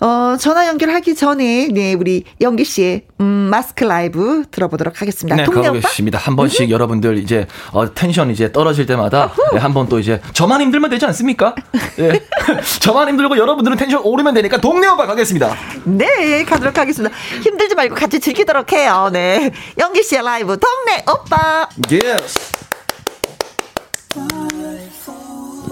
어, 0.01 0.37
전화 0.39 0.69
연결하기 0.69 1.17
전에, 1.17 1.69
네, 1.73 1.95
우리 1.95 2.23
영기 2.41 2.65
씨의, 2.65 3.03
음, 3.21 3.49
마스크 3.51 3.83
라이브 3.83 4.45
들어보도록 4.53 5.01
하겠습니다. 5.01 5.35
네, 5.35 5.45
가보겠습니다. 5.45 6.19
한 6.19 6.37
번씩 6.37 6.67
음 6.67 6.71
여러분들 6.71 7.19
이제, 7.19 7.49
어, 7.73 7.93
텐션 7.93 8.31
이제 8.31 8.53
떨어질 8.53 8.87
때마다, 8.87 9.33
네, 9.53 9.59
한번 9.59 9.89
또 9.89 9.99
이제, 9.99 10.21
저만 10.35 10.61
힘들면 10.61 10.91
되지 10.91 11.05
않습니까? 11.07 11.57
네. 11.97 12.23
저만 12.79 13.09
힘들고 13.09 13.37
여러분들은 13.39 13.77
텐션 13.77 14.01
오르면 14.05 14.35
되니까 14.35 14.61
동네 14.61 14.87
오빠 14.87 15.05
가겠습니다. 15.05 15.57
네, 15.85 16.45
가도록 16.45 16.79
하겠습니다. 16.79 17.13
힘들지 17.43 17.75
말고 17.75 17.97
같이 17.97 18.21
즐기도록 18.21 18.73
해요. 18.73 19.11
네. 19.13 19.51
영기 19.79 20.05
씨의 20.05 20.23
라이브, 20.23 20.57
동네 20.59 21.03
오빠. 21.11 21.69
yes. 21.91 22.53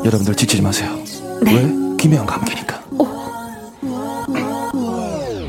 여러분들 0.04 0.34
지치지 0.34 0.62
마세요. 0.62 1.05
네. 1.42 1.54
왜? 1.54 1.96
김혜영 1.98 2.26
감기니까. 2.26 2.82
오. 2.98 3.06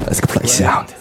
Let's 0.05 0.21
play 0.21 0.47
sound. 0.47 0.93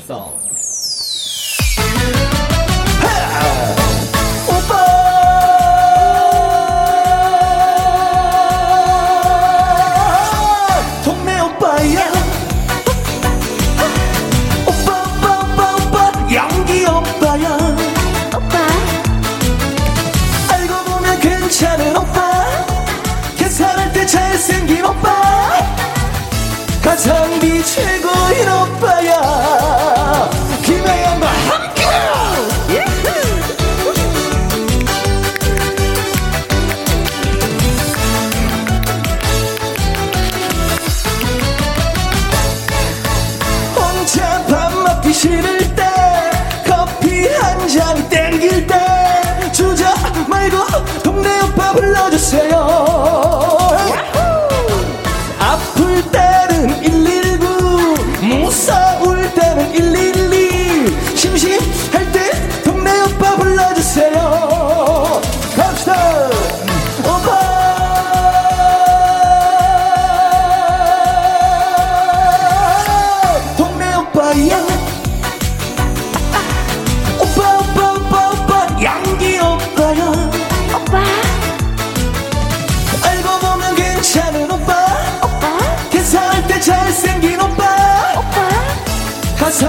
최고인 27.77 28.76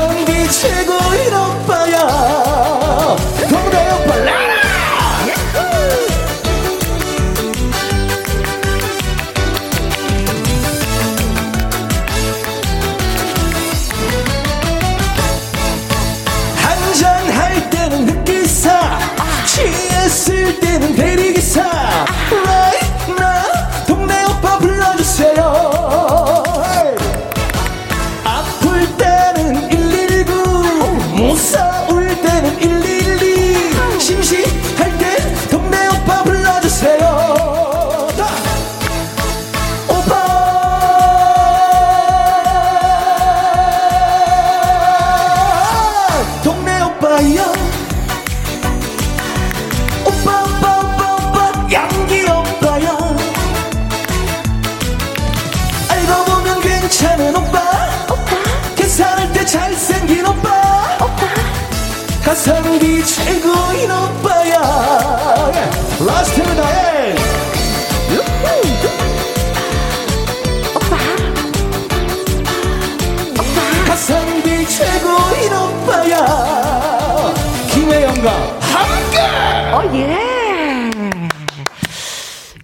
가성비 0.07 0.49
최고인 0.49 1.33
오빠야 1.33 1.97
최고인 63.17 63.91
오빠야 63.91 64.59
last 66.05 66.41
나의 66.41 67.15
가성비 73.85 74.65
최고인 74.67 75.53
오빠야 75.53 77.33
김혜영과 77.71 78.31
함께 78.61 79.19
어, 79.73 79.81
예. 79.95 80.37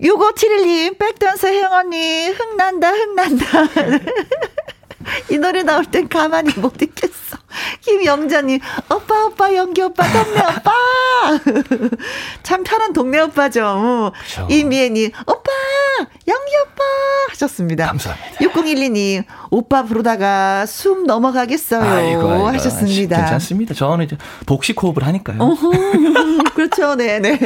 6571님, 0.01 0.97
백댄서 0.99 1.47
혜영 1.47 1.71
언니, 1.71 2.27
흥난다, 2.27 2.89
흥난다. 2.91 3.45
이 5.31 5.37
노래 5.37 5.63
나올 5.63 5.85
땐 5.85 6.09
가만히 6.09 6.53
못. 6.55 6.73
김영자님, 7.83 8.59
오빠, 8.89 9.25
오빠, 9.25 9.53
연기 9.55 9.81
오빠, 9.81 10.03
동네 10.11 10.39
오빠. 10.39 10.71
참 12.43 12.63
편한 12.63 12.93
동네 12.93 13.19
오빠죠. 13.19 14.11
그쵸. 14.25 14.47
이미애님, 14.49 15.11
오빠, 15.27 15.51
연기 16.27 16.51
오빠. 16.63 16.83
하셨습니다. 17.31 17.87
감사합니다. 17.87 18.37
6012님, 18.39 19.23
오빠 19.49 19.83
부르다가 19.83 20.65
숨 20.65 21.05
넘어가겠어요. 21.05 21.81
아이고, 21.81 22.29
아이고, 22.29 22.47
하셨습니다. 22.49 23.17
괜찮습니다. 23.17 23.73
저는 23.73 24.05
이제 24.05 24.17
복식 24.45 24.81
호흡을 24.81 25.05
하니까요. 25.07 25.39
그렇죠, 26.55 26.95
네, 26.95 27.19
네. 27.19 27.39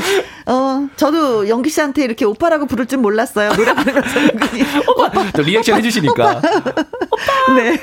어, 0.46 0.88
저도 0.98 1.48
영기 1.50 1.70
씨한테 1.70 2.04
이렇게 2.04 2.26
오빠라고 2.26 2.66
부를 2.66 2.86
줄 2.86 3.00
몰랐어요. 3.00 3.54
노래 3.54 3.74
부르면서 3.74 4.20
은근히. 4.20 4.64
오빠. 4.98 5.32
또 5.32 5.42
리액션 5.42 5.78
해주시니까. 5.78 6.42
네. 7.56 7.80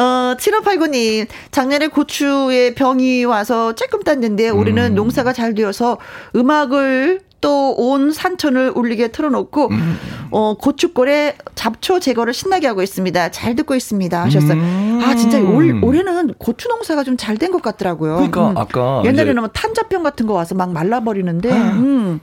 어, 0.00 0.34
7589님, 0.38 1.26
작년에 1.50 1.88
고추에 1.88 2.74
병이 2.74 3.24
와서 3.24 3.74
조금 3.74 4.02
땄는데 4.02 4.50
올해는 4.50 4.92
음. 4.92 4.94
농사가 4.94 5.32
잘 5.32 5.54
되어서 5.54 5.98
음악을 6.34 7.20
또온 7.40 8.12
산천을 8.12 8.72
울리게 8.74 9.08
틀어놓고 9.08 9.68
음. 9.68 9.98
어 10.30 10.54
고추골에 10.54 11.36
잡초 11.54 12.00
제거를 12.00 12.32
신나게 12.32 12.66
하고 12.66 12.82
있습니다. 12.82 13.30
잘 13.30 13.54
듣고 13.54 13.74
있습니다. 13.74 14.22
하셨어요. 14.24 14.52
음. 14.54 15.00
아 15.04 15.14
진짜 15.14 15.38
올 15.40 15.78
올해는 15.84 16.34
고추 16.38 16.68
농사가 16.68 17.04
좀 17.04 17.16
잘 17.16 17.36
된 17.36 17.52
것 17.52 17.60
같더라고요. 17.62 18.14
그러니까 18.16 18.50
음. 18.50 18.56
아까 18.56 19.02
옛날에는 19.04 19.36
뭐 19.42 19.48
탄저병 19.48 20.02
같은 20.02 20.26
거 20.26 20.32
와서 20.32 20.54
막 20.54 20.72
말라버리는데 20.72 21.50
음. 21.52 22.20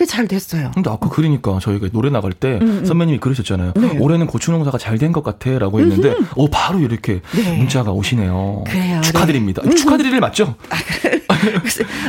그게 0.00 0.06
잘 0.06 0.26
됐어요. 0.26 0.70
근데 0.74 0.88
아까 0.88 1.10
그러니까 1.10 1.58
저희가 1.60 1.88
노래 1.92 2.08
나갈 2.08 2.32
때 2.32 2.58
음, 2.62 2.78
음. 2.80 2.84
선배님이 2.86 3.18
그러셨잖아요. 3.18 3.74
네. 3.76 3.98
올해는 3.98 4.26
고추 4.28 4.50
농사가 4.50 4.78
잘 4.78 4.96
된 4.96 5.12
것 5.12 5.22
같아라고 5.22 5.80
했는데, 5.80 6.14
오 6.36 6.48
바로 6.48 6.78
이렇게 6.78 7.20
네. 7.34 7.56
문자가 7.58 7.90
오시네요. 7.92 8.64
그래요, 8.66 9.00
축하드립니다. 9.02 9.60
네. 9.62 9.74
축하드릴 9.74 10.12
일 10.14 10.20
맞죠? 10.20 10.54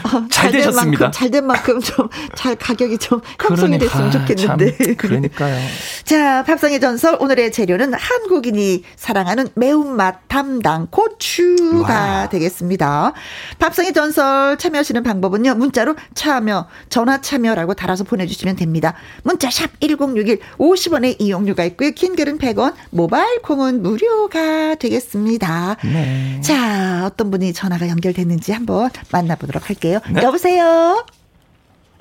어, 0.04 0.28
잘된 0.30 0.62
되셨습니다. 0.62 1.06
만큼, 1.06 1.12
잘 1.12 1.32
된 1.32 1.46
만큼 1.46 1.80
좀 1.82 2.10
잘 2.36 2.56
가격이 2.56 2.98
좀 2.98 3.22
형성이 3.40 3.78
됐으면 3.78 4.08
아, 4.08 4.10
좋겠는데. 4.10 4.78
참, 4.78 4.96
그러니까요. 4.96 5.58
자, 6.06 6.44
밥상의 6.44 6.80
전설 6.80 7.18
오늘의 7.20 7.52
재료는 7.52 7.94
한국인이 7.94 8.84
사랑하는 8.96 9.48
매운맛 9.56 10.28
담당 10.28 10.88
고추가 10.90 11.94
와. 11.94 12.30
되겠습니다. 12.30 13.14
밥상의 13.60 13.94
전설 13.94 14.58
참여하시는 14.58 15.04
방법은요. 15.04 15.56
문자로 15.56 15.96
참여, 16.14 16.68
전화 16.90 17.22
참여라고 17.22 17.74
달아서 17.74 18.04
보내주시면 18.06 18.56
됩니다. 18.56 18.96
문자 19.24 19.50
샵 19.52 19.70
1061, 19.80 20.40
50원의 20.58 21.18
이용료가 21.20 21.64
있고요. 21.66 21.92
긴 21.92 22.16
글은 22.16 22.38
100원, 22.40 22.74
모바일 22.90 23.42
콩은 23.42 23.82
무료가 23.82 24.76
되겠습니다. 24.76 25.78
네. 25.84 26.40
자, 26.42 27.04
어떤 27.06 27.32
분이 27.32 27.54
전화가 27.54 27.88
연결됐는지 27.90 28.52
한번 28.52 28.90
만나보도록 29.26 29.70
할게요. 29.70 30.00
네. 30.12 30.22
여보세요? 30.24 31.04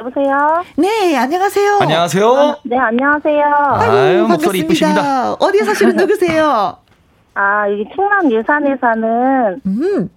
여보세요? 0.01 0.65
네, 0.77 1.17
안녕하세요. 1.17 1.79
안녕하세요. 1.81 2.57
네, 2.65 2.79
안녕하세요. 2.79 3.45
아유, 3.45 4.27
목소리 4.27 4.61
이쁘십니다. 4.61 5.35
어디에 5.35 5.63
사시는 5.65 5.97
누구세요? 5.97 6.77
아, 7.35 7.71
여기 7.71 7.85
충남 7.95 8.33
예산에 8.33 8.77
사는 8.81 9.61
음, 9.67 10.11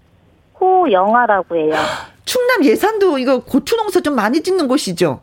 호영아라고 0.60 1.56
해요. 1.56 1.74
충남 2.26 2.64
예산도 2.64 3.18
이거 3.20 3.40
고추 3.44 3.76
농사 3.76 4.00
좀 4.00 4.16
많이 4.16 4.42
짓는 4.42 4.68
곳이죠? 4.68 5.20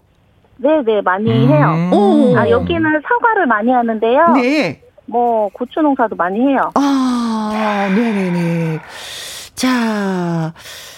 네네, 0.59 1.01
많이 1.03 1.31
음. 1.31 1.49
해요. 1.49 1.91
오. 1.97 2.37
아, 2.37 2.49
여기는 2.49 2.83
사과를 3.03 3.47
많이 3.47 3.73
하는데요. 3.73 4.29
네. 4.35 4.83
뭐, 5.07 5.49
고추 5.55 5.81
농사도 5.81 6.15
많이 6.17 6.39
해요. 6.39 6.71
아, 6.75 7.89
네네네. 7.95 8.79
자. 9.55 10.53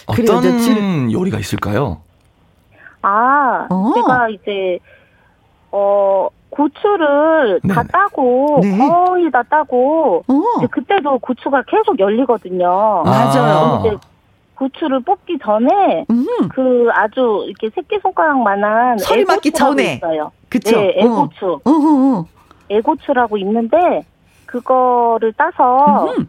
어떤 0.07 0.39
이제 0.39 0.59
질- 0.59 1.13
요리가 1.13 1.39
있을까요? 1.39 1.99
아, 3.03 3.67
어. 3.71 3.93
제가 3.95 4.29
이제, 4.29 4.79
어, 5.71 6.29
고추를 6.51 7.61
네. 7.65 7.75
다 7.75 7.83
따고, 7.85 8.61
네. 8.63 8.77
거의 8.79 9.31
다 9.31 9.43
따고, 9.43 10.23
어, 10.29 10.43
이제 10.59 10.67
그때도 10.71 11.19
고추가 11.19 11.63
계속 11.67 11.99
열리거든요. 11.99 13.03
맞아요. 13.05 13.83
이제 13.87 13.97
고추를 14.55 15.01
뽑기 15.01 15.39
전에, 15.43 16.05
음, 16.11 16.27
그 16.55 16.89
아주 16.93 17.45
이렇게 17.47 17.71
새끼 17.75 17.99
손가락만한 18.01 18.99
서리 18.99 19.25
맞기 19.25 19.51
전에. 19.53 19.95
있어요. 19.95 20.31
그쵸? 20.49 20.77
네, 20.79 20.95
애고추. 20.99 21.47
어, 21.65 21.71
어, 21.71 22.19
어. 22.21 22.25
애고추라고 22.71 23.37
있는데 23.39 24.05
그거를 24.47 25.33
따서 25.37 26.07
음, 26.17 26.29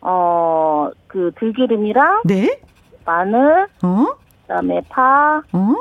어그 0.00 1.32
들기름이랑 1.38 2.22
네? 2.24 2.58
마늘 3.06 3.66
어? 3.82 4.06
그다음에 4.42 4.80
파 4.88 5.40
어? 5.52 5.74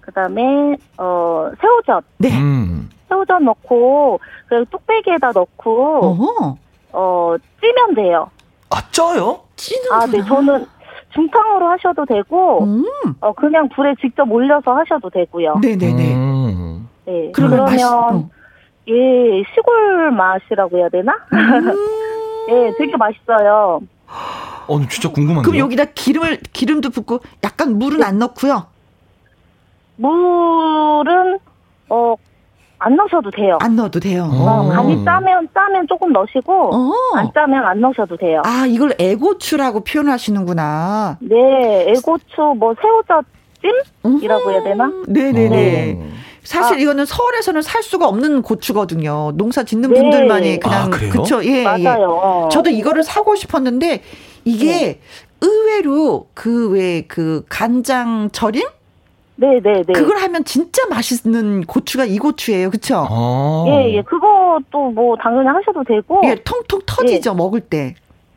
그다음에 0.00 0.76
어 0.98 1.50
새우젓 1.60 2.04
네. 2.18 2.28
음. 2.36 2.90
새우젓 3.08 3.40
넣고 3.42 4.20
그 4.48 4.64
뚝배기에다 4.70 5.32
넣고 5.32 6.04
어허. 6.04 6.56
어 6.92 7.34
찌면 7.60 7.94
돼요. 7.94 8.30
아, 8.70 8.82
쪄요? 8.90 9.40
찌는구나. 9.56 10.02
아, 10.02 10.06
네 10.06 10.22
저는 10.24 10.66
중탕으로 11.14 11.68
하셔도 11.68 12.04
되고 12.06 12.64
음, 12.64 12.84
어 13.20 13.32
그냥 13.34 13.68
불에 13.68 13.94
직접 14.00 14.30
올려서 14.30 14.72
하셔도 14.74 15.08
되고요. 15.10 15.56
네네네. 15.62 16.14
음. 16.14 16.88
네. 17.04 17.30
그러면 17.34 17.64
그러면 17.64 17.64
맛있, 17.66 17.84
어. 17.84 18.28
예 18.88 19.42
시골 19.54 20.10
맛이라고 20.10 20.78
해야 20.78 20.88
되나? 20.88 21.12
음. 21.32 21.76
예, 22.50 22.72
되게 22.76 22.96
맛있어요. 22.96 23.80
어, 24.68 24.80
진짜 24.88 25.10
궁금한데요. 25.10 25.42
그럼 25.42 25.58
여기다 25.58 25.86
기름을, 25.94 26.40
기름도 26.52 26.90
붓고 26.90 27.20
약간 27.44 27.78
물은 27.78 28.02
안 28.02 28.18
넣고요. 28.18 28.66
물은 29.96 31.38
어 31.88 32.16
안 32.84 32.96
넣으셔도 32.96 33.30
돼요. 33.30 33.58
안 33.60 33.76
넣어도 33.76 34.00
돼요. 34.00 34.28
어. 34.32 34.44
어, 34.44 34.68
간이 34.68 35.04
짜면 35.04 35.48
짜면 35.54 35.86
조금 35.88 36.12
넣으시고 36.12 36.74
어. 36.74 36.92
안 37.16 37.30
짜면 37.32 37.64
안 37.64 37.80
넣으셔도 37.80 38.16
돼요. 38.16 38.42
아, 38.44 38.66
이걸 38.66 38.94
애고추라고 38.98 39.84
표현하시는구나. 39.84 41.18
네, 41.20 41.86
애고추 41.90 42.54
뭐 42.58 42.74
새우젓 42.80 43.24
찜이라고 44.02 44.50
해야 44.50 44.62
되나? 44.64 44.90
네네네. 45.06 45.98
어. 46.00 46.12
사실 46.42 46.76
아. 46.76 46.80
이거는 46.80 47.06
서울에서는 47.06 47.62
살 47.62 47.84
수가 47.84 48.08
없는 48.08 48.42
고추거든요. 48.42 49.30
농사 49.36 49.62
짓는 49.62 49.90
네. 49.92 50.00
분들만이 50.00 50.58
그냥 50.58 50.92
아? 50.92 50.96
그쵸? 50.96 51.44
예, 51.44 51.60
예. 51.60 51.62
맞아요. 51.62 52.48
저도 52.50 52.70
이거를 52.70 53.04
사고 53.04 53.36
싶었는데 53.36 54.02
이게 54.44 55.00
의외로 55.40 56.28
그 56.34 56.70
왜 56.72 57.02
그 57.08 57.44
간장 57.48 58.30
절임 58.32 58.66
네, 59.36 59.58
네, 59.60 59.82
네. 59.84 59.92
그걸 59.92 60.18
하면 60.18 60.44
진짜 60.44 60.86
맛있는 60.88 61.64
고추가 61.64 62.04
이 62.04 62.18
고추예요. 62.18 62.70
그쵸? 62.70 63.06
어. 63.10 63.64
예, 63.66 63.94
예. 63.96 64.02
그것도 64.02 64.90
뭐 64.94 65.16
당연히 65.16 65.48
하셔도 65.48 65.82
되고. 65.82 66.20
예, 66.24 66.36
통통 66.44 66.80
터지죠, 66.86 67.34
먹을 67.34 67.60
때. 67.60 67.94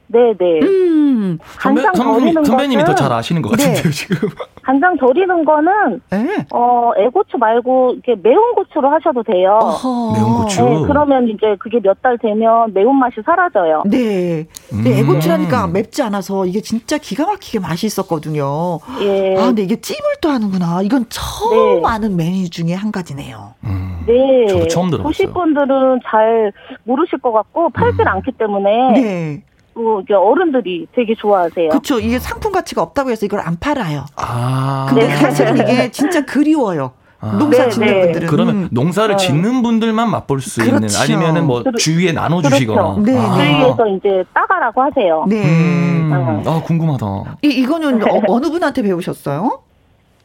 네, 0.07 0.33
네. 0.37 0.59
음. 0.61 1.37
선배, 1.59 1.81
간장 1.81 1.93
절이는 2.19 2.43
선배님이 2.43 2.83
더 2.83 2.93
잘 2.95 3.11
아시는 3.11 3.41
것 3.41 3.57
네. 3.57 3.65
같은데요, 3.65 3.91
지금. 3.91 4.29
간장 4.63 4.97
절이는 4.99 5.45
거는 5.45 6.01
예. 6.13 6.45
어 6.53 6.91
애고추 6.97 7.37
말고 7.37 7.93
이렇게 7.93 8.15
매운 8.21 8.53
고추로 8.55 8.89
하셔도 8.89 9.21
돼요. 9.23 9.59
어허. 9.61 10.13
매운 10.13 10.37
고추. 10.41 10.61
네, 10.63 10.81
그러면 10.87 11.27
이제 11.29 11.55
그게 11.59 11.79
몇 11.81 11.95
달 12.01 12.17
되면 12.19 12.71
매운 12.73 12.95
맛이 12.97 13.15
사라져요. 13.25 13.83
네. 13.87 14.45
음. 14.73 14.83
네, 14.83 14.99
애고추라니까 14.99 15.67
맵지 15.67 16.03
않아서 16.03 16.45
이게 16.45 16.61
진짜 16.61 16.97
기가 16.97 17.25
막히게 17.25 17.59
맛있었거든요. 17.59 18.79
예. 19.01 19.35
아, 19.37 19.45
근데 19.47 19.63
이게 19.63 19.75
찜을 19.79 19.99
또 20.21 20.29
하는구나. 20.29 20.81
이건 20.83 21.05
처음 21.09 21.81
네. 21.81 21.87
아는 21.87 22.15
메뉴 22.15 22.49
중에 22.49 22.73
한 22.73 22.91
가지네요. 22.91 23.53
음. 23.63 24.03
네. 24.07 24.45
저도 24.47 24.67
처음 24.67 24.89
들어봤어요. 24.91 25.03
보실 25.07 25.31
분들은 25.33 25.99
잘 26.05 26.51
모르실 26.83 27.19
것 27.19 27.31
같고 27.31 27.69
팔질 27.71 28.01
음. 28.01 28.07
않기 28.07 28.31
때문에 28.33 28.91
네. 28.93 29.43
또 29.76 29.99
이게 30.01 30.13
어른들이 30.13 30.88
되게 30.95 31.13
좋아하세요. 31.15 31.69
그렇죠. 31.69 31.99
이게 31.99 32.17
상품 32.17 32.51
가치가 32.53 32.82
없다고 32.82 33.11
해서 33.11 33.26
이걸 33.26 33.41
안 33.41 33.57
팔아요. 33.59 34.05
아. 34.15 34.86
근데 34.89 35.07
네. 35.07 35.15
사실은 35.17 35.57
이게 35.67 35.91
진짜 35.91 36.26
그리워요. 36.26 36.93
아. 37.19 37.34
농사 37.38 37.63
네, 37.65 37.69
짓는 37.69 37.88
네. 37.88 38.01
분들은. 38.03 38.28
그러면 38.28 38.55
음. 38.55 38.69
농사를 38.71 39.13
어. 39.13 39.17
짓는 39.17 39.61
분들만 39.63 40.09
맛볼 40.09 40.39
수 40.41 40.61
있는 40.61 40.78
그렇죠. 40.78 41.01
아니면은 41.01 41.45
뭐 41.45 41.61
그렇- 41.63 41.78
주위에 41.78 42.13
나눠 42.13 42.41
주시거나 42.41 42.82
그렇죠. 42.95 43.01
네, 43.03 43.17
아. 43.17 43.38
네. 43.38 43.51
주위에서 43.59 43.88
이제 43.88 44.23
따가라고 44.34 44.82
하세요. 44.82 45.26
네. 45.28 45.43
음. 45.43 46.11
음. 46.13 46.43
아, 46.47 46.61
궁금하다. 46.63 47.38
이, 47.43 47.47
이거는 47.47 48.01
어, 48.30 48.39
느 48.39 48.49
분한테 48.49 48.82
배우셨어요? 48.82 49.59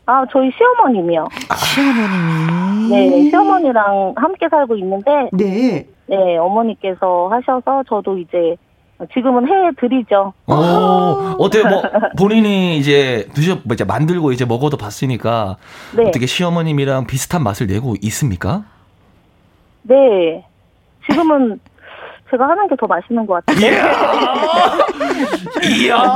아, 0.07 0.25
저희 0.33 0.51
시어머님이요. 0.57 1.27
아, 1.49 1.57
시어머님이. 1.57 2.89
네, 2.91 3.31
시어머니랑 3.31 4.15
함께 4.17 4.49
살고 4.49 4.77
있는데. 4.77 5.11
네. 5.33 5.87
네, 6.07 6.37
어머니께서 6.39 7.29
하셔서 7.31 7.83
저도 7.89 8.19
이제 8.19 8.57
지금은 9.15 9.47
해 9.49 9.53
드리죠. 9.81 10.33
어, 10.47 10.55
어때요? 11.41 11.65
뭐 11.69 11.83
본인이 12.19 12.79
이제 12.79 13.27
드셔 13.35 13.59
뭐 13.65 13.75
이제 13.75 13.85
만들고 13.85 14.33
이제 14.33 14.45
먹어도 14.45 14.77
봤으니까 14.77 15.57
네. 15.97 16.05
어떻게 16.09 16.27
시어머님이랑 16.27 17.07
비슷한 17.07 17.43
맛을 17.43 17.67
내고 17.67 17.95
있습니까? 18.03 18.65
네. 19.83 20.45
지금은 21.09 21.59
제가 22.31 22.45
하는 22.49 22.69
게 22.69 22.77
더 22.79 22.87
맛있는 22.87 23.27
것 23.27 23.45
같아요. 23.45 23.67
이야, 25.65 26.15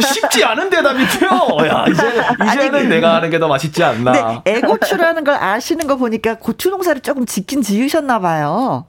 쉽지 0.00 0.44
않은 0.44 0.68
대답이죠. 0.68 1.26
야, 1.66 1.84
이제 1.88 2.02
이제는 2.44 2.74
아니, 2.80 2.88
내가 2.88 3.14
하는 3.14 3.30
게 3.30 3.38
더 3.38 3.48
맛있지 3.48 3.82
않나. 3.82 4.12
네, 4.44 4.52
애고추라는 4.56 5.24
걸 5.24 5.34
아시는 5.36 5.86
거 5.86 5.96
보니까 5.96 6.34
고추 6.34 6.68
농사를 6.68 7.00
조금 7.00 7.24
짓긴 7.24 7.62
지으셨나 7.62 8.18
봐요. 8.18 8.84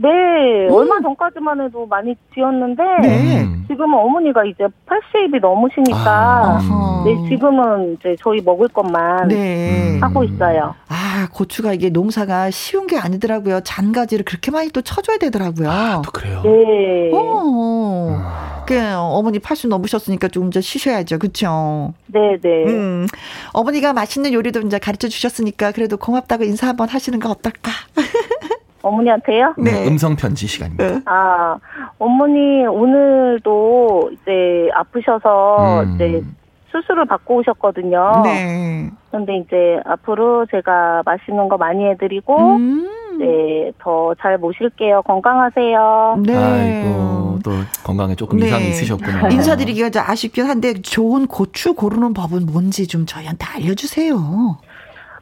네, 0.00 0.68
음. 0.68 0.72
얼마 0.72 1.00
전까지만 1.00 1.60
해도 1.60 1.84
많이 1.86 2.14
지었는데 2.32 2.82
네. 3.02 3.48
지금은 3.66 3.98
어머니가 3.98 4.44
이제 4.44 4.64
80이 4.86 5.40
넘으시니까 5.40 6.60
아. 6.60 7.02
네, 7.04 7.28
지금은 7.28 7.94
이제 7.94 8.14
저희 8.20 8.40
먹을 8.40 8.68
것만 8.68 9.28
네. 9.28 9.98
하고 10.00 10.22
있어요. 10.22 10.74
아, 10.88 11.28
고추가 11.32 11.72
이게 11.72 11.90
농사가 11.90 12.50
쉬운 12.50 12.86
게 12.86 12.96
아니더라고요. 12.96 13.60
잔가지를 13.62 14.24
그렇게 14.24 14.52
많이 14.52 14.68
또 14.70 14.82
쳐줘야 14.82 15.18
되더라고요. 15.18 15.68
아, 15.68 16.02
또 16.04 16.12
그래요. 16.12 16.42
네. 16.44 17.10
어. 17.12 18.48
그 18.68 18.78
어머니 18.96 19.38
80 19.38 19.70
넘으셨으니까 19.70 20.28
조금 20.28 20.50
더 20.50 20.60
쉬셔야죠. 20.60 21.18
그렇죠? 21.18 21.94
네, 22.06 22.36
네. 22.40 22.64
음. 22.66 23.06
어머니가 23.52 23.94
맛있는 23.94 24.32
요리도 24.32 24.60
이제 24.60 24.78
가르쳐 24.78 25.08
주셨으니까 25.08 25.72
그래도 25.72 25.96
고맙다고 25.96 26.44
인사 26.44 26.68
한번 26.68 26.88
하시는 26.88 27.18
거 27.18 27.30
어떨까? 27.30 27.72
어머니한테요? 28.82 29.54
네. 29.58 29.70
네. 29.72 29.88
음성 29.88 30.16
편지 30.16 30.46
시간입니다. 30.46 30.86
네. 30.86 31.00
아, 31.06 31.56
어머니 31.98 32.66
오늘도 32.66 34.10
이제 34.12 34.70
아프셔서 34.74 35.82
음. 35.82 35.94
이제 35.94 36.22
수술을 36.70 37.06
받고 37.06 37.36
오셨거든요. 37.36 38.22
네. 38.24 38.90
그런데 39.10 39.38
이제 39.38 39.80
앞으로 39.86 40.46
제가 40.50 41.02
맛있는 41.04 41.48
거 41.48 41.56
많이 41.56 41.84
해드리고, 41.86 42.56
음. 42.56 42.88
네, 43.18 43.72
더 43.80 44.12
잘 44.20 44.36
모실게요. 44.38 45.02
건강하세요. 45.02 46.18
네. 46.26 46.36
아이고, 46.36 47.38
또 47.42 47.50
건강에 47.84 48.14
조금 48.14 48.38
네. 48.38 48.46
이상이 48.46 48.68
있으셨구나. 48.68 49.30
인사드리기가 49.30 49.90
좀 49.90 50.02
아쉽긴 50.06 50.44
한데, 50.44 50.74
좋은 50.74 51.26
고추 51.26 51.72
고르는 51.74 52.12
법은 52.12 52.46
뭔지 52.46 52.86
좀 52.86 53.06
저희한테 53.06 53.46
알려주세요. 53.46 54.58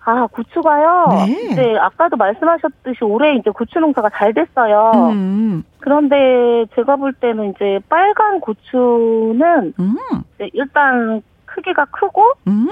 아, 0.09 0.29
고추가요? 0.31 1.27
네. 1.27 1.55
네, 1.57 1.79
아까도 1.79 2.17
말씀하셨듯이 2.17 3.03
올해 3.03 3.35
이제 3.35 3.51
고추 3.51 3.81
농사가 3.81 4.09
잘 4.11 4.33
됐어요. 4.33 4.93
음. 5.11 5.65
그런데 5.81 6.65
제가 6.77 6.95
볼 6.95 7.13
때는 7.13 7.51
이제 7.51 7.81
빨간 7.89 8.39
고추는 8.41 9.75
음. 9.81 9.97
네, 10.39 10.49
일단 10.53 11.23
크기가 11.45 11.87
크고, 11.87 12.23
음. 12.47 12.69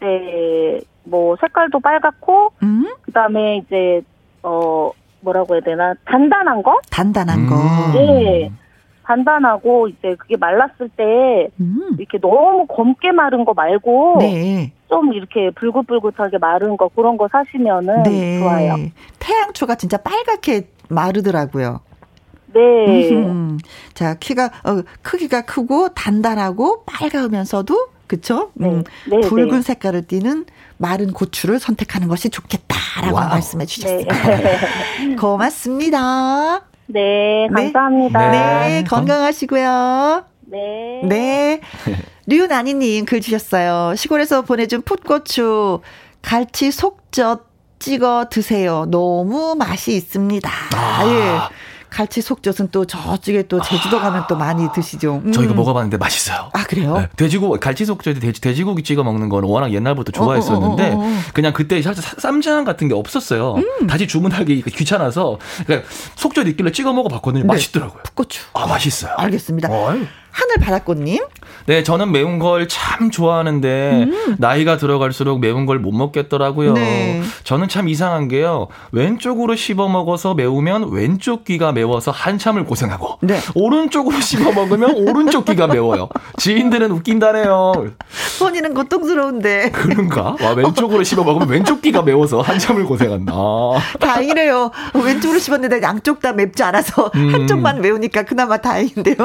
네, 0.00 0.80
뭐 1.04 1.36
색깔도 1.38 1.80
빨갛고, 1.80 2.52
음. 2.62 2.94
그 3.02 3.12
다음에 3.12 3.58
이제, 3.58 4.00
어, 4.42 4.90
뭐라고 5.20 5.54
해야 5.54 5.60
되나, 5.60 5.92
단단한 6.06 6.62
거? 6.62 6.80
단단한 6.90 7.46
거. 7.46 7.56
네. 7.92 8.50
단단하고 9.04 9.88
이제 9.88 10.14
그게 10.18 10.36
말랐을 10.36 10.88
때 10.96 11.48
음. 11.60 11.96
이렇게 11.98 12.18
너무 12.18 12.66
검게 12.66 13.12
마른 13.12 13.44
거 13.44 13.54
말고 13.54 14.16
네. 14.20 14.72
좀 14.88 15.12
이렇게 15.12 15.50
불긋불긋하게 15.50 16.38
마른 16.38 16.76
거 16.76 16.88
그런 16.88 17.16
거 17.16 17.28
사시면은 17.30 18.02
네. 18.04 18.40
좋아요. 18.40 18.76
태양초가 19.18 19.76
진짜 19.76 19.96
빨갛게 19.98 20.68
마르더라고요. 20.88 21.80
네. 22.54 23.10
음. 23.12 23.58
자 23.94 24.14
키가 24.14 24.44
어, 24.46 24.82
크기가 25.02 25.42
크고 25.42 25.90
단단하고 25.90 26.84
빨가우면서도 26.84 27.88
그쵸? 28.06 28.50
네. 28.54 28.68
음, 28.68 28.84
네, 29.10 29.20
붉은 29.20 29.48
네. 29.50 29.62
색깔을 29.62 30.06
띠는 30.06 30.46
마른 30.76 31.12
고추를 31.12 31.58
선택하는 31.58 32.08
것이 32.08 32.30
좋겠다라고 32.30 33.16
와우. 33.16 33.28
말씀해 33.28 33.66
주셨어요. 33.66 34.04
네. 34.04 35.16
고맙습니다. 35.16 36.62
네, 36.86 37.46
감사합니다. 37.54 38.30
네, 38.30 38.68
네 38.68 38.84
건강하시고요. 38.84 40.24
네. 40.46 41.00
네. 41.04 41.60
류나니님 42.26 43.04
글 43.04 43.20
주셨어요. 43.20 43.94
시골에서 43.96 44.42
보내준 44.42 44.82
풋고추, 44.82 45.80
갈치 46.22 46.70
속젓 46.70 47.46
찍어 47.78 48.28
드세요. 48.30 48.86
너무 48.90 49.54
맛이 49.58 49.94
있습니다. 49.94 50.50
아. 50.74 51.04
예. 51.06 51.73
갈치 51.94 52.22
속젓은 52.22 52.70
또 52.72 52.84
저쪽에 52.84 53.44
또 53.44 53.62
제주도 53.62 54.00
가면 54.00 54.24
또 54.28 54.34
많이 54.34 54.66
드시죠. 54.74 55.22
음. 55.24 55.30
저 55.30 55.44
이거 55.44 55.54
먹어봤는데 55.54 55.96
맛있어요. 55.96 56.50
아 56.52 56.64
그래요? 56.64 56.98
네, 56.98 57.08
돼지고 57.14 57.60
갈치 57.60 57.84
속젓에 57.84 58.18
돼지, 58.18 58.40
돼지고기 58.40 58.82
찍어 58.82 59.04
먹는 59.04 59.28
거는 59.28 59.48
워낙 59.48 59.72
옛날부터 59.72 60.10
좋아했었는데 60.10 60.90
어, 60.90 60.96
어, 60.96 60.98
어, 60.98 61.04
어, 61.04 61.06
어. 61.06 61.18
그냥 61.32 61.52
그때 61.52 61.80
살짝 61.80 62.20
쌈장 62.20 62.64
같은 62.64 62.88
게 62.88 62.94
없었어요. 62.94 63.54
음. 63.54 63.86
다시 63.86 64.08
주문하기 64.08 64.62
귀찮아서 64.62 65.38
그러니까 65.66 65.88
속젓 66.16 66.48
있길래 66.48 66.72
찍어 66.72 66.92
먹어봤거든요. 66.92 67.44
네. 67.44 67.46
맛있더라고요. 67.46 68.02
풋고추. 68.02 68.42
아 68.54 68.66
맛있어요. 68.66 69.14
알겠습니다. 69.16 69.68
어이. 69.70 70.08
하늘바닷꽃님. 70.34 71.22
네, 71.66 71.82
저는 71.82 72.12
매운 72.12 72.38
걸 72.38 72.66
참 72.68 73.10
좋아하는데 73.10 74.04
음. 74.06 74.36
나이가 74.38 74.76
들어갈수록 74.76 75.38
매운 75.40 75.64
걸 75.66 75.78
못 75.78 75.92
먹겠더라고요. 75.92 76.72
네. 76.74 77.22
저는 77.44 77.68
참 77.68 77.88
이상한 77.88 78.28
게요. 78.28 78.68
왼쪽으로 78.92 79.54
씹어 79.54 79.88
먹어서 79.88 80.34
매우면 80.34 80.90
왼쪽 80.92 81.44
귀가 81.44 81.72
매워서 81.72 82.10
한참을 82.10 82.64
고생하고 82.64 83.18
네. 83.22 83.38
오른쪽으로 83.54 84.18
씹어 84.20 84.52
먹으면 84.52 84.94
오른쪽 85.08 85.44
귀가 85.44 85.66
매워요. 85.66 86.08
지인들은 86.38 86.90
웃긴다네요. 86.90 87.72
본인은 88.38 88.74
고통스러운데. 88.74 89.70
그런가? 89.72 90.36
와, 90.40 90.50
왼쪽으로 90.56 91.02
씹어 91.04 91.22
먹으면 91.24 91.48
왼쪽 91.48 91.82
귀가 91.82 92.02
매워서 92.02 92.40
한참을 92.40 92.84
고생한다. 92.84 93.32
다행이래요. 94.00 94.70
왼쪽으로 94.94 95.38
씹었는데 95.38 95.82
양쪽 95.82 96.20
다 96.20 96.32
맵지 96.32 96.62
않아서 96.62 97.10
음. 97.14 97.32
한쪽만 97.34 97.80
매우니까 97.80 98.22
그나마 98.22 98.56
다행인데요. 98.58 99.16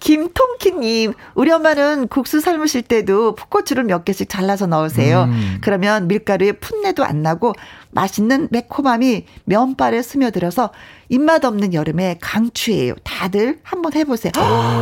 김통키님, 0.00 1.12
우리 1.34 1.50
엄마는 1.50 2.08
국수 2.08 2.40
삶으실 2.40 2.82
때도 2.82 3.34
풋고추를 3.34 3.84
몇 3.84 4.04
개씩 4.04 4.28
잘라서 4.28 4.66
넣으세요. 4.66 5.24
음. 5.24 5.58
그러면 5.60 6.08
밀가루에 6.08 6.52
풋내도 6.52 7.04
안 7.04 7.22
나고 7.22 7.54
맛있는 7.90 8.48
매콤함이 8.50 9.24
면발에 9.44 10.02
스며들어서 10.02 10.70
입맛 11.08 11.44
없는 11.44 11.74
여름에 11.74 12.18
강추예요. 12.20 12.94
다들 13.04 13.60
한번 13.62 13.92
해보세요. 13.94 14.32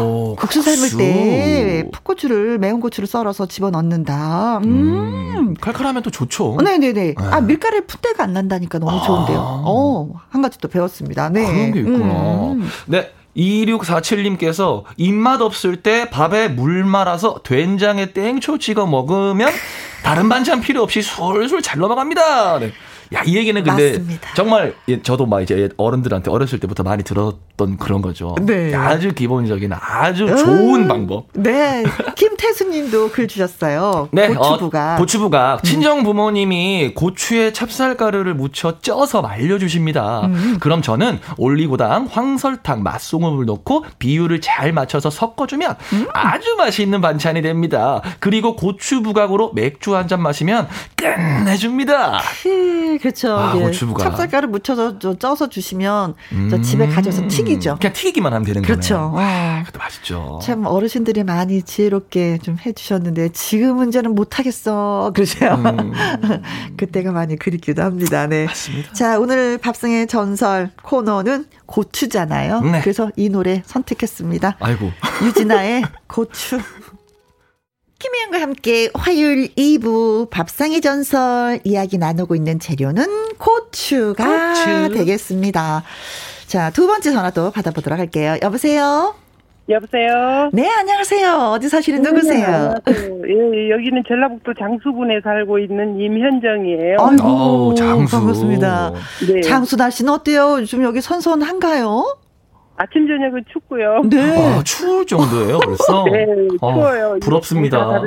오, 0.00 0.36
국수 0.40 0.62
삶을 0.62 0.96
때 0.96 1.84
풋고추를 1.92 2.58
매운 2.58 2.80
고추를 2.80 3.06
썰어서 3.06 3.46
집어 3.46 3.70
넣는다. 3.70 4.58
음. 4.58 5.22
음. 5.42 5.54
칼칼하면 5.60 6.02
또 6.02 6.10
좋죠. 6.10 6.56
네네네. 6.62 6.92
네. 6.92 7.14
아 7.16 7.40
밀가루에 7.40 7.82
풋내가 7.82 8.24
안 8.24 8.32
난다니까 8.32 8.78
너무 8.78 8.98
아. 8.98 9.02
좋은데요. 9.02 9.38
어, 9.38 10.10
한 10.30 10.42
가지 10.42 10.58
또 10.58 10.68
배웠습니다. 10.68 11.28
네. 11.28 11.44
그런 11.44 11.72
게 11.72 11.80
있구나. 11.80 12.52
음. 12.52 12.68
네. 12.86 13.10
2647님께서 13.36 14.84
입맛 14.96 15.40
없을 15.40 15.76
때 15.82 16.10
밥에 16.10 16.48
물 16.48 16.84
말아서 16.84 17.40
된장에 17.42 18.12
땡초 18.12 18.58
찍어 18.58 18.86
먹으면 18.86 19.50
다른 20.02 20.28
반찬 20.28 20.60
필요 20.60 20.82
없이 20.82 21.02
술술 21.02 21.62
잘 21.62 21.80
넘어갑니다. 21.80 22.58
네. 22.58 22.72
야, 23.14 23.22
이 23.26 23.36
얘기는 23.36 23.62
근데 23.62 23.90
맞습니다. 23.92 24.28
정말 24.34 24.74
저도 25.02 25.26
막 25.26 25.40
이제 25.42 25.68
어른들한테 25.76 26.30
어렸을 26.30 26.60
때부터 26.60 26.82
많이 26.82 27.02
들었던 27.02 27.76
그런 27.78 28.00
거죠. 28.02 28.34
네. 28.42 28.74
아주 28.74 29.12
기본적인 29.12 29.72
아주 29.72 30.24
음, 30.26 30.36
좋은 30.36 30.88
방법. 30.88 31.26
네. 31.34 31.84
김태수 32.16 32.68
님도 32.68 33.10
글 33.10 33.26
주셨어요. 33.28 34.08
네. 34.12 34.28
고추부각. 34.28 34.94
어, 34.94 35.00
고추부각. 35.00 35.60
음. 35.60 35.62
친정 35.64 36.02
부모님이 36.04 36.92
고추에 36.94 37.52
찹쌀가루를 37.52 38.34
묻혀 38.34 38.78
쪄서 38.80 39.22
말려 39.22 39.58
주십니다. 39.58 40.22
음. 40.26 40.58
그럼 40.60 40.82
저는 40.82 41.18
올리고당, 41.36 42.08
황설탕, 42.10 42.82
맛소금을 42.82 43.44
넣고 43.46 43.84
비율을 43.98 44.40
잘 44.40 44.72
맞춰서 44.72 45.10
섞어 45.10 45.46
주면 45.46 45.76
음. 45.92 46.06
아주 46.12 46.54
맛있는 46.56 47.00
반찬이 47.00 47.42
됩니다. 47.42 48.00
그리고 48.20 48.54
고추부각으로 48.56 49.52
맥주 49.54 49.96
한 49.96 50.02
잔 50.08 50.20
마시면 50.20 50.66
끝내 50.96 51.56
줍니다. 51.56 52.20
그, 52.42 52.98
그렇죠. 53.02 53.36
아, 53.36 53.54
예. 53.56 53.62
고추부가. 53.62 54.04
찹쌀가루 54.04 54.46
묻혀서 54.46 54.98
쪄서 55.18 55.48
주시면 55.48 56.14
음. 56.30 56.62
집에 56.62 56.86
가져서 56.86 57.26
튀기죠. 57.26 57.78
그냥 57.80 57.92
튀기만 57.92 58.32
하면 58.32 58.46
되는 58.46 58.62
그렇죠. 58.62 59.10
거네요. 59.10 59.18
아, 59.18 59.58
그것도 59.64 59.78
맛있죠. 59.80 60.38
참 60.40 60.64
어르신들이 60.66 61.24
많이 61.24 61.62
지혜롭게 61.62 62.38
좀 62.38 62.56
해주셨는데 62.64 63.30
지금은 63.30 63.90
저는 63.90 64.14
못하겠어 64.14 65.10
그러세요. 65.14 65.54
음. 65.54 65.92
그때가 66.78 67.10
많이 67.10 67.36
그립기도 67.36 67.82
합니다. 67.82 68.28
네. 68.28 68.46
맞습니다. 68.46 68.92
자 68.92 69.18
오늘 69.18 69.58
밥상의 69.58 70.06
전설 70.06 70.70
코너는 70.82 71.46
고추잖아요. 71.66 72.60
네. 72.60 72.80
그래서 72.82 73.10
이 73.16 73.28
노래 73.28 73.62
선택했습니다. 73.66 74.58
아이고. 74.60 74.92
유진아의 75.24 75.82
고추. 76.06 76.60
김혜영과 78.02 78.40
함께 78.40 78.90
화요일 78.94 79.54
2부 79.54 80.28
밥상의 80.28 80.80
전설 80.80 81.60
이야기 81.62 81.98
나누고 81.98 82.34
있는 82.34 82.58
재료는 82.58 83.04
고추가 83.38 84.54
고추. 84.54 84.92
되겠습니다. 84.92 85.84
자, 86.48 86.70
두 86.70 86.88
번째 86.88 87.12
전화도 87.12 87.52
받아보도록 87.52 87.96
할게요. 88.00 88.36
여보세요? 88.42 89.14
여보세요? 89.68 90.50
네, 90.52 90.68
안녕하세요. 90.68 91.52
어디 91.54 91.68
사시는 91.68 92.02
네, 92.02 92.10
누구세요? 92.10 92.74
예, 92.88 93.70
여기는 93.70 94.02
전라북도 94.08 94.54
장수군에 94.58 95.20
살고 95.22 95.60
있는 95.60 96.00
임현정이에요. 96.00 96.96
아이고, 96.98 97.74
장수. 97.76 98.16
반갑습니다. 98.16 98.92
네. 99.32 99.40
장수 99.42 99.76
날씨는 99.76 100.12
어때요? 100.12 100.56
요즘 100.58 100.82
여기 100.82 101.00
선선한가요? 101.00 102.16
아침 102.76 103.06
저녁은 103.06 103.44
춥고요. 103.52 104.02
네. 104.06 104.56
아, 104.58 104.62
추울 104.64 105.06
정도예요, 105.06 105.58
벌써? 105.60 106.04
네, 106.10 106.24
추워요. 106.58 107.14
아, 107.14 107.18
부럽습니다. 107.20 108.00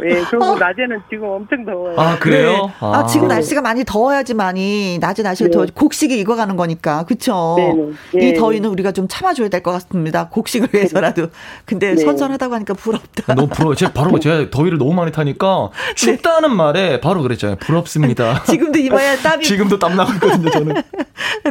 네, 0.00 0.22
그리고 0.30 0.56
낮에는 0.56 1.00
지금 1.10 1.28
엄청 1.28 1.64
더워요. 1.66 1.94
아, 1.98 2.18
그래요? 2.18 2.52
네. 2.52 2.72
아. 2.80 2.98
아. 3.00 3.06
지금 3.06 3.26
날씨가 3.28 3.60
많이 3.60 3.84
더워야지만이 3.84 4.98
낮에 5.00 5.22
날씨가 5.22 5.50
네. 5.50 5.56
더 5.56 5.66
곡식이 5.74 6.18
익어가는 6.20 6.54
거니까, 6.56 7.04
그쵸? 7.04 7.56
네, 7.58 7.72
네. 7.74 8.26
이 8.28 8.32
네. 8.32 8.34
더위는 8.38 8.70
우리가 8.70 8.92
좀 8.92 9.08
참아 9.08 9.34
줘야 9.34 9.48
될 9.48 9.64
것 9.64 9.72
같습니다. 9.72 10.28
곡식을 10.28 10.68
위해서라도. 10.74 11.28
근데 11.64 11.94
네. 11.94 11.96
선선하다고 12.04 12.54
하니까 12.54 12.74
부럽다. 12.74 13.34
너무 13.34 13.48
부러워요. 13.48 13.74
제가 13.74 13.92
바로 13.92 14.18
제가 14.20 14.50
더위를 14.50 14.76
너무 14.78 14.92
많이 14.94 15.10
타니까 15.10 15.70
춥다는 15.96 16.54
말에 16.54 17.00
바로 17.00 17.22
그랬잖아요. 17.22 17.56
부럽습니다. 17.56 18.42
지금도 18.44 18.78
이마에 18.78 19.16
땀이. 19.16 19.42
지금도 19.44 19.78
땀 19.78 19.96
나고 19.96 20.12
있거든요, 20.14 20.50
저는. 20.50 20.74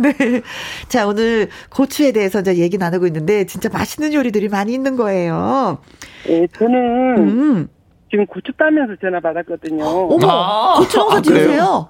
네. 0.02 0.42
자, 0.88 1.08
오늘 1.08 1.50
고추에 1.70 2.12
대해서 2.12 2.40
이제 2.42 2.53
얘기 2.58 2.78
나누고 2.78 3.08
있는데 3.08 3.46
진짜 3.46 3.70
맛있는 3.70 4.14
요리들이 4.14 4.50
많이 4.50 4.74
있는 4.74 4.96
거예요. 4.96 5.80
네, 6.26 6.48
저는 6.58 7.18
음. 7.18 7.68
지금 8.10 8.26
고추 8.26 8.52
따면서 8.58 8.96
전화 9.02 9.20
받았거든요. 9.20 9.86
어머, 9.86 10.28
아, 10.28 10.76
고추 10.80 10.98
농사 10.98 11.18
아, 11.18 11.22
지으세요? 11.22 11.90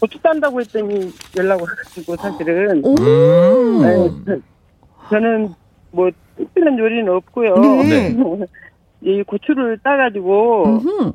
고추 0.00 0.20
딴다고 0.20 0.60
했더니 0.60 1.12
연락 1.36 1.60
와가지고 1.60 2.16
사실은. 2.16 2.82
음. 2.84 3.82
네, 4.26 4.38
저는 5.10 5.54
뭐 5.92 6.10
특별한 6.36 6.78
요리는 6.78 7.08
없고요. 7.08 7.54
네. 7.56 8.16
이 9.04 9.22
고추를 9.22 9.78
따가지고 9.82 10.64
음흠. 10.64 11.12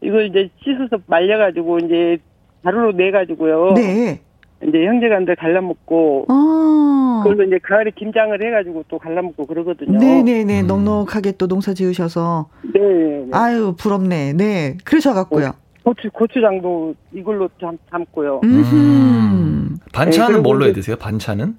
이걸 0.00 0.26
이제 0.26 0.48
씻어서 0.62 1.02
말려가지고 1.06 1.78
이제 1.80 2.18
가루로 2.62 2.92
내 2.92 3.10
가지고요. 3.10 3.72
네. 3.74 4.20
이제 4.66 4.86
형제간들 4.86 5.36
갈라먹고 5.36 6.26
아. 6.28 7.20
그걸로 7.22 7.44
이제 7.44 7.58
가을에 7.62 7.90
김장을 7.94 8.44
해가지고 8.44 8.84
또 8.88 8.98
갈라먹고 8.98 9.46
그러거든요. 9.46 9.98
네네네 9.98 10.62
음. 10.62 10.66
넉넉하게 10.66 11.32
또 11.32 11.46
농사 11.46 11.74
지으셔서. 11.74 12.48
네. 12.74 12.80
네. 12.80 13.28
아유 13.32 13.74
부럽네. 13.78 14.32
네 14.32 14.76
그러셔갖고요. 14.84 15.48
어, 15.48 15.52
고추 15.84 16.10
고추장도 16.10 16.94
이걸로 17.12 17.48
담, 17.60 17.78
담고요. 17.90 18.40
음. 18.44 19.76
반찬은 19.92 20.36
네, 20.36 20.40
뭘로 20.40 20.66
해 20.66 20.72
드세요? 20.72 20.96
반찬은? 20.96 21.56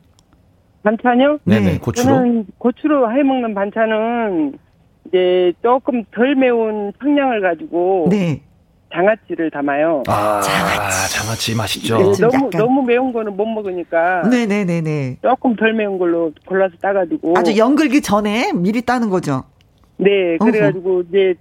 반찬이요? 0.83 1.39
네네 1.45 1.71
네. 1.73 1.79
고추로. 1.79 2.15
저는 2.15 2.45
고추로 2.57 3.11
해 3.11 3.23
먹는 3.23 3.53
반찬은 3.53 4.53
이제 5.07 5.53
조금 5.61 6.03
덜 6.11 6.35
매운 6.35 6.91
청량을 6.99 7.41
가지고. 7.41 8.07
네. 8.09 8.41
장아찌를 8.93 9.51
담아요. 9.51 10.03
아, 10.07 10.41
장아찌, 10.41 11.13
장아찌 11.13 11.55
맛있죠. 11.55 11.97
네, 11.97 12.03
너무 12.03 12.33
약간... 12.33 12.49
너무 12.51 12.81
매운 12.81 13.13
거는 13.13 13.37
못 13.37 13.45
먹으니까. 13.45 14.23
네네네네. 14.29 15.19
조금 15.21 15.55
덜 15.55 15.73
매운 15.73 15.97
걸로 15.97 16.31
골라서 16.45 16.75
따가지고. 16.81 17.35
아주 17.37 17.57
연글기 17.57 18.01
전에 18.01 18.51
미리 18.53 18.81
따는 18.81 19.09
거죠. 19.09 19.43
네, 19.97 20.37
그래가지고 20.37 20.91
어허. 20.91 21.03
이제 21.09 21.35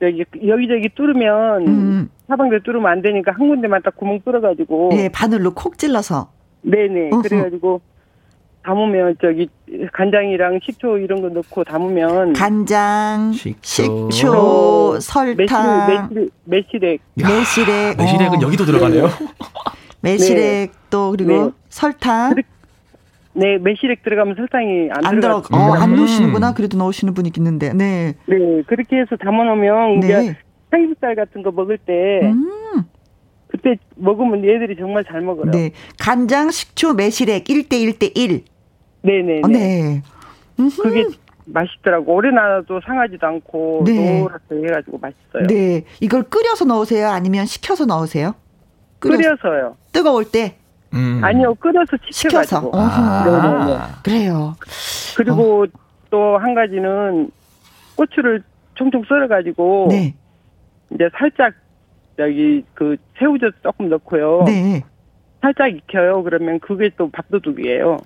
저기 0.00 0.24
여기저기 0.46 0.88
뚫으면 0.94 1.66
음. 1.66 2.10
사방들 2.28 2.62
뚫으면 2.62 2.86
안 2.86 3.00
되니까 3.00 3.32
한 3.32 3.48
군데만 3.48 3.82
딱 3.82 3.96
구멍 3.96 4.20
뚫어가지고. 4.24 4.90
네, 4.92 5.08
바늘로 5.08 5.54
콕 5.54 5.78
찔러서. 5.78 6.30
네네. 6.62 7.10
어허. 7.12 7.22
그래가지고 7.22 7.80
담으면 8.64 9.16
저기 9.20 9.48
간장이랑 9.92 10.60
식초 10.64 10.98
이런 10.98 11.20
거 11.20 11.28
넣고 11.28 11.64
담으면 11.64 12.32
간장, 12.32 13.32
식초, 13.32 14.10
식초 14.10 15.00
설탕, 15.00 16.10
매실액, 16.44 17.00
매실액, 17.16 17.96
매실액은 17.98 18.38
어. 18.38 18.42
여기도 18.42 18.64
들어가네요. 18.64 19.08
매실액 20.00 20.70
네. 20.70 20.72
또 20.90 21.10
그리고 21.10 21.30
네. 21.30 21.50
설탕. 21.68 22.34
네, 23.36 23.58
매실액 23.58 24.02
들어가면 24.02 24.36
설탕이 24.36 24.90
안, 24.92 25.06
안 25.06 25.20
들어. 25.20 25.38
어, 25.38 25.56
안 25.74 25.90
음. 25.90 25.96
넣으시는구나. 25.96 26.54
그래도 26.54 26.78
넣으시는 26.78 27.14
분이 27.14 27.32
있는데. 27.36 27.72
네. 27.72 28.14
네, 28.26 28.62
그렇게 28.66 29.00
해서 29.00 29.16
담아놓으면 29.16 30.00
네. 30.00 30.06
이제 30.06 30.36
삼겹살 30.70 31.16
같은 31.16 31.42
거 31.42 31.50
먹을 31.50 31.78
때. 31.78 32.20
음. 32.22 32.84
그때 33.48 33.76
먹으면 33.94 34.44
얘들이 34.44 34.76
정말 34.76 35.04
잘 35.04 35.20
먹어요. 35.20 35.50
네. 35.52 35.70
간장, 35.98 36.50
식초, 36.50 36.94
매실액 36.94 37.44
1대 37.44 37.72
1대 37.72 38.10
1. 38.16 38.44
네네. 39.04 39.40
어, 39.44 39.48
네. 39.48 40.02
그게 40.56 41.04
맛있더라고. 41.46 42.14
오래 42.14 42.30
놔도 42.30 42.80
상하지도 42.86 43.26
않고 43.26 43.82
네. 43.84 44.20
노랗게 44.20 44.56
해가지고 44.66 44.98
맛있어요. 44.98 45.46
네. 45.46 45.84
이걸 46.00 46.22
끓여서 46.24 46.64
넣으세요? 46.64 47.08
아니면 47.08 47.44
식혀서 47.44 47.84
넣으세요? 47.84 48.34
끓여서. 48.98 49.60
요 49.60 49.76
뜨거울 49.92 50.24
때? 50.30 50.56
음. 50.94 51.20
아니요. 51.22 51.54
끓여서 51.54 51.96
식혀서. 52.10 52.70
아. 52.72 54.00
그래요. 54.02 54.56
그리고 55.16 55.64
어. 55.64 55.66
또한 56.10 56.54
가지는 56.54 57.30
고추를 57.96 58.42
총총 58.74 59.04
썰어가지고 59.06 59.88
네. 59.90 60.14
이제 60.94 61.08
살짝 61.18 61.52
여기 62.18 62.64
그 62.72 62.96
새우젓 63.18 63.52
조금 63.62 63.88
넣고요. 63.90 64.44
네. 64.46 64.82
살짝 65.42 65.68
익혀요. 65.68 66.22
그러면 66.22 66.58
그게 66.60 66.90
또 66.96 67.10
밥도둑이에요. 67.10 67.98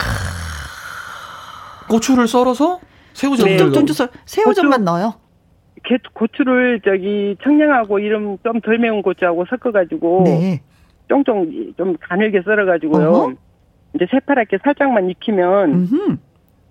고추를 1.89 2.29
썰어서 2.29 2.81
새우젓을 3.15 3.51
네. 3.51 3.57
좀, 3.57 3.87
좀 3.87 4.07
새우젓만 4.27 4.81
고추, 4.81 4.85
넣어요. 4.85 5.15
고추를 6.13 6.81
저기 6.85 7.37
청량하고 7.43 7.99
이름 7.99 8.37
좀 8.45 8.61
덜 8.61 8.79
매운 8.79 9.01
고추하고 9.03 9.45
섞어가지고 9.49 10.23
네. 10.25 10.61
쫑쫑 11.09 11.75
좀 11.77 11.97
가늘게 12.01 12.43
썰어가지고요. 12.43 13.09
어허? 13.09 13.33
이제 13.95 14.07
새파랗게 14.11 14.59
살짝만 14.63 15.09
익히면 15.11 15.71
음흠. 15.75 16.17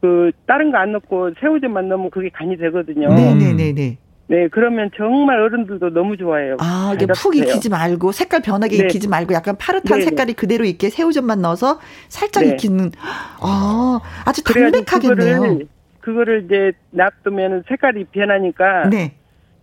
그 0.01 0.31
다른 0.45 0.71
거 0.71 0.77
안 0.77 0.91
넣고 0.91 1.31
새우젓만 1.39 1.87
넣으면 1.89 2.11
그게 2.11 2.29
간이 2.29 2.55
되거든요. 2.57 3.09
네네네네. 3.09 3.97
네, 4.29 4.49
그러면 4.49 4.91
정말 4.95 5.39
어른들도 5.39 5.91
너무 5.91 6.17
좋아해요. 6.17 6.57
아, 6.59 6.93
이게 6.95 7.05
푹 7.07 7.35
익히지 7.35 7.69
말고 7.69 8.11
색깔 8.11 8.41
변하게 8.41 8.77
네. 8.77 8.83
익히지 8.83 9.07
말고 9.07 9.33
약간 9.33 9.55
파릇한 9.57 9.83
네, 9.85 9.97
네. 9.97 10.01
색깔이 10.01 10.33
그대로 10.33 10.65
있게 10.65 10.89
새우젓만 10.89 11.41
넣어서 11.41 11.79
살짝 12.09 12.43
네. 12.43 12.51
익히는 12.51 12.91
아, 13.39 13.99
아주 14.25 14.43
담백하겠네요. 14.43 15.39
그거를, 15.39 15.67
그거를 16.01 16.45
이제 16.45 16.73
놔두면 16.91 17.63
색깔이 17.69 18.05
변하니까 18.11 18.89
네. 18.89 19.15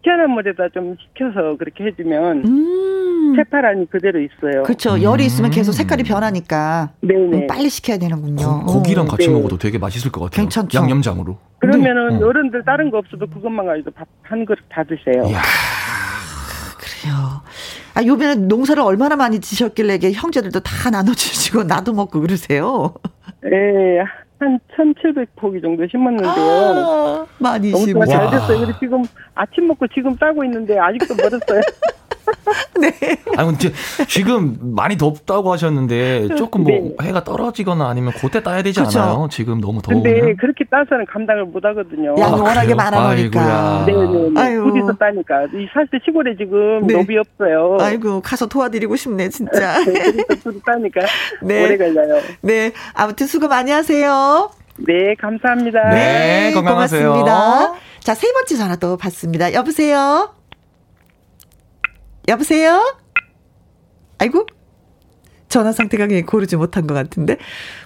시원한 0.04 0.30
물에다 0.30 0.68
좀 0.74 0.94
식혀서 1.00 1.56
그렇게 1.58 1.84
해주면 1.84 2.44
음. 2.46 3.34
새파란이 3.36 3.88
그대로 3.90 4.20
있어요. 4.20 4.62
그렇죠. 4.64 5.00
열이 5.02 5.24
있으면 5.24 5.50
계속 5.50 5.72
색깔이 5.72 6.02
변하니까 6.04 6.90
네네. 7.00 7.36
음, 7.38 7.46
빨리 7.46 7.68
식혀야 7.70 7.96
되는군요. 7.98 8.64
고, 8.66 8.82
기랑 8.82 9.06
같이 9.08 9.26
네. 9.28 9.32
먹어도 9.32 9.56
되게 9.58 9.78
맛있을 9.78 10.12
것 10.12 10.20
같아요. 10.24 10.42
괜찮죠. 10.42 10.78
양념장으로. 10.78 11.38
그러면은 11.58 12.18
네. 12.18 12.24
어른들 12.24 12.62
다른 12.64 12.90
거 12.90 12.98
없어도 12.98 13.26
그것만 13.26 13.64
가지고 13.66 13.90
밥 13.92 14.06
한 14.26 14.44
그릇 14.46 14.58
다 14.70 14.82
드세요. 14.84 15.22
이야. 15.28 15.40
그래요. 16.78 17.14
아, 17.94 18.04
요번에 18.04 18.34
농사를 18.34 18.82
얼마나 18.82 19.14
많이 19.16 19.40
지셨길래 19.40 19.98
형제들도 20.12 20.60
다 20.60 20.90
나눠주시고 20.90 21.62
나도 21.64 21.92
먹고 21.92 22.20
그러세요? 22.20 22.92
네, 23.42 24.00
한 24.40 24.58
1,700포기 24.76 25.62
정도 25.62 25.86
심었는데요. 25.86 26.32
아, 26.32 27.26
많이 27.38 27.70
심으잘 27.72 28.30
됐어요. 28.30 28.58
그래서 28.60 28.78
지금 28.80 29.02
아침 29.34 29.68
먹고 29.68 29.86
지금 29.88 30.14
따고 30.16 30.44
있는데 30.44 30.78
아직도 30.78 31.14
멀었어요. 31.14 31.60
네. 32.80 32.90
아니, 33.36 33.56
지금 34.08 34.56
많이 34.60 34.96
덥다고 34.96 35.52
하셨는데 35.52 36.34
조금 36.36 36.62
뭐 36.62 36.72
네. 36.72 36.94
해가 37.02 37.24
떨어지거나 37.24 37.88
아니면 37.88 38.12
그때 38.16 38.42
따야 38.42 38.62
되지 38.62 38.80
그렇죠. 38.80 39.00
않아요? 39.00 39.28
지금 39.30 39.60
너무 39.60 39.80
더우면. 39.82 40.02
근데 40.02 40.34
그렇게 40.34 40.64
따서는 40.70 41.06
감당을 41.06 41.46
못 41.46 41.64
하거든요. 41.64 42.14
양이 42.18 42.32
아, 42.32 42.36
워낙에 42.36 42.74
많아 42.74 43.08
보니까. 43.08 43.84
네네. 43.86 44.40
아유. 44.40 44.64
둘이서 44.64 44.92
따니까. 44.94 45.44
이 45.54 45.66
사실 45.72 46.00
시골에 46.04 46.36
지금 46.36 46.86
네. 46.86 46.94
노비 46.94 47.16
없어요. 47.16 47.76
아이고, 47.80 48.20
가서 48.20 48.46
도와드리고 48.46 48.96
싶네, 48.96 49.28
진짜. 49.28 49.78
네, 49.84 50.36
둘이 50.42 50.60
따니까 50.62 51.00
네. 51.42 51.64
오래 51.64 51.76
걸려요. 51.76 52.20
네. 52.42 52.72
아무튼 52.94 53.26
수고 53.26 53.48
많이 53.48 53.70
하세요. 53.70 54.50
네, 54.76 55.14
감사합니다. 55.20 55.90
네, 55.90 56.50
건강하세요. 56.52 57.02
고맙습니다. 57.12 57.74
자, 58.00 58.14
세 58.14 58.32
번째 58.32 58.56
전화 58.56 58.76
또 58.76 58.96
받습니다. 58.96 59.52
여보세요? 59.54 60.34
여보세요? 62.28 62.96
아이고. 64.18 64.46
전화 65.48 65.70
상태가 65.70 66.06
그냥 66.08 66.26
고르지 66.26 66.56
못한 66.56 66.86
것 66.86 66.94
같은데. 66.94 67.36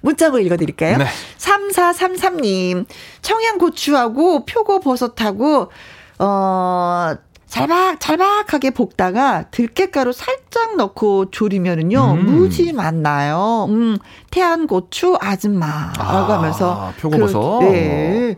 문자로 0.01 0.39
읽어드릴까요? 0.39 0.97
네. 0.99 1.05
3433님. 1.37 2.87
청양고추하고 3.21 4.47
표고버섯하고, 4.47 5.71
어, 6.19 7.15
잘박, 7.47 7.99
잘박하게 8.01 8.71
볶다가 8.71 9.51
들깨가루 9.51 10.13
살짝 10.13 10.77
넣고 10.77 11.31
조리면은요, 11.31 12.13
음. 12.13 12.25
무지 12.27 12.73
맛나요. 12.73 13.67
음, 13.69 13.99
태안고추 14.31 15.17
아줌마라고 15.21 16.03
아, 16.03 16.39
하면서. 16.39 16.93
표고버섯? 17.01 17.61
그, 17.61 17.65
네. 17.67 18.37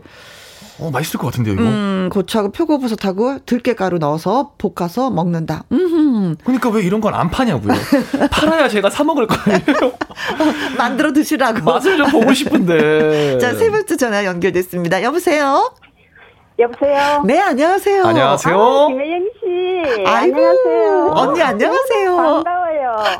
어, 0.81 0.89
맛있을 0.91 1.19
것 1.19 1.27
같은데요, 1.27 1.53
이거? 1.53 1.63
음, 1.63 2.09
고추하고 2.11 2.51
표고버섯하고 2.51 3.39
들깨가루 3.45 3.99
넣어서 3.99 4.53
볶아서 4.57 5.09
먹는다. 5.11 5.63
음 5.71 6.35
그러니까 6.43 6.69
왜 6.69 6.81
이런 6.83 6.99
건 7.01 7.13
안 7.13 7.29
파냐고요? 7.29 7.73
팔아야 8.31 8.67
제가 8.69 8.89
사 8.89 9.03
먹을 9.03 9.27
거예요. 9.27 9.59
만들어 10.77 11.11
드시라고. 11.13 11.63
맛을 11.63 11.97
좀 11.97 12.09
보고 12.09 12.33
싶은데. 12.33 13.37
자, 13.39 13.53
세 13.53 13.69
번째 13.69 13.95
전화 13.97 14.25
연결됐습니다. 14.25 15.03
여보세요? 15.03 15.71
여보세요? 16.57 17.23
네, 17.25 17.39
안녕하세요. 17.39 18.03
안녕하세요. 18.05 18.55
아, 18.55 18.87
김혜영 18.87 19.19
씨. 19.39 20.03
아이고, 20.05 20.37
안녕하세요. 20.37 21.11
언니, 21.15 21.41
안녕하세요. 21.41 22.15
반가워요. 22.15 22.60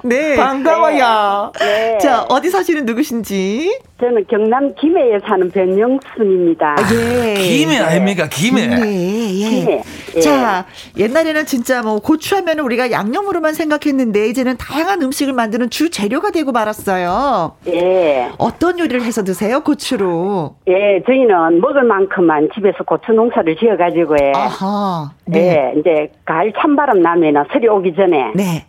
네. 0.03 0.35
반가워요. 0.35 1.51
네. 1.59 1.97
자, 1.99 2.23
어디 2.29 2.49
사시는 2.49 2.85
누구신지? 2.85 3.79
저는 3.99 4.25
경남 4.27 4.73
김해에 4.75 5.19
사는 5.19 5.49
변영순입니다. 5.51 6.75
아, 6.77 6.77
예. 6.93 7.33
김해 7.35 7.77
아닙니까? 7.77 8.27
김해. 8.27 8.67
김해. 8.67 8.81
예. 8.81 9.49
김해. 9.49 9.83
예. 10.15 10.19
자, 10.19 10.65
옛날에는 10.97 11.45
진짜 11.45 11.83
뭐 11.83 11.99
고추하면 11.99 12.59
우리가 12.59 12.89
양념으로만 12.91 13.53
생각했는데 13.53 14.27
이제는 14.29 14.57
다양한 14.57 15.01
음식을 15.03 15.33
만드는 15.33 15.69
주 15.69 15.91
재료가 15.91 16.31
되고 16.31 16.51
말았어요. 16.51 17.57
예. 17.67 18.29
어떤 18.39 18.79
요리를 18.79 19.03
해서 19.03 19.23
드세요? 19.23 19.61
고추로? 19.61 20.55
예, 20.67 21.03
저희는 21.05 21.61
먹을 21.61 21.83
만큼만 21.83 22.49
집에서 22.55 22.83
고추 22.83 23.11
농사를 23.11 23.55
지어 23.57 23.77
가지고 23.77 24.15
예. 24.19 24.31
아하. 24.35 25.11
네. 25.25 25.73
예, 25.75 25.79
이제 25.79 26.11
가을 26.25 26.51
찬바람 26.59 27.01
나면은 27.01 27.43
설이 27.51 27.67
오기 27.67 27.93
전에. 27.95 28.31
네. 28.35 28.65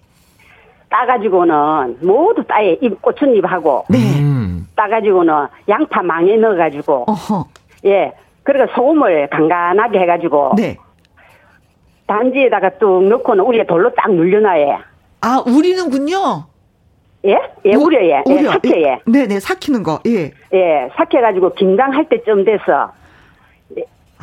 따가지고는 0.92 1.98
모두 2.02 2.44
따에 2.44 2.76
잎 2.80 3.00
고추잎하고. 3.00 3.86
네. 3.88 3.98
음. 4.20 4.68
따가지고는 4.76 5.46
양파 5.68 6.02
망에 6.02 6.36
넣어가지고. 6.36 7.06
어허. 7.08 7.46
예. 7.86 8.12
그리고 8.42 8.66
소금을 8.74 9.28
간간하게 9.30 9.98
해가지고. 10.00 10.52
네. 10.56 10.76
단지에다가 12.06 12.70
뚝 12.78 13.04
넣고는 13.04 13.42
우리에 13.44 13.64
돌로 13.66 13.90
딱 13.94 14.12
눌려놔요. 14.12 14.78
아, 15.22 15.42
우리는군요. 15.46 16.44
예? 17.24 17.38
예, 17.64 17.74
우, 17.76 17.88
려예 17.88 18.24
예, 18.28 18.42
삭혀예. 18.42 18.82
예. 18.82 18.98
네네, 19.06 19.38
삭히는 19.38 19.84
거, 19.84 20.00
예. 20.06 20.32
예, 20.52 20.88
삭혀가지고 20.96 21.54
김장할 21.54 22.08
때쯤 22.08 22.44
돼서, 22.44 22.90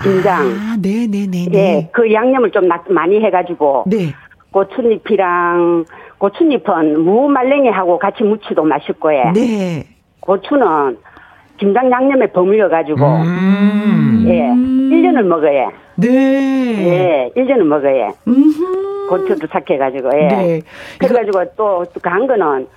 김장. 0.03 0.35
아, 0.35 0.75
네네네. 0.81 1.47
예, 1.53 1.89
그 1.93 2.11
양념을 2.11 2.51
좀 2.51 2.67
많이 2.89 3.23
해가지고. 3.23 3.85
네. 3.87 4.13
고추잎이랑, 4.51 5.85
고추잎은 6.19 7.03
무말랭이하고 7.03 7.97
같이 7.97 8.23
무치도 8.23 8.63
맛있고요. 8.63 9.31
네. 9.33 9.85
고추는 10.19 10.97
김장 11.57 11.89
양념에 11.91 12.27
버무려 12.27 12.69
가지고. 12.69 13.05
음. 13.05 14.25
예, 14.27 14.49
1년을 14.49 15.23
먹어요. 15.23 15.71
네. 15.95 16.07
예, 16.07 17.31
1년을 17.35 17.63
먹어요. 17.63 18.13
음흠. 18.27 19.07
고추도 19.09 19.47
삭혀 19.47 19.77
가지고, 19.77 20.09
예. 20.13 20.27
네. 20.27 20.61
그래 20.99 21.13
가지고 21.13 21.43
또, 21.55 21.83
간 22.01 22.27
거는 22.27 22.67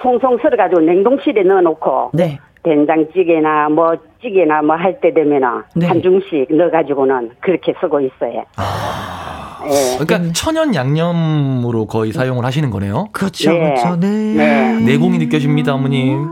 송송 0.00 0.38
썰어 0.38 0.56
가지고 0.56 0.80
냉동실에 0.80 1.42
넣어 1.42 1.60
놓고. 1.60 2.10
네. 2.14 2.38
된장찌개나 2.62 3.68
뭐 3.68 3.94
찌개나 4.26 4.62
뭐 4.62 4.76
할 4.76 5.00
때 5.00 5.12
되면은 5.14 5.62
네. 5.74 5.86
한 5.86 6.02
중씩 6.02 6.46
넣어가지고는 6.50 7.30
그렇게 7.40 7.74
쓰고 7.80 8.00
있어요. 8.00 8.44
아. 8.56 9.62
네. 9.64 9.98
그러니까 9.98 10.32
천연 10.32 10.74
양념으로 10.76 11.86
거의 11.86 12.12
사용을 12.12 12.44
하시는 12.44 12.70
거네요. 12.70 13.08
그렇죠, 13.12 13.50
네. 13.52 13.58
그렇죠. 13.74 13.96
네. 13.96 14.06
네. 14.08 14.72
내공이 14.80 15.18
느껴집니다, 15.18 15.74
어머님. 15.74 16.24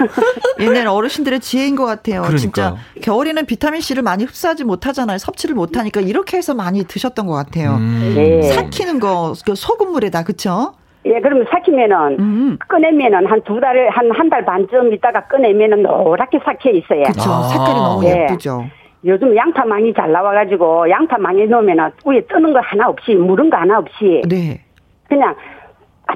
옛날 0.60 0.86
어르신들의 0.86 1.40
지혜인 1.40 1.76
것 1.76 1.84
같아요. 1.84 2.22
그러니까요. 2.22 2.38
진짜 2.38 2.76
겨울에는 3.02 3.44
비타민 3.46 3.80
C를 3.82 4.02
많이 4.02 4.24
흡수하지 4.24 4.64
못하잖아요. 4.64 5.18
섭취를 5.18 5.54
못하니까 5.54 6.00
이렇게 6.00 6.38
해서 6.38 6.54
많이 6.54 6.84
드셨던 6.84 7.26
것 7.26 7.34
같아요. 7.34 7.74
음. 7.76 8.12
네. 8.16 8.42
삭히는 8.52 8.98
거, 9.00 9.34
그 9.44 9.54
소금물에다, 9.54 10.22
그쵸? 10.24 10.72
예, 11.06 11.18
그러면 11.20 11.46
삭히면은, 11.50 12.16
음. 12.18 12.58
꺼내면은 12.68 13.26
한 13.26 13.40
두 13.42 13.58
달, 13.60 13.88
한, 13.90 14.10
한 14.10 14.28
달 14.28 14.44
반쯤 14.44 14.92
있다가 14.94 15.24
꺼내면은 15.26 15.82
노랗게 15.82 16.40
삭혀 16.44 16.70
있어요. 16.70 17.04
그쵸. 17.04 17.30
아. 17.30 17.42
색깔이 17.44 17.74
너무 17.74 18.04
예. 18.04 18.22
예쁘죠. 18.24 18.66
요즘 19.06 19.34
양파망이 19.34 19.94
잘 19.94 20.12
나와가지고, 20.12 20.90
양파망에 20.90 21.46
넣으면은 21.46 21.90
위에 22.04 22.20
뜨는 22.26 22.52
거 22.52 22.60
하나 22.60 22.88
없이, 22.88 23.14
물은 23.14 23.48
거 23.48 23.56
하나 23.56 23.78
없이. 23.78 24.20
네. 24.28 24.60
그냥, 25.08 25.34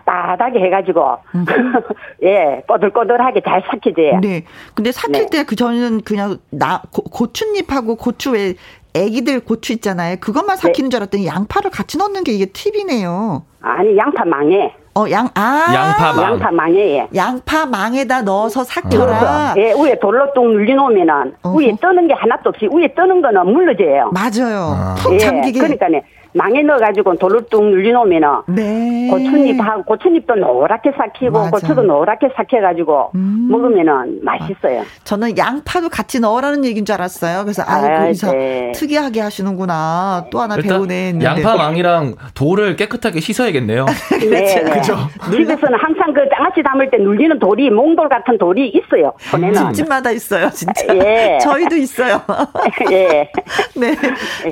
따뜻하게 0.05 0.61
해가지고, 0.61 1.17
음. 1.35 1.45
예, 2.25 2.63
꼬들꼬들하게 2.69 3.41
잘 3.41 3.63
삭히지. 3.69 4.19
네. 4.21 4.45
근데 4.75 4.93
삭힐 4.93 5.13
네. 5.13 5.39
때그 5.39 5.57
저는 5.57 6.03
그냥 6.03 6.37
나, 6.51 6.83
고, 6.93 7.33
추잎하고 7.33 7.97
고추 7.97 8.33
왜 8.33 8.55
애기들 8.95 9.41
고추 9.41 9.73
있잖아요. 9.75 10.17
그것만 10.21 10.57
삭히는 10.57 10.89
네. 10.89 10.95
줄 10.95 11.01
알았더니 11.03 11.27
양파를 11.27 11.71
같이 11.71 11.99
넣는 11.99 12.25
게 12.25 12.33
이게 12.33 12.47
팁이네요. 12.47 13.45
아니 13.61 13.97
양파 13.97 14.25
망에. 14.25 14.73
어, 14.97 15.11
양, 15.11 15.29
아. 15.35 15.67
양파 15.75 16.13
망. 16.13 16.33
양파 16.33 16.51
망에. 16.53 16.77
예. 16.77 17.09
양파 17.17 17.67
망에다 17.67 18.23
넣어서 18.23 18.63
삭혀라. 18.63 19.55
예, 19.57 19.73
위에 19.73 19.99
돌로 19.99 20.33
뚝 20.35 20.47
눌려놓으면은, 20.53 21.35
위에 21.57 21.75
뜨는 21.81 22.07
게 22.07 22.15
하나도 22.15 22.51
없이, 22.51 22.69
위에 22.73 22.87
뜨는 22.95 23.21
거는 23.21 23.53
물러져요. 23.53 24.13
맞아요. 24.13 24.77
아. 24.79 24.95
푹 24.97 25.19
잠기게. 25.19 25.59
예, 25.59 25.63
그러니까네. 25.63 26.05
망에 26.35 26.63
넣어가지고 26.63 27.17
돌로 27.17 27.41
뚝 27.47 27.65
눌려놓으면은 27.65 28.29
네. 28.49 29.09
고추잎하고 29.11 29.85
고추잎도 29.85 30.35
노랗게 30.35 30.93
삭히고 30.97 31.31
맞아. 31.39 31.51
고추도 31.51 31.83
노랗게 31.83 32.31
삭혀가지고 32.37 33.13
음. 33.15 33.49
먹으면은 33.51 34.21
맛있어요. 34.23 34.83
저는 35.05 35.39
양파도 35.39 35.89
같이 35.89 36.21
넣으라는 36.21 36.65
얘기인 36.65 36.85
줄 36.85 36.95
알았어요. 36.95 37.45
그래서 37.45 37.63
아이고 37.67 37.87
아, 37.87 38.09
이사 38.09 38.33
네. 38.33 38.73
특이하게 38.75 39.21
하시는구나. 39.21 40.27
또 40.31 40.41
하나 40.41 40.57
배우네. 40.57 41.19
양파 41.23 41.57
망이랑 41.57 42.15
돌을 42.35 42.77
깨끗하게 42.77 43.21
씻어야겠네요. 43.21 43.87
네, 44.29 44.61
그렇죠. 44.63 44.97
집에서는 45.31 45.79
항상 45.79 46.13
그 46.13 46.21
장아찌 46.35 46.63
담을 46.65 46.91
때 46.91 46.99
눌리는 46.99 47.39
돌이 47.39 47.71
몽돌 47.71 48.09
같은 48.09 48.39
돌이 48.39 48.69
있어요. 48.71 49.13
손에는. 49.19 49.73
집집마다 49.73 50.11
있어요, 50.11 50.51
진짜. 50.51 50.95
예. 50.97 51.39
저희도 51.43 51.77
있어요. 51.77 52.21
예. 52.91 53.31
네. 53.77 53.95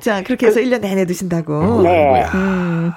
자 0.00 0.22
그렇게 0.22 0.46
해서 0.46 0.60
그, 0.60 0.66
1년 0.66 0.80
내내 0.80 1.04
드신다고. 1.06 1.71
네. 1.80 2.24
음. 2.34 2.92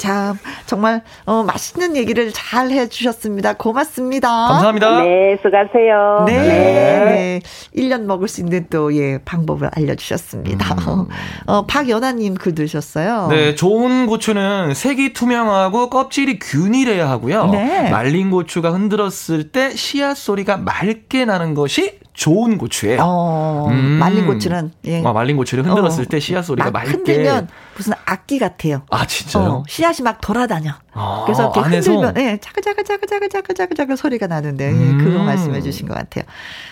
자, 0.00 0.34
정말 0.64 1.02
어, 1.26 1.42
맛있는 1.42 1.94
얘기를 1.94 2.32
잘 2.32 2.70
해주셨습니다. 2.70 3.52
고맙습니다. 3.58 4.28
감사합니다. 4.28 5.02
네, 5.02 5.36
수고하세요. 5.42 6.24
네, 6.26 6.38
네. 6.38 7.04
네. 7.04 7.40
1년 7.76 8.04
먹을 8.06 8.26
수 8.26 8.40
있는 8.40 8.66
또, 8.70 8.96
예, 8.96 9.18
방법을 9.22 9.68
알려주셨습니다. 9.76 10.74
음. 10.74 11.06
어, 11.46 11.66
박연아님 11.66 12.36
글 12.36 12.54
드셨어요. 12.54 13.26
네, 13.28 13.54
좋은 13.54 14.06
고추는 14.06 14.72
색이 14.72 15.12
투명하고 15.12 15.90
껍질이 15.90 16.38
균일해야 16.38 17.06
하고요. 17.10 17.48
네. 17.48 17.90
말린 17.90 18.30
고추가 18.30 18.72
흔들었을 18.72 19.52
때 19.52 19.76
씨앗 19.76 20.16
소리가 20.16 20.56
맑게 20.56 21.26
나는 21.26 21.52
것이 21.52 21.98
좋은 22.20 22.58
고추예요. 22.58 23.00
어, 23.00 23.68
음. 23.70 23.98
말린 23.98 24.26
고추는 24.26 24.72
예. 24.84 25.02
아, 25.02 25.14
말린 25.14 25.38
고추를 25.38 25.64
흔들었을 25.64 26.04
어, 26.04 26.06
때 26.06 26.20
씨앗 26.20 26.44
소리가 26.44 26.70
맑게 26.70 26.90
흔들면 26.90 27.48
무슨 27.74 27.94
악기 28.04 28.38
같아요. 28.38 28.82
아 28.90 29.06
진짜요? 29.06 29.48
어, 29.48 29.64
씨앗이 29.66 30.04
막 30.04 30.20
돌아다녀. 30.20 30.72
아, 30.92 31.22
그래서 31.24 31.44
이렇게 31.44 31.60
안에서? 31.60 31.92
흔들면 31.92 32.14
예, 32.18 32.36
자글자글자글자글자글자글 32.36 33.96
소리가 33.96 34.26
나는데 34.26 34.66
예, 34.66 34.70
음. 34.70 34.98
예, 35.00 35.02
그거 35.02 35.24
말씀해 35.24 35.62
주신 35.62 35.88
것 35.88 35.94
같아요. 35.94 36.26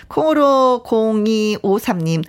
콩으로 0.07 0.83
0253님 0.85 2.23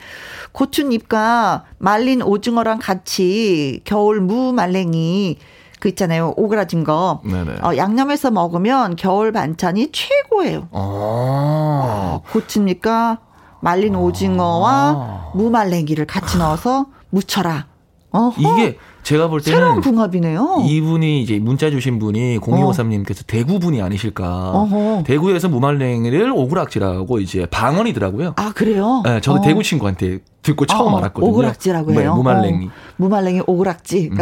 고추잎과 0.53 1.65
말린 1.77 2.23
오징어랑 2.23 2.79
같이 2.79 3.83
겨울 3.85 4.23
무말랭이 4.23 5.37
그 5.81 5.89
있잖아요. 5.89 6.35
오그라진 6.36 6.85
거. 6.85 7.20
네네. 7.24 7.57
어, 7.62 7.77
양념해서 7.77 8.31
먹으면 8.31 8.97
겨울 8.97 9.32
반찬이 9.32 9.90
최고예요. 9.93 10.69
아. 10.73 12.20
고칩니까? 12.32 13.19
말린 13.61 13.94
오징어와 13.97 14.73
아. 14.73 15.31
무말랭이를 15.35 16.07
같이 16.07 16.39
넣어서 16.39 16.86
무쳐라. 17.11 17.66
어허. 18.12 18.40
이게 18.40 18.77
제가 19.02 19.28
볼 19.28 19.40
때는 19.40 19.59
새로운 19.59 19.81
궁합이네요. 19.81 20.65
이분이 20.66 21.23
이제 21.23 21.39
문자 21.39 21.70
주신 21.70 21.98
분이 21.98 22.39
0253님께서 22.39 23.20
어. 23.20 23.24
대구 23.27 23.59
분이 23.59 23.81
아니실까. 23.81 24.51
어허. 24.51 25.02
대구에서 25.05 25.48
무말랭이를 25.48 26.32
오그락지라고 26.35 27.20
이제 27.20 27.47
방언이더라고요. 27.47 28.35
아 28.36 28.52
그래요? 28.52 29.02
네, 29.05 29.20
저도 29.20 29.39
어. 29.39 29.43
대구 29.43 29.62
친구한테 29.62 30.19
듣고 30.43 30.66
처음 30.66 30.93
어, 30.94 30.98
알았거든요. 30.98 31.31
오그락지라고 31.31 31.93
해요. 31.93 32.01
네, 32.01 32.09
무말랭이. 32.09 32.66
어, 32.66 32.70
무말랭이 32.97 33.43
오그락지. 33.47 34.11
음. 34.12 34.19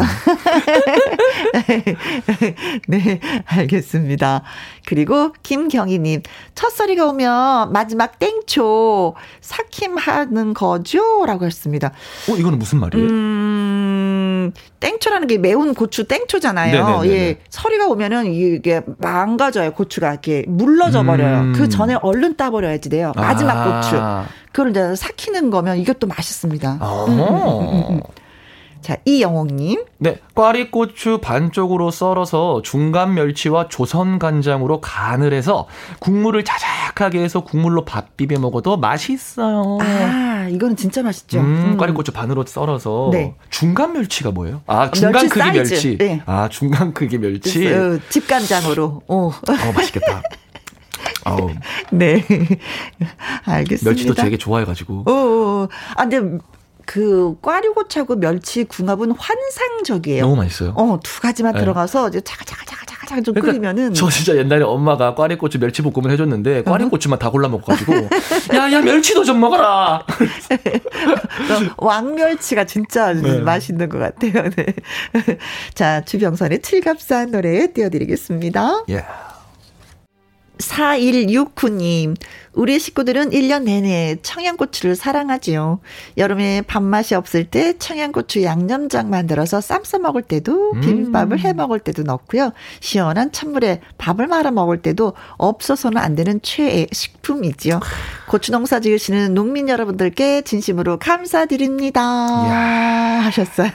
네, 2.87 3.19
알겠습니다. 3.45 4.43
그리고 4.85 5.33
김경희님, 5.43 6.23
첫 6.55 6.69
소리가 6.69 7.05
오면 7.07 7.71
마지막 7.71 8.19
땡초 8.19 9.15
삭힘하는 9.41 10.53
거죠? 10.53 11.25
라고 11.25 11.45
했습니다. 11.45 11.91
어, 12.29 12.35
이거는 12.35 12.59
무슨 12.59 12.79
말이에요? 12.79 13.07
음, 13.07 14.51
땡초라는 14.79 15.27
게 15.27 15.37
매운 15.37 15.73
고추 15.73 16.07
땡초잖아요. 16.07 16.71
네네네네. 17.01 17.13
예, 17.13 17.39
서리가 17.49 17.87
오면은 17.87 18.25
이게 18.33 18.81
망가져요. 18.97 19.71
고추가 19.73 20.11
이렇게 20.11 20.43
물러져 20.47 21.03
버려요. 21.03 21.39
음. 21.41 21.53
그 21.55 21.69
전에 21.69 21.95
얼른 22.01 22.35
따버려야지 22.37 22.89
돼요. 22.89 23.11
마지막 23.15 23.57
아. 23.57 23.81
고추. 23.81 23.95
그걸 24.51 24.71
이제 24.71 24.95
삭히는 24.95 25.49
거면 25.51 25.77
이것도 25.77 26.07
맛있습니다. 26.07 26.77
아. 26.79 27.05
음, 27.07 27.19
음, 27.19 27.83
음, 27.95 28.01
자, 28.81 28.97
이영옥님. 29.05 29.83
네, 29.97 30.19
꽈리고추 30.35 31.19
반쪽으로 31.21 31.91
썰어서 31.91 32.61
중간 32.63 33.13
멸치와 33.13 33.67
조선 33.67 34.19
간장으로 34.19 34.79
간을 34.81 35.33
해서 35.33 35.67
국물을 35.99 36.43
자작하게 36.43 37.21
해서 37.21 37.43
국물로 37.43 37.85
밥 37.85 38.15
비벼 38.15 38.39
먹어도 38.39 38.77
맛있어요. 38.77 39.77
아, 39.81 40.47
이거는 40.49 40.75
진짜 40.75 41.03
맛있죠. 41.03 41.39
음, 41.39 41.71
음. 41.71 41.77
꽈리고추 41.77 42.11
반으로 42.13 42.45
썰어서. 42.45 43.09
네. 43.11 43.35
중간 43.49 43.93
멸치가 43.93 44.31
뭐예요? 44.31 44.61
아, 44.65 44.89
중간 44.91 45.13
멸치 45.13 45.29
크기 45.29 45.39
사이즈. 45.39 45.73
멸치. 45.73 45.97
네. 45.97 46.21
아, 46.25 46.47
중간 46.49 46.93
크기 46.93 47.17
멸치. 47.17 47.65
그, 47.65 47.99
집간장으로. 48.09 49.01
어. 49.07 49.27
어, 49.27 49.71
맛있겠다. 49.75 50.21
네. 51.91 52.23
알겠습니다. 53.45 53.89
멸치도 53.89 54.13
되게 54.15 54.37
좋아해가지고. 54.37 55.03
어, 55.05 55.11
어, 55.11 55.63
어. 55.63 55.67
아, 55.95 56.07
근데 56.07 56.39
그 56.89 57.35
꽈리고차고 57.43 58.15
멸치 58.15 58.63
궁합은 58.63 59.11
환상적이에요. 59.11 60.23
너무 60.23 60.37
맛있어요. 60.37 60.73
어, 60.75 60.99
두 61.03 61.21
가지만 61.21 61.53
네. 61.53 61.59
들어가서 61.59 62.09
이제 62.09 62.19
차가차가차가차가 62.19 63.21
좀 63.21 63.35
그러니까 63.35 63.51
끓이면은 63.51 63.93
저 63.93 64.09
진짜 64.09 64.35
옛날에 64.35 64.63
엄마가 64.63 65.13
꽈리고추 65.13 65.59
멸치 65.59 65.83
볶음을 65.83 66.09
해줬는데 66.09 66.63
꽈리고추만 66.63 67.19
다 67.19 67.29
골라 67.29 67.47
먹어가지고 67.47 67.93
야야 68.55 68.81
멸치도 68.81 69.23
좀 69.23 69.39
먹어라. 69.39 70.03
왕멸치가 71.77 72.63
진짜 72.63 73.13
네. 73.13 73.37
맛있는 73.37 73.87
것 73.87 73.99
같아요. 73.99 74.49
네. 74.49 74.65
자 75.75 76.03
주병선의 76.03 76.63
칠갑산 76.63 77.29
노래 77.29 77.71
띄워드리겠습니다. 77.71 78.85
예. 78.89 78.93
Yeah. 78.95 79.28
4169님, 80.59 82.15
우리 82.53 82.79
식구들은 82.79 83.29
1년 83.29 83.63
내내 83.63 84.17
청양고추를 84.21 84.95
사랑하지요. 84.95 85.79
여름에 86.17 86.61
밥맛이 86.63 87.15
없을 87.15 87.45
때 87.45 87.77
청양고추 87.77 88.43
양념장 88.43 89.09
만들어서 89.09 89.61
쌈 89.61 89.83
싸 89.83 89.97
먹을 89.97 90.21
때도 90.21 90.73
음. 90.73 90.81
비빔밥을 90.81 91.39
해 91.39 91.53
먹을 91.53 91.79
때도 91.79 92.03
넣고요. 92.03 92.51
시원한 92.81 93.31
찬물에 93.31 93.79
밥을 93.97 94.27
말아 94.27 94.51
먹을 94.51 94.81
때도 94.81 95.13
없어서는 95.37 95.97
안 95.97 96.15
되는 96.15 96.41
최애 96.41 96.87
식품이지요. 96.91 97.79
고추 98.27 98.51
농사 98.51 98.81
지으시는 98.81 99.33
농민 99.33 99.69
여러분들께 99.69 100.41
진심으로 100.41 100.99
감사드립니다. 100.99 102.01
야 102.01 103.21
하셨어요. 103.23 103.69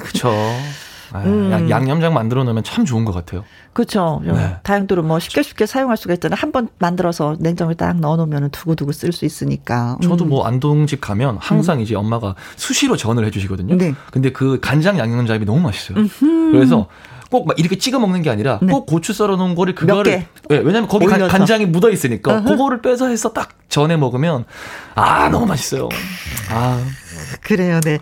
그쵸. 0.00 0.28
아, 0.28 0.83
음. 1.22 1.70
양념장 1.70 2.12
만들어 2.14 2.42
놓으면 2.44 2.64
참 2.64 2.84
좋은 2.84 3.04
것 3.04 3.12
같아요. 3.12 3.44
그렇죠. 3.72 4.20
네. 4.24 4.56
다용도로 4.62 5.02
뭐 5.02 5.18
쉽게 5.20 5.42
쉽게 5.42 5.66
사용할 5.66 5.96
수가 5.96 6.14
있잖아요. 6.14 6.36
한 6.40 6.52
번 6.52 6.68
만들어서 6.78 7.36
냉장고에 7.40 7.74
딱 7.74 7.98
넣어 7.98 8.16
놓으면 8.16 8.50
두고두고 8.50 8.92
쓸 8.92 9.12
수 9.12 9.24
있으니까. 9.24 9.98
저도 10.02 10.24
음. 10.24 10.28
뭐 10.30 10.46
안동집 10.46 11.00
가면 11.00 11.38
항상 11.40 11.78
음. 11.78 11.82
이제 11.82 11.94
엄마가 11.96 12.34
수시로 12.56 12.96
전을 12.96 13.24
해 13.24 13.30
주시거든요. 13.30 13.76
네. 13.76 13.94
근데 14.12 14.30
그 14.32 14.58
간장 14.60 14.98
양념장이 14.98 15.44
너무 15.44 15.60
맛있어요. 15.60 15.98
음흠. 15.98 16.52
그래서 16.52 16.86
꼭 17.30 17.46
막 17.48 17.58
이렇게 17.58 17.76
찍어 17.78 17.98
먹는 17.98 18.22
게 18.22 18.30
아니라 18.30 18.60
네. 18.62 18.70
꼭 18.70 18.86
고추 18.86 19.12
썰어 19.12 19.34
놓은 19.36 19.56
거를 19.56 19.74
그거를 19.74 20.26
네, 20.48 20.56
왜냐면 20.58 20.86
거기 20.86 21.06
간, 21.06 21.26
간장이 21.26 21.66
묻어 21.66 21.90
있으니까 21.90 22.36
uh 22.38 22.44
그거를 22.48 22.80
빼서 22.80 23.08
해서 23.08 23.32
딱 23.32 23.48
전에 23.68 23.96
먹으면 23.96 24.44
아 24.94 25.28
너무 25.30 25.44
맛있어요. 25.46 25.88
아 26.50 26.80
그래요, 27.42 27.80
네. 27.80 27.98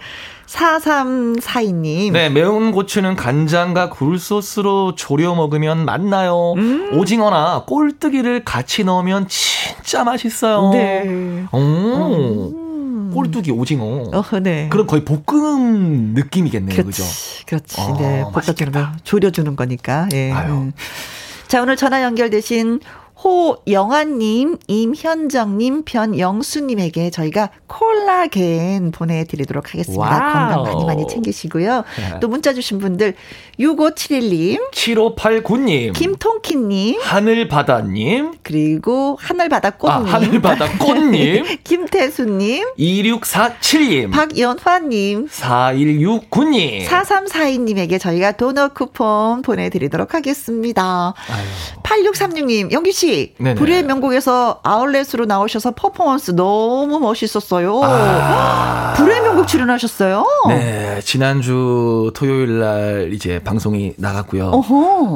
4342님. 0.53 2.13
네, 2.13 2.29
매운 2.29 2.73
고추는 2.73 3.17
간장과 3.17 3.89
굴소스로 3.91 4.95
졸여 4.95 5.35
먹으면 5.35 5.85
맛나요. 5.85 6.55
음. 6.57 6.99
오징어나 6.99 7.65
꼴뚜기를 7.67 8.45
같이 8.45 8.85
넣으면 8.85 9.29
진짜 9.29 10.05
맛있어요. 10.05 10.71
네. 10.73 11.47
오. 11.53 11.59
음. 11.59 13.11
꼴뚜기 13.15 13.51
오징어. 13.51 14.11
어, 14.13 14.41
네. 14.41 14.69
그럼 14.71 14.87
거의 14.87 15.05
볶음 15.05 16.15
느낌이겠네요. 16.15 16.77
그렇지, 16.77 17.03
그죠? 17.03 17.05
그렇지. 17.47 17.81
어, 17.81 17.97
네. 17.99 18.25
볶아주는 18.33 18.73
거, 18.73 18.89
졸여주는 19.05 19.57
거니까. 19.57 20.09
예. 20.13 20.33
아유. 20.33 20.53
음. 20.53 20.73
자, 21.49 21.63
오늘 21.63 21.77
전화 21.77 22.03
연결되신 22.03 22.81
호영아님, 23.23 24.59
임현정님, 24.67 25.85
변영수님에게 25.85 27.11
저희가 27.11 27.51
콜라겐 27.69 28.91
보내드리도록 28.91 29.73
하겠습니다. 29.73 30.03
와우. 30.03 30.33
건강 30.33 30.63
많이 30.65 30.85
많이 30.85 31.07
챙기시고요. 31.09 31.85
네. 31.99 32.21
또 32.21 32.29
문자 32.29 32.53
주신 32.53 32.79
분들 32.79 33.15
6571님, 33.61 34.71
7589님, 34.73 35.93
김통키님, 35.95 37.01
하늘바다님, 37.01 38.33
그리고 38.43 39.17
하늘바다꽃님, 39.21 40.07
아, 40.07 40.13
하늘바다꽃님, 40.13 41.45
김태수님, 41.63 42.75
2647님, 42.77 44.11
박연화님, 44.11 45.29
4169님, 45.29 46.87
4342님에게 46.87 48.01
저희가 48.01 48.33
도넛 48.33 48.75
쿠폰 48.75 49.43
보내드리도록 49.43 50.15
하겠습니다. 50.15 51.15
아유. 51.29 51.47
8636님, 51.83 52.73
영기씨, 52.73 53.12
네네. 53.39 53.55
불의 53.55 53.85
명곡에서 53.85 54.61
아울렛으로 54.63 55.27
나오셔서 55.27 55.73
퍼포먼스 55.73 56.33
너무 56.35 56.99
멋있었어요. 56.99 57.81
아. 57.83 58.95
불의 58.97 59.21
명곡 59.23 59.49
출연하셨어요? 59.49 60.25
네, 60.49 61.01
지난주 61.03 62.11
토요일 62.15 62.61
날 62.61 63.11
이제 63.13 63.41
방송이 63.43 63.95
나갔고요. 63.97 64.51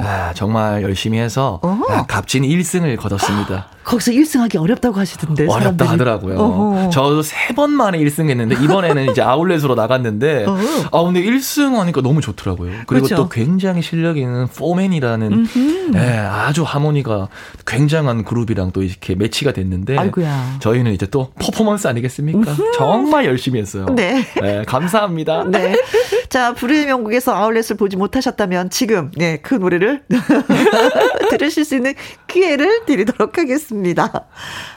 아, 0.03 0.33
정말 0.35 0.83
열심히 0.83 1.19
해서 1.19 1.61
아, 1.63 2.05
값진 2.07 2.43
1승을 2.43 2.97
거뒀습니다. 2.97 3.69
거기서 3.87 4.11
1승하기 4.13 4.61
어렵다고 4.61 4.99
하시던데. 4.99 5.45
어렵다 5.45 5.59
사람들이. 5.61 5.89
하더라고요. 5.89 6.37
어허. 6.39 6.91
저도 6.91 7.23
세 7.23 7.47
번 7.57 7.71
만에 7.71 7.99
1승 7.99 8.29
했는데 8.29 8.55
이번에는 8.63 9.11
이제 9.13 9.23
아울렛으로 9.23 9.77
나갔는데 9.77 10.45
아 10.93 11.03
근데 11.05 11.23
1승 11.23 11.77
하니까 11.77 12.03
너무 12.03 12.21
좋더라고요. 12.21 12.71
그리고 12.87 13.07
그렇죠. 13.07 13.15
또 13.17 13.29
굉장히 13.31 13.81
실력 13.81 14.19
있는 14.19 14.47
포맨이라는 14.49 15.47
네, 15.93 16.19
아주 16.19 16.65
하모니가 16.65 17.29
굉장한 17.67 18.25
그룹이랑 18.25 18.73
또 18.73 18.83
이렇게 18.83 19.15
매치가 19.15 19.53
됐는데 19.53 19.97
아이고야. 19.97 20.57
저희는 20.59 20.93
이제 20.93 21.07
또 21.07 21.31
퍼포먼스 21.41 21.87
아니겠습니까? 21.87 22.51
음흠. 22.51 22.73
정말 22.77 23.25
열심히 23.25 23.61
했어요. 23.61 23.87
네. 23.95 24.23
네 24.43 24.65
감사합니다. 24.67 25.45
네. 25.45 25.75
자, 26.37 26.53
불의 26.53 26.85
명곡에서 26.85 27.35
아울렛을 27.35 27.79
보지 27.79 27.97
못하셨다면 27.97 28.69
지금 28.69 29.11
네, 29.17 29.39
그 29.39 29.55
노래를 29.55 30.03
들으실 31.31 31.65
수 31.65 31.77
있는 31.77 31.95
기회를 32.27 32.85
드리도록 32.85 33.39
하겠습니다. 33.39 34.27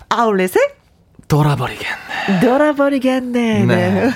아울렛의 0.08 0.54
돌아버리겠네. 1.28 2.40
돌아버리겠네. 2.42 3.66
네. 3.66 3.76
네. 3.92 4.10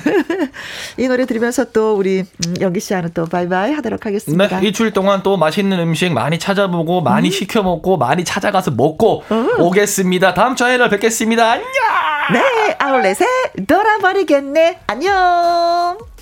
이 1.03 1.09
노래 1.09 1.25
들으면서 1.25 1.65
또 1.73 1.97
우리 1.97 2.21
음, 2.21 2.53
영기 2.61 2.79
씨와는 2.79 3.09
또 3.13 3.25
바이바이 3.25 3.73
하도록 3.73 4.05
하겠습니다. 4.05 4.61
네, 4.61 4.67
이출 4.69 4.93
동안 4.93 5.21
또 5.21 5.35
맛있는 5.35 5.77
음식 5.79 6.13
많이 6.13 6.39
찾아보고 6.39 7.01
많이 7.01 7.27
음. 7.27 7.29
시켜 7.29 7.61
먹고 7.61 7.97
많이 7.97 8.23
찾아가서 8.23 8.71
먹고 8.71 9.25
음. 9.29 9.59
오겠습니다. 9.59 10.33
다음 10.33 10.55
주에 10.55 10.77
뵙겠습니다. 10.87 11.51
안녕. 11.51 11.65
네, 12.31 12.75
아울렛에 12.79 13.25
돌아버리겠네. 13.67 14.79
안녕. 14.87 16.12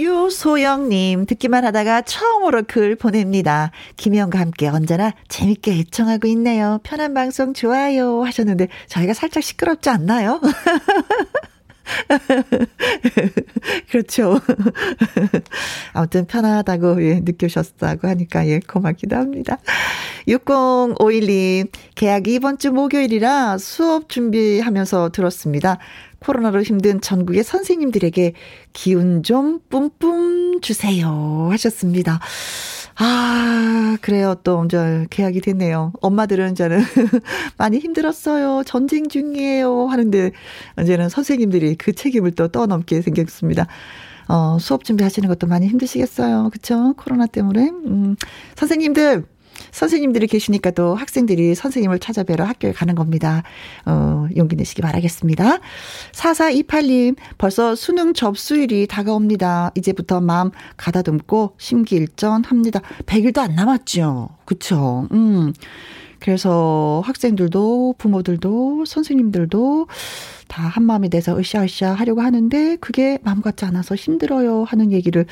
유소영님, 0.00 1.26
듣기만 1.26 1.64
하다가 1.64 2.02
처음으로 2.02 2.62
글 2.66 2.96
보냅니다. 2.96 3.70
김희영과 3.96 4.38
함께 4.38 4.68
언제나 4.68 5.12
재밌게 5.28 5.72
애청하고 5.72 6.26
있네요. 6.28 6.80
편한 6.82 7.14
방송 7.14 7.54
좋아요. 7.54 8.24
하셨는데, 8.24 8.68
저희가 8.88 9.14
살짝 9.14 9.42
시끄럽지 9.42 9.90
않나요? 9.90 10.40
그렇죠. 13.90 14.40
아무튼 15.92 16.26
편하다고 16.26 17.04
예, 17.04 17.20
느끼셨다고 17.20 18.08
하니까 18.08 18.46
예, 18.48 18.60
고맙기도 18.60 19.16
합니다. 19.16 19.58
6051님, 20.28 21.68
계약이 21.94 22.34
이번 22.34 22.58
주 22.58 22.72
목요일이라 22.72 23.58
수업 23.58 24.08
준비하면서 24.08 25.10
들었습니다. 25.10 25.78
코로나로 26.24 26.62
힘든 26.62 27.00
전국의 27.00 27.44
선생님들에게 27.44 28.32
기운 28.72 29.22
좀 29.22 29.60
뿜뿜 29.68 30.60
주세요. 30.62 31.48
하셨습니다. 31.50 32.18
아, 32.96 33.98
그래요. 34.00 34.36
또, 34.44 34.64
이제, 34.64 35.06
계약이 35.10 35.40
됐네요. 35.40 35.92
엄마들은 36.00 36.54
저는 36.54 36.78
많이 37.58 37.78
힘들었어요. 37.78 38.62
전쟁 38.64 39.08
중이에요. 39.08 39.86
하는데, 39.86 40.30
이제는 40.80 41.08
선생님들이 41.08 41.74
그 41.74 41.92
책임을 41.92 42.32
또 42.32 42.48
떠넘게 42.48 43.02
생겼습니다. 43.02 43.66
어, 44.28 44.58
수업 44.60 44.84
준비하시는 44.84 45.28
것도 45.28 45.46
많이 45.46 45.66
힘드시겠어요. 45.66 46.50
그쵸? 46.52 46.94
코로나 46.96 47.26
때문에. 47.26 47.68
음, 47.68 48.16
선생님들, 48.54 49.26
선생님들이 49.70 50.26
계시니까 50.26 50.70
또 50.72 50.94
학생들이 50.94 51.54
선생님을 51.54 51.98
찾아뵈러 51.98 52.44
학교에 52.44 52.72
가는 52.72 52.94
겁니다. 52.94 53.42
어, 53.86 54.26
용기 54.36 54.56
내시기 54.56 54.82
바라겠습니다. 54.82 55.58
4428님, 56.12 57.16
벌써 57.38 57.74
수능 57.74 58.14
접수일이 58.14 58.86
다가옵니다. 58.86 59.72
이제부터 59.74 60.20
마음 60.20 60.50
가다듬고 60.76 61.54
심기일전 61.58 62.44
합니다. 62.44 62.80
100일도 63.06 63.38
안 63.38 63.54
남았죠. 63.54 64.30
그쵸? 64.44 65.08
음. 65.12 65.52
그래서 66.24 67.02
학생들도 67.04 67.96
부모들도 67.98 68.86
선생님들도 68.86 69.88
다 70.48 70.62
한마음이 70.62 71.10
돼서 71.10 71.38
으쌰으쌰 71.38 71.92
하려고 71.92 72.22
하는데 72.22 72.76
그게 72.76 73.18
마음 73.22 73.42
같지 73.42 73.66
않아서 73.66 73.94
힘들어요 73.94 74.64
하는 74.64 74.90
얘기를 74.90 75.26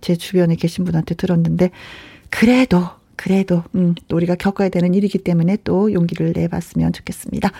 제 0.00 0.16
주변에 0.16 0.54
계신 0.54 0.84
분한테 0.84 1.16
들었는데 1.16 1.70
그래도 2.30 2.86
그래도 3.18 3.64
음, 3.74 3.96
또 4.06 4.16
우리가 4.16 4.36
겪어야 4.36 4.68
되는 4.68 4.94
일이기 4.94 5.18
때문에 5.18 5.58
또 5.64 5.92
용기를 5.92 6.32
내봤으면 6.36 6.92
좋겠습니다. 6.92 7.50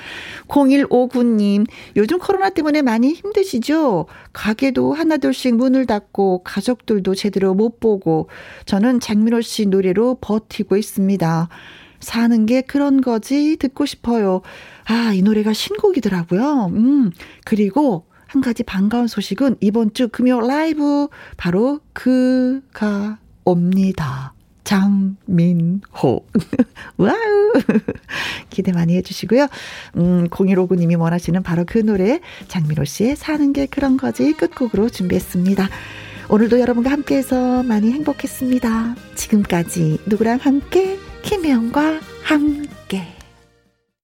0159님, 0.47 1.67
요즘 1.97 2.21
코로나 2.21 2.49
때문에 2.51 2.81
많이 2.81 3.13
힘드시죠? 3.13 4.07
가게도 4.33 4.95
하나둘씩 4.95 5.57
문을 5.57 5.87
닫고 5.87 6.45
가족들도 6.45 7.17
제대로 7.17 7.55
못 7.55 7.81
보고 7.81 8.29
저는 8.67 9.01
장민호 9.01 9.41
씨 9.41 9.67
노래로 9.67 10.19
버티고 10.21 10.77
있습니다. 10.77 11.49
사는 11.99 12.47
게 12.47 12.61
그런 12.61 13.01
거지 13.01 13.57
듣고 13.57 13.85
싶어요. 13.85 14.43
아, 14.85 15.13
이 15.13 15.23
노래가 15.23 15.53
신곡이더라고요. 15.53 16.67
음, 16.73 17.11
그리고 17.45 18.07
한 18.29 18.41
가지 18.43 18.63
반가운 18.63 19.09
소식은 19.09 19.57
이번 19.61 19.93
주 19.93 20.09
금요 20.09 20.41
라이브 20.41 21.09
바로 21.37 21.81
그가 21.95 23.19
옵니다. 23.45 24.35
장민호. 24.69 26.27
와우. 26.99 27.53
기대 28.51 28.73
많이 28.73 28.97
해주시고요. 28.97 29.49
음, 29.97 30.29
0159님이 30.29 31.01
원하시는 31.01 31.43
바로 31.43 31.65
그 31.67 31.79
노래, 31.79 32.21
장민호 32.49 32.85
씨의 32.85 33.17
사는 33.17 33.55
게 33.55 33.65
그런 33.65 33.97
거지 33.97 34.35
끝곡으로 34.35 34.91
준비했습니다. 34.91 35.69
오늘도 36.29 36.61
여러분과 36.61 36.91
함께해서 36.91 37.63
많이 37.63 37.91
행복했습니다. 37.93 38.95
지금까지 39.15 40.01
누구랑 40.05 40.39
함께, 40.43 40.99
김혜영과 41.23 42.01
함께. 42.25 42.78